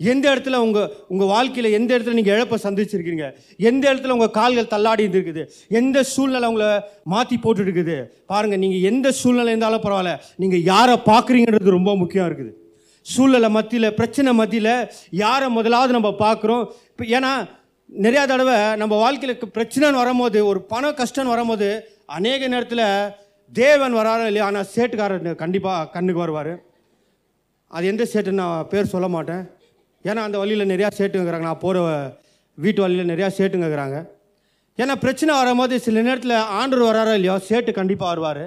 எந்த 0.00 0.24
இடத்துல 0.32 0.56
உங்கள் 0.64 0.88
உங்கள் 1.12 1.30
வாழ்க்கையில் 1.32 1.74
எந்த 1.78 1.90
இடத்துல 1.94 2.16
நீங்கள் 2.18 2.34
இழப்பை 2.36 2.56
சந்திச்சிருக்கீங்க? 2.64 3.26
எந்த 3.68 3.84
இடத்துல 3.90 4.14
உங்கள் 4.16 4.32
கால்கள் 4.38 4.70
தள்ளாடி 4.74 5.04
இருக்குது 5.08 5.42
எந்த 5.80 6.02
சூழ்நிலை 6.12 6.48
உங்களை 6.52 6.70
மாற்றி 7.12 7.36
போட்டுட்டு 7.44 7.70
இருக்குது 7.70 7.96
பாருங்கள் 8.32 8.62
நீங்கள் 8.64 8.84
எந்த 8.90 9.10
சூழ்நிலை 9.20 9.52
இருந்தாலும் 9.54 9.84
பரவாயில்ல 9.86 10.14
நீங்கள் 10.44 10.64
யாரை 10.72 10.96
பார்க்குறீங்கன்றது 11.10 11.76
ரொம்ப 11.78 11.94
முக்கியம் 12.02 12.28
இருக்குது. 12.30 12.52
சூழ்நிலை 13.06 13.50
மத்தியில் 13.56 13.88
பிரச்சனை 14.00 14.30
மத்தியில் 14.40 14.74
யாரை 15.22 15.48
முதலாவது 15.56 15.92
நம்ம 15.98 16.10
பார்க்குறோம்? 16.24 16.64
இப்போ 16.92 17.04
ஏன்னா 17.16 17.32
நிறையா 18.04 18.22
தடவை 18.30 18.58
நம்ம 18.82 18.94
வாழ்க்கையில் 19.04 19.52
பிரச்சனைன்னு 19.56 20.02
வரும்போது 20.02 20.38
ஒரு 20.50 20.60
பணம் 20.72 20.98
கஷ்டம்னு 21.00 21.34
வரும்போது 21.34 21.68
அநேக 22.16 22.48
நேரத்தில் 22.54 22.86
தேவன் 23.52 23.94
வராரோ 24.00 24.24
இல்லையா 24.30 24.46
ஆனால் 24.50 24.70
சேட்டுக்காரர் 24.76 25.42
கண்டிப்பாக 25.42 25.90
கண்ணுக்கு 25.96 26.24
வருவார். 26.24 26.54
அது 27.76 27.84
எந்த 27.92 28.04
சேட்டுன்னு 28.12 28.42
நான் 28.44 28.68
பேர் 28.72 28.92
சொல்ல 28.94 29.06
மாட்டேன். 29.14 29.44
ஏன்னா 30.08 30.20
அந்த 30.28 30.36
வழியில் 30.42 30.70
நிறையா 30.72 30.90
சேட்டுங்கிறாங்க. 30.98 31.46
நான் 31.50 31.64
போகிற 31.64 31.78
வீட்டு 32.64 32.80
வழியில் 32.84 33.10
நிறையா 33.12 33.28
சேட்டுங்கிறாங்க. 33.38 33.96
ஏன்னா 34.82 34.94
பிரச்சனை 35.02 35.32
வரும்போது 35.40 35.74
சில 35.86 36.02
நேரத்தில் 36.06 36.36
ஆண்டவர் 36.58 36.88
வராரோ 36.90 37.12
இல்லையோ 37.18 37.36
சேட்டு 37.48 37.70
கண்டிப்பாக 37.78 38.10
வருவார். 38.12 38.44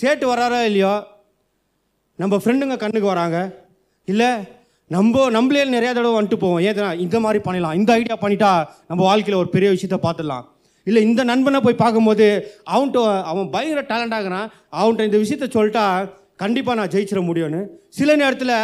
சேட்டு 0.00 0.24
வராரோ 0.32 0.60
இல்லையோ 0.70 0.94
நம்ம 2.22 2.36
ஃப்ரெண்டுங்க 2.42 2.76
கண்ணுக்கு 2.84 3.08
வராங்க. 3.14 3.38
இல்லை 4.12 4.30
நம்ம 4.94 5.24
நம்மளே 5.36 5.64
நிறையா 5.74 5.92
தடவை 5.96 6.14
வந்துட்டு 6.18 6.42
போவோம். 6.44 6.62
ஏதனா 6.68 6.88
இந்த 7.04 7.16
மாதிரி 7.24 7.40
பண்ணிடலாம். 7.44 7.76
இந்த 7.80 7.90
ஐடியா 7.98 8.16
பண்ணிட்டா 8.22 8.50
நம்ம 8.90 9.00
வாழ்க்கையில் 9.08 9.40
ஒரு 9.42 9.50
பெரிய 9.56 9.68
விஷயத்த 9.74 9.98
பார்த்துடலாம். 10.06 10.46
இல்லை 10.86 11.00
இந்த 11.08 11.22
நண்பனை 11.30 11.58
போய் 11.64 11.82
பார்க்கும்போது 11.82 12.26
அவன்கிட்ட 12.74 13.00
அவன் 13.30 13.50
பயங்கர 13.54 13.82
டேலண்ட் 13.92 14.16
ஆகுறான். 14.18 14.48
அவன்கிட்ட 14.78 15.08
இந்த 15.08 15.18
விஷயத்த 15.24 15.48
சொல்லிட்டா 15.56 15.84
கண்டிப்பாக 16.40 16.78
நான் 16.78 16.92
ஜெயிச்சிட 16.94 17.20
முடியும்னு. 17.28 17.60
சில 17.88 18.10
நேரத்தில் 18.16 18.54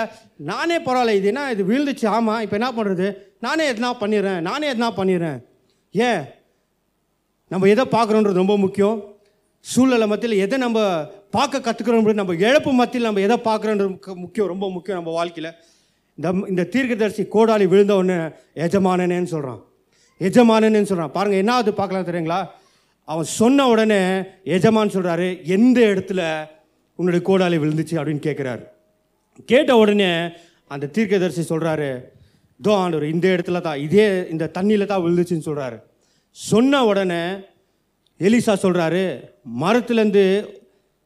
நானே 0.50 0.76
பரவாயில்ல 0.78 1.16
இது 1.18 1.26
என்ன 1.26 1.42
இது 1.54 1.62
விழுந்துச்சு 1.70 2.06
ஆமாம் 2.06 2.42
இப்போ 2.44 2.56
என்ன 2.60 2.68
பண்ணுறது 2.72 3.06
நானே 3.40 3.64
எதனா 3.72 3.90
பண்ணிடுறேன் 4.02 4.40
நானே 4.40 4.66
எதுனா 4.72 4.90
பண்ணிடுறேன். 5.00 5.38
ஏன்? 5.94 6.22
நம்ம 7.50 7.68
எதை 7.74 7.84
பார்க்குறோன்றது 7.96 8.42
ரொம்ப 8.42 8.56
முக்கியம். 8.56 8.96
சூழ்நிலை 9.64 10.06
மத்தியில் 10.06 10.42
எதை 10.44 10.58
நம்ம 10.58 10.78
பார்க்க 11.30 11.64
கற்றுக்கிறோம் 11.66 12.20
நம்ம 12.20 12.34
இழப்பு 12.46 12.72
மத்தியில் 12.72 13.08
நம்ம 13.08 13.20
எதை 13.20 13.36
பார்க்குறோன்றது 13.48 13.90
முக்கியம் 14.24 14.50
ரொம்ப 14.52 14.66
முக்கியம் 14.70 14.98
நம்ம 15.00 15.12
வாழ்க்கையில். 15.12 15.50
இந்த 16.18 16.28
இந்த 16.48 16.62
தீர்க்கதரிசி 16.74 17.22
கோடாலி 17.34 17.66
விழுந்த 17.68 17.94
உடனே 17.96 18.18
எஜமானனேன்னு 18.66 19.30
சொல்கிறான் 19.34 19.62
எஜமானனேன்னு 20.20 20.90
சொல்கிறான் 20.90 21.14
பாருங்கள் 21.16 21.42
என்ன 21.42 21.54
அது 21.54 21.70
பார்க்கலாம் 21.74 22.08
தெரியுங்களா? 22.08 22.40
அவன் 23.08 23.28
சொன்ன 23.40 23.66
உடனே 23.68 23.98
எஜமான் 24.56 24.94
சொல்கிறாரு 24.94 25.26
எந்த 25.56 25.78
இடத்துல 25.92 26.20
உன்னுடைய 26.96 27.22
கோடாலி 27.28 27.58
விழுந்துச்சு 27.58 27.94
அப்படின்னு 28.00 28.26
கேட்குறாரு 28.28 28.64
கேட்ட 29.44 29.76
உடனே 29.76 30.30
அந்த 30.66 30.86
தீர்க்கதரிசி 30.86 31.54
சொல்கிறாரு 31.54 32.04
தோ 32.62 32.74
ஆண்டவர் 32.74 33.08
இந்த 33.08 33.28
இடத்துல 33.28 33.60
தான் 33.60 33.78
இதே 33.78 34.28
இந்த 34.30 34.50
தண்ணியில் 34.58 34.86
தான் 34.86 35.02
விழுந்துச்சுன்னு 35.02 35.48
சொல்கிறாரு 35.48 35.80
சொன்ன 36.30 36.84
உடனே 36.84 37.22
எலிசா 38.20 38.54
சொல்கிறாரு 38.62 39.24
மரத்துலேருந்து 39.60 40.46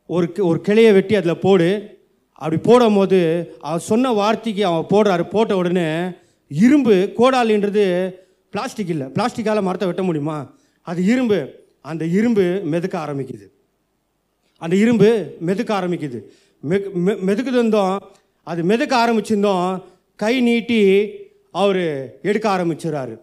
ஒரு 0.07 0.33
ஒரு 0.39 0.61
கிளையை 0.61 0.93
வெட்டி 0.93 1.15
அதில் 1.15 1.39
போடு. 1.39 1.99
அப்படி 2.33 2.61
போடும் 2.63 2.95
போது 2.95 3.19
அவன் 3.61 3.79
சொன்ன 3.79 4.13
வார்த்தைக்கு 4.13 4.67
அவன் 4.67 4.87
போடுறாரு 4.91 5.23
போட்ட 5.23 5.57
உடனே 5.57 6.09
இரும்பு 6.49 7.13
கோடாலின்றது 7.17 8.15
பிளாஸ்டிக் 8.51 8.89
இல்லை 8.89 9.07
பிளாஸ்டிக்கால் 9.07 9.63
மரத்தை 9.63 9.89
வெட்ட 9.89 10.03
முடியுமா? 10.03 10.55
அது 10.83 11.05
இரும்பு 11.05 11.67
அந்த 11.81 12.05
இரும்பு 12.05 12.61
மிதக்க 12.65 12.99
ஆரம்பிக்குது. 12.99 13.47
அந்த 14.61 14.77
இரும்பு 14.77 15.09
மெதுக்க 15.41 15.81
ஆரம்பிக்குது. 15.81 16.19
மெ- 16.69 16.91
மெ- 17.07 17.19
மெதுக்குது 17.27 17.57
இருந்தோம் 17.59 17.97
அது 18.47 18.63
மெதுக்க 18.63 18.93
ஆரம்பிச்சிருந்தோம் 18.97 19.83
கை 20.17 20.41
நீட்டி 20.41 20.81
அவர் 21.55 21.83
எடுக்க 22.23 22.47
ஆரம்பிச்சிடுறாரு 22.57 23.15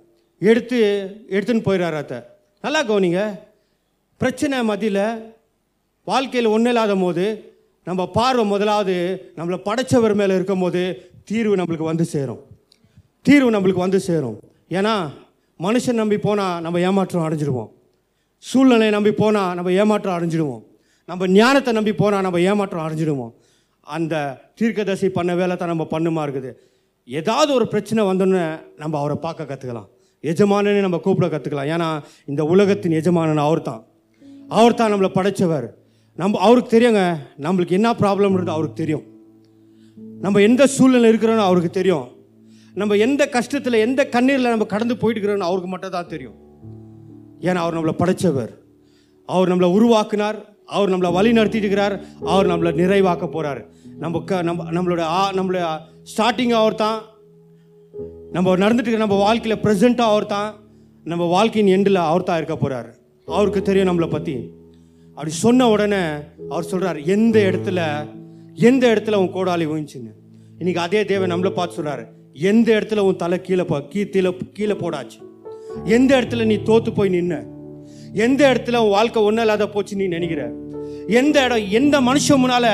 எடுத்து 0.42 0.80
எடுத்துன்னு 1.30 1.68
போயிடுறாரு 1.68 1.98
அத்தை. 2.02 2.20
நல்லா 2.64 2.82
கவனிங்க 2.84 3.20
பிரச்சனை 4.22 4.64
மத்தியில் 4.64 5.04
வாழ்க்கையில் 6.08 6.50
ஒன்றும் 6.50 6.74
இல்லாத 6.74 6.96
போது 6.96 7.26
நம்ம 7.88 8.08
பார்வை 8.12 8.46
முதலாவது 8.46 8.96
நம்மளை 9.36 9.60
படைச்சவர் 9.66 10.16
மேலே 10.16 10.36
இருக்கும் 10.36 10.60
போது 10.60 10.82
தீர்வு 11.26 11.56
நம்மளுக்கு 11.56 11.88
வந்து 11.92 12.06
சேரும். 12.06 12.42
தீர்வு 13.22 13.52
நம்மளுக்கு 13.52 13.84
வந்து 13.86 14.00
சேரும். 14.00 14.38
ஏன்னா 14.70 14.94
மனுஷன் 15.60 15.94
நம்பி 15.94 16.18
போனால் 16.18 16.62
நம்ம 16.62 16.80
ஏமாற்றம் 16.80 17.26
அடைஞ்சிடுவோம் 17.28 17.70
சூழ்நிலையை 18.44 18.92
நம்பி 18.92 19.12
போனால் 19.12 19.56
நம்ம 19.56 19.72
ஏமாற்றம் 19.72 20.16
அடைஞ்சிடுவோம் 20.18 20.64
நம்ம 21.10 21.28
ஞானத்தை 21.40 21.72
நம்பி 21.78 21.94
போனால் 22.00 22.26
நம்ம 22.26 22.40
ஏமாற்றம் 22.50 22.86
அடைஞ்சிடுவோம் 22.86 23.34
அந்த 23.96 24.16
தீர்க்கதரிசி 24.60 25.08
பண்ண 25.18 25.32
வேலை 25.40 25.56
தான் 25.56 25.72
நம்ம 25.74 25.86
பண்ணுமா 25.92 26.22
இருக்குது. 26.28 26.50
ஏதாவது 27.08 27.54
ஒரு 27.58 27.66
பிரச்சனை 27.74 28.02
வந்தோன்னே 28.10 28.42
நம்ம 28.82 28.94
அவரை 29.02 29.16
பார்க்க 29.26 29.50
கற்றுக்கலாம் 29.52 29.88
எஜமானனே 30.24 30.82
நம்ம 30.86 30.98
கூப்பிட 31.06 31.28
கற்றுக்கலாம் 31.34 31.70
ஏன்னா 31.74 31.88
இந்த 32.32 32.42
உலகத்தின் 32.54 32.96
எஜமானன் 33.00 33.44
அவர் 33.46 33.62
தான். 33.70 33.82
அவர் 34.60 34.78
தான் 34.80 34.92
நம்மளை 34.94 35.12
படைச்சவர். 35.18 35.68
நம்ம 36.22 36.40
அவருக்கு 36.48 36.74
தெரியுங்க. 36.76 37.04
நம்மளுக்கு 37.46 37.78
என்ன 37.80 37.90
ப்ராப்ளம்ன்றது 38.02 38.54
அவருக்கு 38.56 38.82
தெரியும். 38.84 39.06
நம்ம 40.26 40.42
எந்த 40.50 40.68
சூழ்நிலை 40.76 41.08
இருக்கிறோன்னு 41.12 41.48
அவருக்கு 41.50 41.72
தெரியும். 41.80 42.06
நம்ம 42.82 42.96
எந்த 43.08 43.24
கஷ்டத்தில் 43.38 43.84
எந்த 43.88 44.02
கண்ணீரில் 44.16 44.54
நம்ம 44.54 44.66
கடந்து 44.76 44.96
போயிட்டு 45.02 45.20
இருக்கிறோன்னு 45.20 45.50
அவருக்கு 45.50 45.72
மட்டும் 45.74 45.96
தான் 45.98 46.12
தெரியும். 46.14 46.38
ஏன்னா 47.48 47.60
அவர் 47.66 47.78
நம்மளை 47.78 47.96
படைச்சவர். 48.04 48.54
அவர் 49.30 49.52
நம்மளை 49.54 49.70
உருவாக்குனார். 49.78 50.40
அவர் 50.70 50.90
நம்மளை 50.90 51.12
வழி 51.14 51.32
நடத்திட்டு 51.32 51.68
இருக்கிறார் 51.68 51.96
அவர் 52.26 52.48
நம்மளை 52.48 52.72
நிறைவாக்க 52.76 53.26
போகிறார் 53.28 53.62
நம்ம 53.98 54.20
க 54.24 54.42
நம்ம 54.42 54.66
நம்மளோட 54.72 55.02
ஆ 55.12 55.32
நம்மளோட 55.32 55.62
ஸ்டார்டிங் 56.12 56.52
அவர் 56.52 56.76
தான் 56.76 56.98
நம்ம 58.32 58.56
நடந்துட்டு 58.56 58.88
இருக்கிற 58.88 59.06
நம்ம 59.06 59.20
வாழ்க்கையில் 59.22 59.62
ப்ரெசண்ட்டாக 59.62 60.12
அவர் 60.12 60.26
தான் 60.26 60.50
நம்ம 61.06 61.26
வாழ்க்கையின் 61.26 61.72
எண்டில் 61.76 62.02
அவர் 62.04 62.24
தான் 62.24 62.38
இருக்க 62.38 62.56
போகிறார் 62.58 62.90
அவருக்கு 63.28 63.62
தெரியும் 63.62 63.90
நம்மளை 63.90 64.08
பற்றி 64.08 64.36
அப்படி 65.18 65.32
சொன்ன 65.38 65.70
உடனே 65.70 66.04
அவர் 66.50 66.64
சொல்கிறார் 66.64 66.98
எந்த 67.08 67.40
இடத்துல 67.40 67.80
எந்த 68.62 68.84
இடத்துல 68.96 69.16
உன் 69.16 69.34
கோடாலி 69.34 69.66
ஊஞ்சின்னு 69.66 70.12
இன்னைக்கு 70.60 70.82
அதே 70.82 71.04
தேவன் 71.04 71.32
நம்மளை 71.32 71.50
பார்த்து 71.50 71.78
சொல்கிறாரு 71.78 72.04
எந்த 72.46 72.80
இடத்துல 72.80 73.00
உன் 73.00 73.16
தலை 73.16 73.42
கீழே 73.42 73.64
போ 73.64 73.80
கீ 73.82 74.06
கீழே 74.06 74.32
கீழே 74.54 74.74
போடாச்சு? 74.74 75.20
எந்த 75.86 76.22
இடத்துல 76.22 76.46
நீ 76.46 76.56
தோற்று 76.62 76.94
போய் 76.94 77.10
நின்ன? 77.10 77.36
எந்த 78.26 78.42
இடத்துல 78.54 78.78
உன் 78.78 78.96
வாழ்க்கை 78.98 79.24
ஒன்றும் 79.24 79.44
இல்லாத 79.46 79.66
போச்சு 79.70 79.96
நீ 79.96 80.06
நினைக்கிற? 80.08 80.44
எந்த 81.08 81.44
இடம் 81.46 81.66
எந்த 81.80 81.96
மனுஷன் 82.02 82.42
முன்னால 82.44 82.68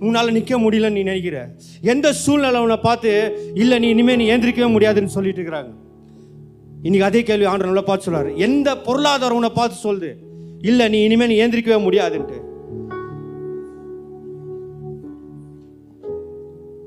உன்னால் 0.00 0.34
நிற்க 0.36 0.58
முடியலன்னு 0.58 0.98
நீ 0.98 1.02
நினைக்கிற? 1.02 1.38
எந்த 1.92 2.12
சூழ்நிலை 2.12 2.60
உன்னை 2.60 2.76
பார்த்து 2.76 3.12
இல்லை 3.54 3.78
நீ 3.78 3.88
இனிமேல் 3.88 4.16
நீ 4.16 4.26
ஏந்திரிக்கவே 4.30 4.70
முடியாதுன்னு 4.70 5.14
சொல்லிட்டு 5.16 5.40
இருக்கிறாங்க? 5.40 5.72
இன்னைக்கு 6.82 7.08
அதே 7.08 7.22
கேள்வி 7.22 7.44
ஆண்டவர் 7.44 7.70
நல்லா 7.72 7.86
பார்த்து 7.88 8.06
சொல்றாரு. 8.06 8.30
எந்த 8.46 8.78
பொருளாதாரம் 8.78 9.38
உன்னை 9.40 9.50
பார்த்து 9.54 9.78
சொல்லுது? 9.86 10.10
இல்லை 10.62 10.88
நீ 10.88 11.00
இனிமேல் 11.02 11.32
நீ 11.32 11.36
ஏந்திரிக்கவே 11.44 11.80
முடியாதுன்ட்டு. 11.86 12.38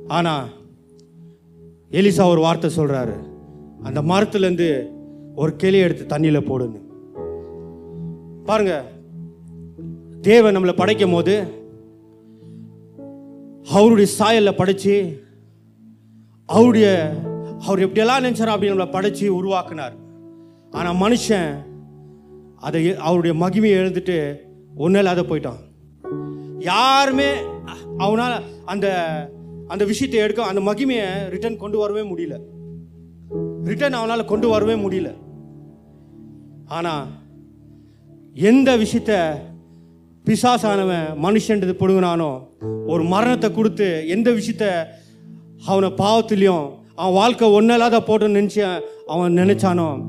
ஆனா 0.08 0.34
எலிசா 1.92 2.26
ஒரு 2.26 2.42
வார்த்தை 2.42 2.70
சொல்றாரு. 2.78 3.16
அந்த 3.84 4.02
மரத்துலேருந்து 4.02 4.68
ஒரு 5.36 5.56
கிளி 5.56 5.78
எடுத்து 5.78 6.04
தண்ணியில 6.16 6.40
போடுன்னு. 6.50 6.80
பாருங்க 8.48 8.76
தேவன் 10.28 10.56
நம்மளை 10.56 10.74
படைக்கும் 10.78 11.14
போது 11.16 11.36
அவருடைய 13.76 14.08
சாயல்ல 14.20 14.52
படைச்சு 14.58 14.96
அவருடைய 16.50 16.88
அவர் 17.66 17.84
எப்படியெல்லாம் 17.86 18.24
நினைச்சார் 18.26 18.54
அப்படி 18.54 18.72
நம்மளை 18.72 18.88
படைச்சு 18.96 19.26
உருவாக்குனார். 19.40 19.96
ஆனால் 20.78 21.00
மனுஷன் 21.04 21.52
அதை 22.68 22.82
அவருடைய 23.08 23.34
மகிமையை 23.44 23.78
எழுந்துட்டு 23.82 24.18
ஒன்றும் 24.84 25.02
இல்லாத 25.02 25.24
போயிட்டான். 25.30 25.62
யாருமே 26.72 27.30
அவனால் 28.04 28.36
அந்த 28.74 28.88
அந்த 29.74 29.84
விஷயத்தை 29.92 30.20
எடுக்க 30.24 30.52
அந்த 30.52 30.62
மகிமையை 30.70 31.08
ரிட்டர்ன் 31.34 31.62
கொண்டு 31.64 31.78
வரவே 31.78 32.04
முடியல. 32.12 32.36
ரிட்டர்ன் 33.72 34.00
அவனால் 34.00 34.32
கொண்டு 34.32 34.48
வரவே 34.54 34.76
முடியல. 34.86 35.10
ஆனால் 36.78 37.04
எந்த 38.36 38.78
விஷயத்த 38.78 39.34
பிசாசானவன் 40.26 41.08
மனுஷன்றது 41.24 41.74
பிடுங்கினானோ 41.80 42.42
ஒரு 42.88 43.04
மரணத்தை 43.04 43.52
கொடுத்து 43.52 44.04
எந்த 44.08 44.32
விஷயத்த 44.32 44.88
அவனை 45.66 45.90
பாவத்துலேயும் 45.90 46.70
அவன் 46.96 47.14
வாழ்க்கை 47.14 47.50
ஒன்றில்லாத 47.50 48.00
போட்டோன்னு 48.08 48.40
நினச்சி 48.40 48.82
அவன் 49.08 49.38
நினச்சானோ 49.38 50.06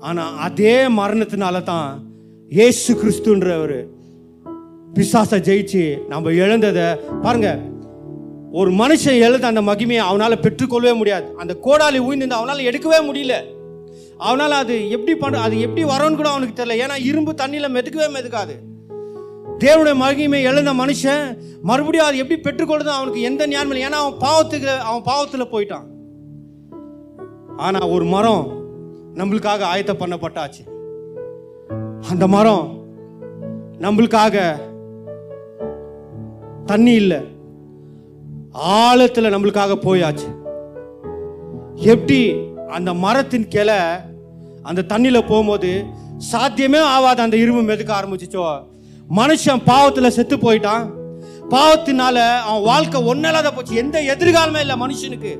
ஆனால் 0.00 0.36
அதே 0.36 0.86
மரணத்தினால 0.86 1.62
தான் 1.62 2.06
ஏசு 2.50 2.94
கிறிஸ்துன்றவர் 2.94 3.86
பிசாசை 4.94 5.38
ஜெயிச்சு 5.40 6.06
நம்ம 6.08 6.32
இழந்ததை 6.32 6.96
பாருங்க. 7.22 7.58
ஒரு 8.52 8.70
மனுஷன் 8.70 9.18
எழுத 9.18 9.46
அந்த 9.46 9.62
மகிமையை 9.62 10.02
அவனால் 10.08 10.42
பெற்றுக்கொள்ளவே 10.42 10.96
முடியாது. 10.96 11.26
அந்த 11.36 11.56
கோடாலி 11.64 11.98
உயிர்ந்து 11.98 12.34
அவனால் 12.34 12.58
எடுக்கவே 12.58 12.98
முடியல. 13.08 13.53
அவனால் 14.18 14.50
அது 14.50 14.90
எப்படி 14.90 15.18
பண்ண 15.18 15.40
அது 15.40 15.60
எப்படி 15.60 15.84
வரோன்னு 15.84 16.14
கூட 16.14 16.28
அவனுக்கு 16.28 16.64
தெரியல. 16.64 16.82
ஏன்னா 16.84 17.04
இரும்பு 17.04 17.32
தண்ணியில் 17.32 17.74
மெதுக்கவே 17.76 18.08
மெதுக்காது. 18.16 18.54
தேவனுடைய 19.58 19.94
மகிமை 19.94 20.42
எழுந்த 20.42 20.72
மனுஷன் 20.72 21.38
மறுபடியும் 21.62 22.06
அது 22.06 22.18
எப்படி 22.18 22.40
பெற்றுக்கொள்ளுது 22.40 22.92
அவனுக்கு 22.96 23.20
எந்த 23.20 23.48
ஞானம் 23.48 23.70
இல்லை. 23.70 23.88
ஏன்னா 23.88 23.92
அவன் 23.92 24.20
பாவத்துக்கு 24.20 24.78
அவன் 24.78 25.02
பாவத்தில் 25.02 25.52
போயிட்டான். 25.52 25.86
ஆனால் 27.56 27.88
ஒரு 27.88 28.04
மரம் 28.04 28.62
நம்மளுக்காக 29.14 29.64
ஆயத்த 29.74 29.92
பண்ணப்பட்டாச்சு. 29.98 30.62
அந்த 32.10 32.26
மரம் 32.26 32.84
நம்மளுக்காக 33.78 34.56
தண்ணி 36.66 36.92
இல்லை. 36.92 37.20
ஆழத்தில் 38.52 39.32
நம்மளுக்காக 39.34 39.76
போயாச்சு. 39.86 40.28
எப்படி 41.74 42.34
அந்த 42.68 42.94
மரத்தின் 42.94 43.48
கிளை 43.48 43.76
அந்த 44.62 44.82
தண்ணியில் 44.88 45.26
போகும்போது 45.26 45.84
சாத்தியமே 46.18 46.78
ஆகாது 46.78 47.22
அந்த 47.22 47.36
இரும்பு 47.36 47.62
மெதுக்க 47.62 47.94
ஆரம்பிச்சிச்சோ. 47.94 48.62
மனுஷன் 49.16 49.62
பாவத்தில் 49.64 50.10
செத்து 50.10 50.36
போயிட்டான். 50.36 50.90
பாவத்தினால 51.50 52.38
அவன் 52.38 52.62
வாழ்க்கை 52.62 53.00
ஒன்னலாத 53.00 53.54
போச்சு. 53.54 53.74
எந்த 53.74 54.00
எதிர்காலமே 54.00 54.60
இல்லை 54.60 54.76
மனுஷனுக்கு. 54.80 55.38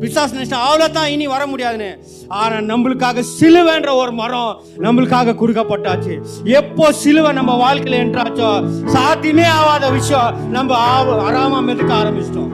விசாஸ் 0.00 0.34
நினைச்சா 0.34 0.54
அவ்வளோதான் 0.54 1.06
இனி 1.06 1.26
வர 1.26 1.46
முடியாதுன்னு. 1.46 2.04
ஆனால் 2.28 2.66
நம்மளுக்காக 2.66 3.24
சிலுவைன்ற 3.40 3.94
ஒரு 3.94 4.12
மரம் 4.12 4.62
நம்மளுக்காக 4.78 5.34
கொடுக்கப்பட்டாச்சு 5.34 6.26
எப்போ 6.44 6.92
சிலுவை 6.92 7.32
நம்ம 7.32 7.56
வாழ்க்கையில் 7.56 8.10
என்றாச்சோ 8.10 8.70
சாத்தியமே 8.86 9.44
ஆகாத 9.44 9.90
விஷயம் 9.90 10.50
நம்ம 10.50 10.74
ஆவ- 10.74 11.30
அறாம 11.30 11.62
மெதுக்க 11.62 11.94
ஆரம்பிச்சிட்டோம். 11.94 12.50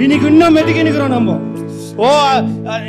இன்னைக்கு 0.00 0.26
இன்னும் 0.26 0.56
மெதுக்கி 0.56 0.82
நிற்கிறோம் 0.82 1.08
நம்ம. 1.08 1.54
ஓ 1.96 2.08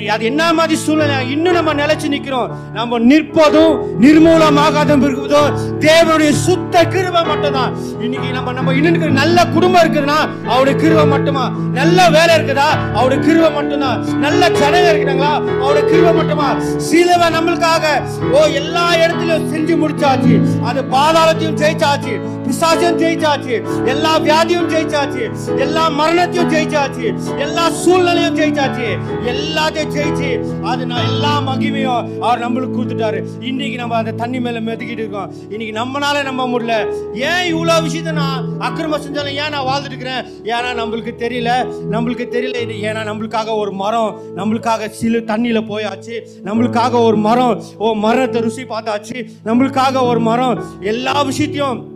அது 0.10 0.26
என்ன 0.26 0.54
மாதிரி 0.54 0.76
சூழ்நிலை? 0.80 1.30
இன்னும் 1.32 1.54
நம்ம 1.54 1.74
நிலைச்சு 1.74 2.08
நிற்கிறோம் 2.08 2.50
நம்ம 2.74 3.00
நிற்பதும் 3.00 3.76
நிர்மூலமாகாதும் 4.02 5.06
இருக்குதோ? 5.08 5.44
தேவனுடைய 5.80 6.32
சுத்த 6.32 6.84
கிருபை 6.84 7.24
மட்டும்தான். 7.24 7.74
இன்னைக்கு 8.02 8.32
நம்ம 8.32 8.52
நம்ம 8.52 8.74
இன்னும் 8.74 9.12
நல்ல 9.12 9.48
குடும்பம் 9.48 9.82
இருக்குதுன்னா 9.84 10.18
அவருடைய 10.48 10.80
கிருபை 10.80 11.06
மட்டுமா? 11.08 11.52
நல்ல 11.74 12.10
வேலை 12.10 12.36
இருக்குதா? 12.36 12.68
அவருடைய 12.94 13.24
கிருபை 13.28 13.52
மட்டும்தான். 13.52 14.20
நல்ல 14.20 14.50
ஜனங்க 14.50 14.90
இருக்கிறாங்களா 14.94 15.60
அவருடைய 15.60 15.88
கிருபை 15.90 16.14
மட்டுமா? 16.14 16.56
சிலுவை 16.78 17.28
நம்மளுக்காக. 17.28 17.86
ஓ 18.32 18.46
எல்லா 18.46 18.94
இடத்துலயும் 18.94 19.48
செஞ்சு 19.54 19.78
முடிச்சாச்சு. 19.84 20.64
அது 20.64 20.82
பாதாளத்தையும் 20.92 21.60
ஜெயிச்சாச்சு. 21.62 22.36
பிசாசையும் 22.48 23.00
ஜெயிச்சாச்சு. 23.00 23.86
எல்லா 23.86 24.20
வியாதியும் 24.20 24.70
ஜெயிச்சாச்சு. 24.70 25.24
எல்லா 25.58 25.88
மரணத்தையும் 25.88 26.52
ஜெயிச்சாச்சு. 26.52 27.38
எல்லா 27.38 27.70
சூழ்நிலையும் 27.70 28.38
ஜெயிச்சாச்சு. 28.38 28.97
எல்லாத்தையும் 29.26 29.96
ஜெயிச்சு 29.96 30.62
அது 30.62 30.86
நான் 30.86 31.06
எல்லா 31.06 31.42
மகிமையும் 31.42 32.20
அவர் 32.20 32.40
நம்மளுக்கு 32.40 32.76
கொடுத்துட்டாரு. 32.76 33.44
இன்னைக்கு 33.44 33.78
நம்ம 33.78 33.96
அந்த 33.96 34.12
தண்ணி 34.12 34.40
மேல 34.40 34.62
மெதுக்கிட்டு 34.62 34.90
இருக்கோம். 34.90 35.32
இன்னைக்கு 35.50 35.80
நம்மளால 35.80 36.24
நம்ப 36.24 36.48
முடியல. 36.48 36.94
ஏன் 37.14 37.46
இவ்வளவு 37.46 37.88
விஷயத்த 37.88 38.12
நான் 38.12 38.60
அக்கிரமம் 38.60 39.02
செஞ்சாலும் 39.02 39.36
ஏன் 39.36 39.50
நான் 39.52 39.66
வாழ்ந்துட்டு 39.66 39.86
இருக்கிறேன் 39.86 40.26
ஏன்னா 40.44 40.82
நம்மளுக்கு 40.82 41.12
தெரியல. 41.24 41.74
நம்மளுக்கு 41.92 42.26
தெரியல 42.36 42.56
ஏன்னா 42.82 43.06
நம்மளுக்காக 43.08 43.56
ஒரு 43.56 43.72
மரம் 43.72 44.20
நம்மளுக்காக 44.36 44.88
சிலு 44.88 45.20
தண்ணியில 45.20 45.62
போயாச்சு. 45.64 46.22
நம்மளுக்காக 46.44 47.04
ஒரு 47.04 47.18
மரம் 47.18 47.64
ஓ 47.78 47.94
மரத்தை 47.94 48.42
ருசி 48.42 48.64
பார்த்தாச்சு. 48.64 49.30
நம்மளுக்காக 49.46 50.02
ஒரு 50.02 50.20
மரம். 50.20 50.64
எல்லா 50.80 51.22
விஷயத்தையும் 51.22 51.96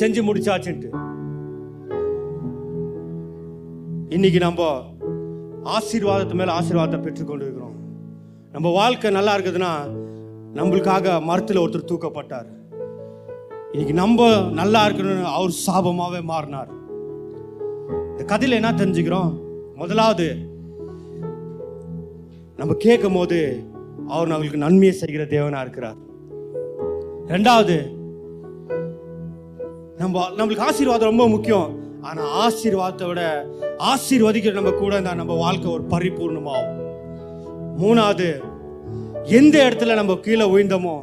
செஞ்சு 0.00 0.20
முடிச்சாச்சுன்ட்டு. 0.22 1.10
இன்னைக்கு 4.08 4.38
நம்ம 4.38 4.90
ஆசீர்வாதத்து 5.64 6.34
மேல 6.34 6.60
ஆசீர்வாதத்தை 6.60 7.02
பெற்றுக்கொண்டு 7.02 7.44
இருக்கிறோம் 7.44 7.76
நம்ம 8.52 8.70
வாழ்க்கை 8.70 9.10
நல்லா 9.10 9.36
இருக்குதுன்னா 9.36 10.00
நம்மளுக்காக 10.54 11.22
மரத்தில் 11.22 11.60
ஒருத்தர் 11.60 11.90
தூக்கப்பட்டார். 11.90 12.48
இன்னைக்கு 13.70 13.94
நம்ம 13.94 14.40
நல்லா 14.40 14.86
இருக்கணும்னு 14.86 15.22
அவர் 15.22 15.52
சாபமாவே 15.66 16.22
மாறினார். 16.22 16.70
இந்த 18.10 18.36
கதையில 18.36 18.50
என்ன 18.50 18.72
தெரிஞ்சுக்கிறோம்? 18.72 19.40
முதலாவது 19.74 20.36
நம்ம 22.56 22.74
கேட்கும் 22.74 23.14
போது 23.14 23.66
அவர் 24.08 24.28
நம்மளுக்கு 24.28 24.56
நன்மையை 24.56 24.92
செய்கிற 24.92 25.24
தேவனா 25.24 25.60
இருக்கிறார். 25.60 25.96
ரெண்டாவது 27.26 27.96
நம்ம 29.96 30.28
நம்மளுக்கு 30.36 30.58
ஆசீர்வாதம் 30.58 31.08
ரொம்ப 31.08 31.28
முக்கியம். 31.28 31.81
ஆனா 32.08 32.22
ஆசீர்வாதத்தை 32.44 33.06
விட 33.10 33.22
ஆசீர்வதிக்கிற 33.90 34.52
நம்ம 34.58 34.70
கூட 34.70 34.92
இருந்தா 34.94 35.12
நம்ம 35.20 35.34
வாழ்க்கை 35.44 35.68
ஒரு 35.72 35.84
பரிபூர்ணமாகும். 35.92 36.78
மூணாவது 37.82 38.28
எந்த 39.38 39.54
இடத்துல 39.66 39.94
நம்ம 40.00 40.16
கீழே 40.24 40.46
உயர்ந்தோமோ 40.54 40.94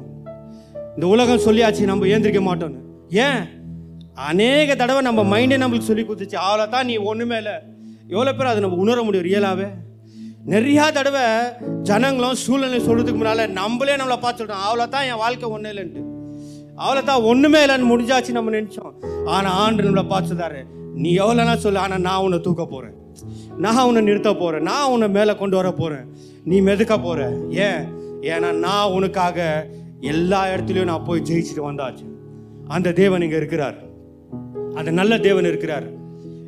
இந்த 0.95 1.05
உலகம் 1.13 1.45
சொல்லியாச்சு 1.45 1.91
நம்ம 1.91 2.07
ஏந்திரிக்க 2.13 2.41
மாட்டோம்னு. 2.47 2.81
ஏன்? 3.25 3.41
அநேக 4.29 4.75
தடவை 4.75 5.01
நம்ம 5.07 5.21
மைண்டே 5.33 5.57
நம்மளுக்கு 5.61 5.89
சொல்லி 5.89 6.03
கொடுத்துச்சு. 6.05 6.37
அவ்வளோதான் 6.45 6.87
நீ 6.89 6.95
ஒன்றுமே 7.11 7.37
இல்லை. 7.37 7.55
எவ்வளோ 8.13 8.33
பேர் 8.33 8.51
அதை 8.51 8.61
நம்ம 8.65 8.79
உணர 8.85 9.03
முடியும் 9.03 9.27
ரியலாகவே 9.29 9.67
நிறையா 10.53 10.85
தடவை 10.97 11.25
ஜனங்களும் 11.89 12.41
சூழ்நிலை 12.43 12.79
சொல்கிறதுக்கு 12.87 13.19
முன்னால் 13.21 13.53
நம்மளே 13.59 13.95
நம்மளை 14.01 14.17
பார்த்து 14.21 14.41
சொல்கிறோம் 14.41 14.65
அவ்வளோதான் 14.67 15.07
என் 15.11 15.21
வாழ்க்கை 15.23 15.49
ஒன்றும் 15.55 15.71
இல்லைன்ட்டு. 15.73 16.03
அவ்வளோதான் 16.83 17.25
ஒன்றுமே 17.31 17.61
இல்லைன்னு 17.65 17.89
முடிஞ்சாச்சு 17.93 18.37
நம்ம 18.37 18.53
நினச்சோம். 18.57 18.93
ஆனால் 19.35 19.55
ஆண்டு 19.63 19.87
நம்மளை 19.87 20.05
பார்த்துதாரு 20.13 20.61
நீ 20.95 21.17
எவ்வளோனா 21.17 21.57
சொல்லு 21.57 21.79
ஆனால் 21.79 22.01
நான் 22.01 22.21
உன்னை 22.21 22.39
தூக்க 22.39 22.65
போகிறேன் 22.65 22.95
நான் 23.57 23.85
உன்னை 23.85 24.01
நிறுத்த 24.01 24.33
போகிறேன் 24.35 24.63
நான் 24.63 24.91
உன்னை 24.91 25.09
மேலே 25.09 25.35
கொண்டு 25.35 25.55
வர 25.55 25.71
போகிறேன் 25.71 26.05
நீ 26.43 26.61
மெதுக்க 26.61 27.01
போகிற 27.01 27.29
ஏன்? 27.49 27.85
ஏன்னா 28.21 28.53
நான் 28.53 28.91
உனக்காக 28.91 29.67
எல்லா 29.99 30.45
இடத்துலையும் 30.45 30.83
நான் 30.83 31.05
போய் 31.05 31.21
ஜெயிச்சுட்டு 31.21 31.63
வந்தாச்சு. 31.69 32.05
அந்த 32.67 32.91
தேவன் 32.91 33.21
இங்கே 33.21 33.35
இருக்கிறார். 33.35 33.75
அந்த 34.75 34.91
நல்ல 34.91 35.17
தேவன் 35.17 35.45
இருக்கிறார். 35.45 35.83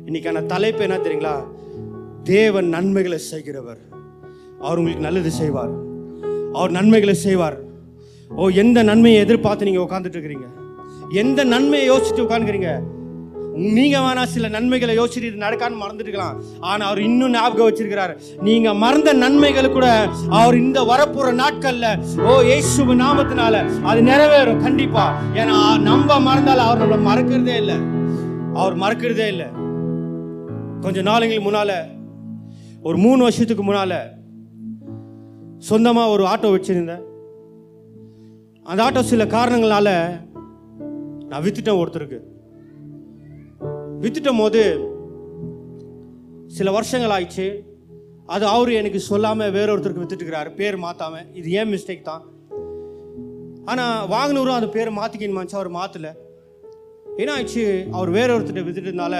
இன்னைக்கான 0.06 0.46
தலைப்பு 0.46 0.82
என்ன 0.82 0.96
தெரியுங்களா? 0.96 1.44
தேவன் 2.22 2.68
நன்மைகளை 2.68 3.18
செய்கிறவர். 3.18 3.78
அவர் 4.60 4.78
உங்களுக்கு 4.78 5.06
நல்லது 5.06 5.30
செய்வார். 5.30 5.70
அவர் 6.52 6.70
நன்மைகளை 6.70 7.14
செய்வார். 7.14 7.56
ஓ 8.30 8.48
எந்த 8.48 8.82
நன்மையை 8.82 9.20
எதிர்பார்த்து 9.20 9.64
நீங்கள் 9.64 9.84
உட்காந்துட்டு 9.84 10.18
இருக்கிறீங்க? 10.18 10.48
எந்த 11.10 11.44
நன்மையை 11.44 11.90
யோசிச்சுட்டு 11.90 12.26
உட்காந்துக்கிறீங்க 12.26 12.82
நீங்க 13.54 13.98
வேணா 13.98 14.24
சில 14.24 14.48
நன்மைகளை 14.48 14.98
யோசிச்சுட்டு 14.98 15.22
இது 15.22 15.44
நடக்கான்னு 15.46 15.82
மறந்துட்டுக்கலாம். 15.82 16.36
ஆனா 16.60 16.86
அவர் 16.86 17.00
இன்னும் 17.00 17.30
ஞாபகம் 17.30 17.68
வச்சிருக்கிறார். 17.68 18.16
நீங்க 18.42 18.74
மறந்த 18.74 19.12
நன்மைகள் 19.12 19.72
கூட 19.72 20.08
அவர் 20.30 20.56
இந்த 20.56 20.80
வரப்போற 20.82 21.42
நாட்கள்ல 21.42 21.98
ஓ 22.18 22.40
இயேசுவு 22.40 22.94
நாமத்தினால 23.02 23.82
அது 23.82 24.02
நிறைவேறும் 24.02 24.60
கண்டிப்பா. 24.60 25.22
ஏன்னா 25.34 25.80
நம்ம 25.80 26.20
மறந்தால் 26.20 26.58
அவர் 26.58 26.82
நம்மளை 26.82 27.08
மறக்கிறதே 27.10 27.56
இல்லை. 27.56 27.76
அவர் 28.54 28.76
மறக்கிறதே 28.76 29.26
இல்லை. 29.26 29.46
கொஞ்ச 30.80 31.02
நாளுங்களுக்கு 31.02 31.46
முன்னால 31.50 31.72
ஒரு 32.82 32.96
மூணு 32.96 33.22
வருஷத்துக்கு 33.22 33.72
முன்னால 33.72 33.94
சொந்தமா 35.70 36.10
ஒரு 36.10 36.24
ஆட்டோ 36.24 36.50
வச்சிருந்தேன். 36.54 37.02
அந்த 38.64 38.90
ஆட்டோ 38.90 39.00
சில 39.00 39.24
காரணங்களால 39.24 39.88
நான் 41.26 41.42
வித்துட்டேன் 41.42 41.80
ஒருத்தருக்கு. 41.82 42.18
வித்துட்டும் 44.02 44.38
போது 44.38 44.62
சில 46.46 46.70
வருஷங்கள் 46.70 47.10
ஆயிடுச்சு 47.10 47.46
அது 48.26 48.46
அவர் 48.46 48.70
எனக்கு 48.70 49.00
சொல்லாமல் 49.00 49.50
வேற 49.50 49.76
ஒருத்தருக்கு 49.76 50.02
வித்துட்டுக்கிறாரு 50.02 50.54
பேர் 50.54 50.76
மாற்றாம 50.78 51.18
இது 51.32 51.50
ஏன் 51.50 51.70
மிஸ்டேக் 51.72 52.02
தான்? 52.02 52.22
ஆனால் 53.64 54.08
வாங்கினவரும் 54.08 54.54
அந்த 54.54 54.68
பேர் 54.68 54.90
மாற்றிக்கணுமாச்சு 54.90 55.54
அவர் 55.54 55.70
மாற்றல 55.70 56.08
என்ன 57.16 57.34
ஆயிடுச்சு 57.36 57.64
அவர் 57.90 58.10
வேற 58.10 58.38
ஒருத்தர் 58.38 58.66
வித்துட்டதுனால 58.66 59.14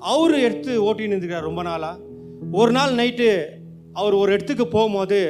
அவரு 0.00 0.42
எடுத்து 0.42 0.82
ஓட்டின்னு 0.84 1.14
இருந்துக்கிறார் 1.14 1.42
ரொம்ப 1.42 1.62
நாளாக 1.62 2.02
ஒரு 2.52 2.72
நாள் 2.72 2.94
நைட்டு 2.94 3.28
அவர் 3.92 4.14
ஒரு 4.14 4.32
இடத்துக்கு 4.32 4.68
போகும்போது 4.68 5.20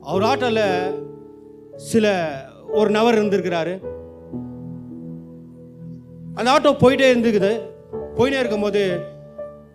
அவர் 0.00 0.22
ஆட்டோவில் 0.22 0.64
சில 1.76 2.06
ஒரு 2.72 2.90
நபர் 2.90 3.14
இருந்திருக்கிறாரு. 3.14 3.74
அந்த 6.34 6.52
ஆட்டோ 6.52 6.72
போயிட்டே 6.80 7.08
இருந்துக்குது. 7.10 7.52
போயினே 8.16 8.40
இருக்கும்போது 8.42 8.82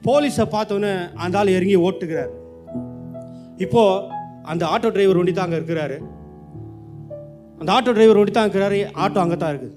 போலீஸை 0.07 0.45
பார்த்தோன்னே 0.55 0.91
அந்த 1.23 1.39
ஆள் 1.39 1.55
இறங்கி 1.57 1.77
ஓட்டுக்கிறார் 1.87 2.33
இப்போ 3.65 3.83
அந்த 4.51 4.63
ஆட்டோ 4.73 4.89
டிரைவர் 4.95 5.19
ஒண்டி 5.19 5.33
தான் 5.33 5.47
அங்கே 5.47 5.59
இருக்கிறாரு. 5.61 5.97
அந்த 7.59 7.69
ஆட்டோ 7.75 7.91
டிரைவர் 7.97 8.19
ஒண்டி 8.21 8.33
தான் 8.33 8.47
இருக்கிறாரு 8.47 8.79
ஆட்டோ 9.03 9.19
அங்கே 9.23 9.37
தான் 9.43 9.53
இருக்குது. 9.53 9.75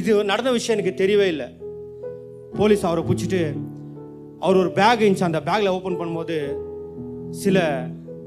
இது 0.00 0.10
நடந்த 0.32 0.50
விஷயம் 0.56 0.76
எனக்கு 0.76 1.00
தெரியவே 1.02 1.26
இல்லை. 1.34 1.48
போலீஸ் 2.58 2.86
அவரை 2.88 3.02
பிடிச்சிட்டு 3.08 3.40
அவர் 4.44 4.60
ஒரு 4.62 4.70
பேக் 4.78 5.02
இருந்துச்சு 5.02 5.30
அந்த 5.30 5.40
பேக்கில் 5.48 5.74
ஓப்பன் 5.76 5.98
பண்ணும்போது 6.00 6.36
சில 7.42 7.58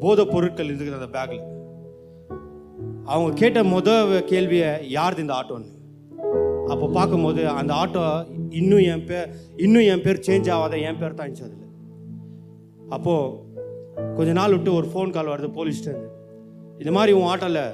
போதைப் 0.02 0.34
பொருட்கள் 0.34 0.70
இருக்குது 0.70 1.00
அந்த 1.00 1.10
பேக்கில் 1.18 1.46
அவங்க 3.14 3.30
கேட்ட 3.42 3.60
முத 3.74 3.90
கேள்வியை 4.32 4.70
யாருது 4.98 5.24
இந்த 5.26 5.34
ஆட்டோன்னு? 5.40 5.70
அப்போ 6.74 6.86
பார்க்கும்போது 6.98 7.42
அந்த 7.60 7.72
ஆட்டோ 7.74 8.02
இன்னும் 8.50 8.80
என் 8.80 9.06
பேர் 9.06 9.30
இன்னும் 9.56 9.82
என் 9.82 10.02
பேர் 10.02 10.24
சேஞ்ச் 10.28 10.52
ஆகாத 10.52 10.78
என் 10.78 11.00
பேர் 11.00 11.14
தான் 11.14 11.28
இருந்துச்சு 11.28 11.48
அதில். 11.48 11.66
அப்போது 12.90 13.36
கொஞ்ச 14.16 14.32
நாள் 14.32 14.52
விட்டு 14.52 14.74
ஒரு 14.74 14.88
ஃபோன் 14.88 15.12
கால் 15.12 15.26
வருது 15.26 15.56
போலீஸ்டேருந்து 15.58 16.16
இந்த 16.78 16.92
மாதிரி 16.92 17.12
உன் 17.12 17.28
ஆட்டோவில் 17.28 17.72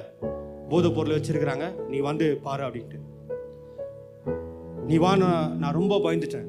போதைப் 0.68 0.94
பொருள் 0.94 1.20
வச்சுருக்கிறாங்க 1.20 1.86
நீ 1.88 1.98
வந்து 1.98 2.36
பாரு 2.42 2.64
அப்படின்ட்டு. 2.64 3.00
நீ 4.86 4.96
வா 4.96 5.16
நான் 5.16 5.72
ரொம்ப 5.72 5.96
பயந்துட்டேன். 5.96 6.46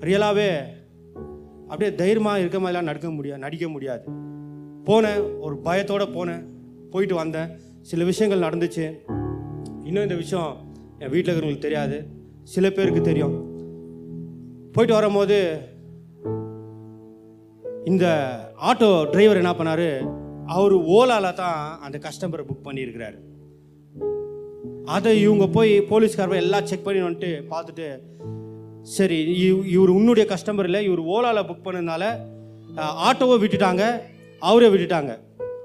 ரியலாகவே 0.00 0.48
அப்படியே 1.62 1.96
தைரியமாக 1.96 2.38
இருக்க 2.38 2.58
மாதிரிலாம் 2.58 2.90
நடக்க 2.90 3.10
முடியாது 3.10 3.40
நடிக்க 3.40 3.68
முடியாது. 3.68 4.04
போனேன் 4.84 5.38
ஒரு 5.38 5.56
பயத்தோடு 5.58 6.04
போனேன் 6.04 6.44
போயிட்டு 6.90 7.14
வந்தேன். 7.14 7.48
சில 7.80 8.04
விஷயங்கள் 8.04 8.48
நடந்துச்சு. 8.48 8.98
இன்னும் 9.84 10.02
இந்த 10.02 10.14
விஷயம் 10.14 10.56
என் 10.98 11.10
வீட்டில் 11.10 11.34
இருக்கிறவங்களுக்கு 11.34 11.58
தெரியாது. 11.58 12.06
சில 12.46 12.70
பேருக்கு 12.70 13.00
தெரியும். 13.00 13.44
போயிட்டு 14.72 14.96
வரும்போது 14.98 15.58
இந்த 17.84 18.06
ஆட்டோ 18.62 19.10
டிரைவர் 19.10 19.36
என்ன 19.36 19.50
பண்ணாரு? 19.50 20.16
அவர் 20.46 20.76
ஓலால 20.76 21.32
தான் 21.32 21.78
அந்த 21.80 21.98
கஸ்டமரை 21.98 22.44
புக் 22.44 22.64
பண்ணியிருக்கிறாரு. 22.64 23.18
அதை 24.84 25.20
இவங்க 25.20 25.46
போய் 25.46 25.80
போலீஸ்காரங்க 25.80 26.34
எல்லாம் 26.34 26.66
செக் 26.66 26.84
பண்ணி 26.84 27.00
வந்துட்டு 27.00 27.42
பார்த்துட்டு 27.50 27.98
சரி 28.82 29.50
இவ்- 29.50 29.66
இவர் 29.66 29.88
உன்னுடைய 29.88 30.34
கஸ்டமர் 30.34 30.64
இல்லை 30.64 30.84
இவர் 30.84 31.02
ஓலால 31.02 31.38
புக் 31.38 31.64
பண்ணதுனால 31.64 32.16
ஆட்டோவை 32.76 33.38
விட்டுட்டாங்க 33.42 34.00
அவரே 34.40 34.68
விட்டுட்டாங்க. 34.68 35.18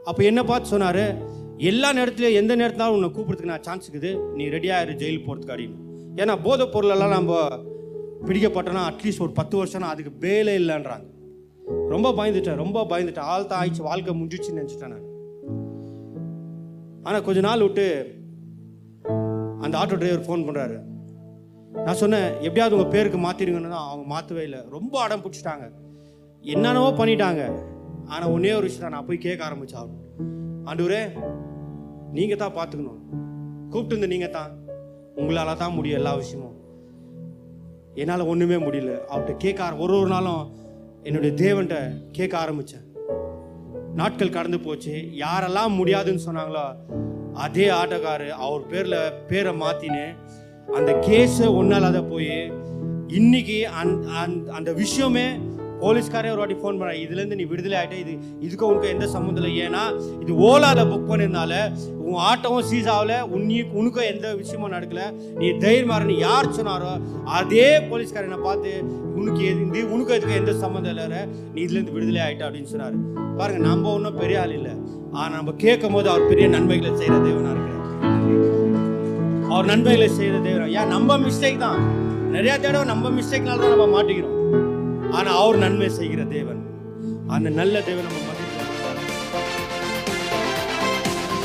அப்போ 0.03 0.23
என்ன 0.23 0.43
பார்த்து 0.43 0.69
சொன்னார்? 0.69 1.17
எல்லா 1.57 1.93
நேரத்துலையும் 1.93 2.33
எந்த 2.33 2.55
நேரத்தினாலும் 2.55 2.87
உன்னை 2.87 3.09
கூப்பிடுறதுக்கு 3.09 3.43
நான் 3.43 3.63
சான்ஸ் 3.63 3.91
இருக்குது. 3.91 4.29
நீ 4.33 4.45
ரெடியாகிரு 4.45 4.95
ஜெயில் 4.95 5.23
போகிறதுக்கு 5.27 5.51
அப்படின்னு. 5.51 5.89
ஏன்னா 6.19 6.33
போதைப் 6.45 6.73
பொருளெல்லாம் 6.73 7.15
நம்ம 7.17 7.33
பிடிக்கப்பட்டோன்னா 8.27 8.83
அட்லீஸ்ட் 8.89 9.23
ஒரு 9.25 9.33
பத்து 9.39 9.55
வருஷம்னா 9.59 9.91
அதுக்கு 9.93 10.11
பேலே 10.23 10.53
இல்லைன்றாங்க. 10.61 11.07
ரொம்ப 11.93 12.07
பயந்துட்டேன் 12.17 12.61
ரொம்ப 12.63 12.79
பயந்துட்டேன். 12.91 13.29
ஆள் 13.33 13.47
தான் 13.51 13.59
ஆயிடுச்சு 13.61 13.87
வாழ்க்கை 13.89 14.13
முடிஞ்சிச்சுன்னு 14.19 14.59
நினச்சிட்டேன் 14.61 14.93
நான். 14.93 15.07
ஆனால் 17.03 17.23
கொஞ்ச 17.27 17.39
நாள் 17.39 17.65
விட்டு 17.67 17.85
அந்த 19.65 19.73
ஆட்டோ 19.81 19.97
டிரைவர் 20.01 20.25
ஃபோன் 20.27 20.45
பண்ணுறாரு 20.47 20.77
நான் 21.85 21.99
சொன்னேன் 22.03 22.29
எப்படியாவது 22.47 22.75
உங்கள் 22.77 22.93
பேருக்கு 22.93 23.19
மாற்றிடுங்கன்னு 23.25 23.75
தான். 23.75 23.89
அவங்க 23.89 24.05
மாற்றவே 24.13 24.43
இல்லை. 24.47 24.61
ரொம்ப 24.77 25.01
அடம் 25.03 25.23
பிடிச்சிட்டாங்க. 25.25 25.65
என்னென்னவோ 26.43 26.89
பண்ணிட்டாங்க. 27.01 27.41
ஆனால் 28.13 28.31
ஒன்றே 28.35 28.53
ஒரு 28.59 28.67
விஷயம் 28.69 28.93
நான் 28.95 29.07
போய் 29.09 29.25
கேட்க 29.25 29.41
ஆரம்பிச்சேன் 29.49 29.91
ஆண்டவரே 30.69 31.01
நீங்கள் 32.17 32.41
தான் 32.43 32.57
பார்த்துக்கணும் 32.57 33.01
கூப்பிட்டு 33.71 33.93
இருந்த 33.95 34.07
நீங்கள் 34.13 34.35
தான் 34.37 34.51
உங்களால் 35.15 35.57
தான் 35.57 35.73
முடியும் 35.73 35.97
எல்லா 35.97 36.15
விஷயமும். 36.15 36.55
என்னால் 37.95 38.21
ஒன்றுமே 38.21 38.55
முடியல. 38.55 38.97
அவர்கிட்ட 39.13 39.37
கேட்க 39.37 39.63
ஆர- 39.63 39.75
ஒரு 39.75 39.97
ஒரு 39.97 40.07
நாளும் 40.07 40.51
என்னுடைய 41.03 41.35
தேவன்கிட்ட 41.35 41.93
கேட்க 42.11 42.37
ஆரம்பித்தேன் 42.37 42.89
நாட்கள் 43.95 44.29
கடந்து 44.29 44.59
போச்சு. 44.59 44.91
யாரெல்லாம் 44.91 45.75
முடியாதுன்னு 45.75 46.21
சொன்னாங்களோ 46.25 46.75
அதே 47.33 47.67
ஆட்டக்காரர் 47.69 48.29
அவர் 48.29 48.67
பேரில் 48.67 49.13
பேரை 49.27 49.59
மாத்தின்னு 49.59 50.15
அந்த 50.73 50.91
கேஸை 50.91 51.55
ஒன்றால் 51.55 51.83
அதை 51.83 52.01
போய் 52.01 52.51
இன்னைக்கு 53.07 53.67
அந் 53.67 54.03
அந் 54.03 54.47
அந்த 54.47 54.73
விஷயமே 54.73 55.39
போலீஸ்காரே 55.83 56.31
ஒரு 56.33 56.41
வாட்டி 56.41 56.57
ஃபோன் 56.61 56.79
பண்ண 56.79 56.91
இதுலேருந்து 57.03 57.37
நீ 57.39 57.45
விடுதலை 57.51 57.77
ஆகிட்ட 57.79 57.97
இது 58.03 58.13
இதுக்கும் 58.45 58.71
உனக்கு 58.71 58.91
எந்த 58.95 59.05
சம்மந்தம் 59.15 59.43
இல்லை? 59.43 59.53
ஏன்னா 59.67 59.83
இது 60.23 60.31
ஓலால 60.49 60.85
புக் 60.91 61.09
பண்ணியிருந்தால 61.11 61.53
உன் 62.05 62.19
ஆட்டோவும் 62.29 62.67
சீஸ் 62.69 62.89
ஆகல 62.95 63.15
உன்னி 63.35 63.57
உனக்கும் 63.79 64.09
எந்த 64.13 64.27
விஷயமும் 64.41 64.73
நடக்கல. 64.75 65.01
நீ 65.41 65.49
தைரியமாறன்னு 65.63 66.15
யார் 66.27 66.55
சொன்னாரோ 66.57 66.91
அதே 67.39 67.67
போலீஸ்காரன் 67.91 68.29
என்னை 68.29 68.39
பார்த்து 68.47 68.71
உனக்கு 69.19 69.41
எது 69.49 69.61
இந்த 69.67 69.79
உனக்கு 69.95 70.15
இதுக்கு 70.17 70.39
எந்த 70.41 70.53
சம்மந்தம் 70.63 70.93
இல்லை 70.93 71.21
நீ 71.53 71.59
இதுலேருந்து 71.65 71.95
விடுதலை 71.97 72.21
ஆகிட்ட 72.25 72.45
அப்படின்னு 72.47 72.71
சொன்னார். 72.73 72.97
பாருங்க 73.39 73.61
நம்ம 73.69 73.91
ஒன்றும் 73.97 74.19
பெரிய 74.21 74.41
ஆள் 74.43 74.55
இல்லை. 74.59 74.73
ஆனால் 75.19 75.37
நம்ம 75.39 75.53
கேட்கும் 75.63 75.95
போது 75.97 76.07
அவர் 76.13 76.29
பெரிய 76.31 76.47
நன்மைகளை 76.55 76.91
செய்கிற 76.99 77.15
தேவனாக 77.27 77.55
இருக்கிறார். 77.55 77.79
அவர் 79.53 79.69
நன்மைகளை 79.71 80.09
செய்கிற 80.17 80.37
தேவனா. 80.47 80.67
ஏன் 80.79 80.93
நம்ம 80.95 81.17
மிஸ்டேக் 81.25 81.63
தான். 81.65 81.81
நிறைய 82.35 82.53
தடவை 82.65 82.85
நம்ம 82.93 83.09
மிஸ்டேக்னால 83.17 83.59
தான் 83.63 83.73
நம்ம 83.75 83.87
மாட்டிக்கிறோம். 83.95 84.37
ஆனால் 85.11 85.37
அவர் 85.37 85.57
நன்மை 85.57 85.89
செய்கிற 85.89 86.23
தேவன். 86.23 86.61
அந்த 87.27 87.49
நல்ல 87.49 87.81
தேவன் 87.81 88.03
நம்ம 88.03 88.29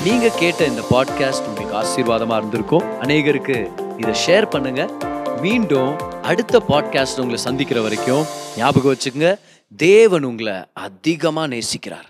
நீங்க 0.05 0.29
கேட்ட 0.29 0.65
இந்த 0.65 0.83
பாட்காஸ்ட் 0.91 1.47
உங்களுக்கு 1.47 1.79
ஆசீர்வாதமா 1.81 2.37
இருந்திருக்கும். 2.37 2.83
அநேகருக்கு 3.01 3.57
இதை 3.99 4.15
ஷேர் 4.27 4.51
பண்ணுங்க. 4.51 4.91
மீண்டும் 5.41 5.99
அடுத்த 6.23 6.63
பாட்காஸ்ட் 6.69 7.17
உங்களை 7.17 7.37
சந்திக்கிற 7.37 7.81
வரைக்கும் 7.81 8.25
ஞாபகம் 8.57 8.95
வச்சுக்கோங்க. 8.95 9.39
தேவன் 9.77 10.23
உங்களை 10.23 10.53
அதிகமா 10.73 11.45
நேசிக்கிறார். 11.45 12.09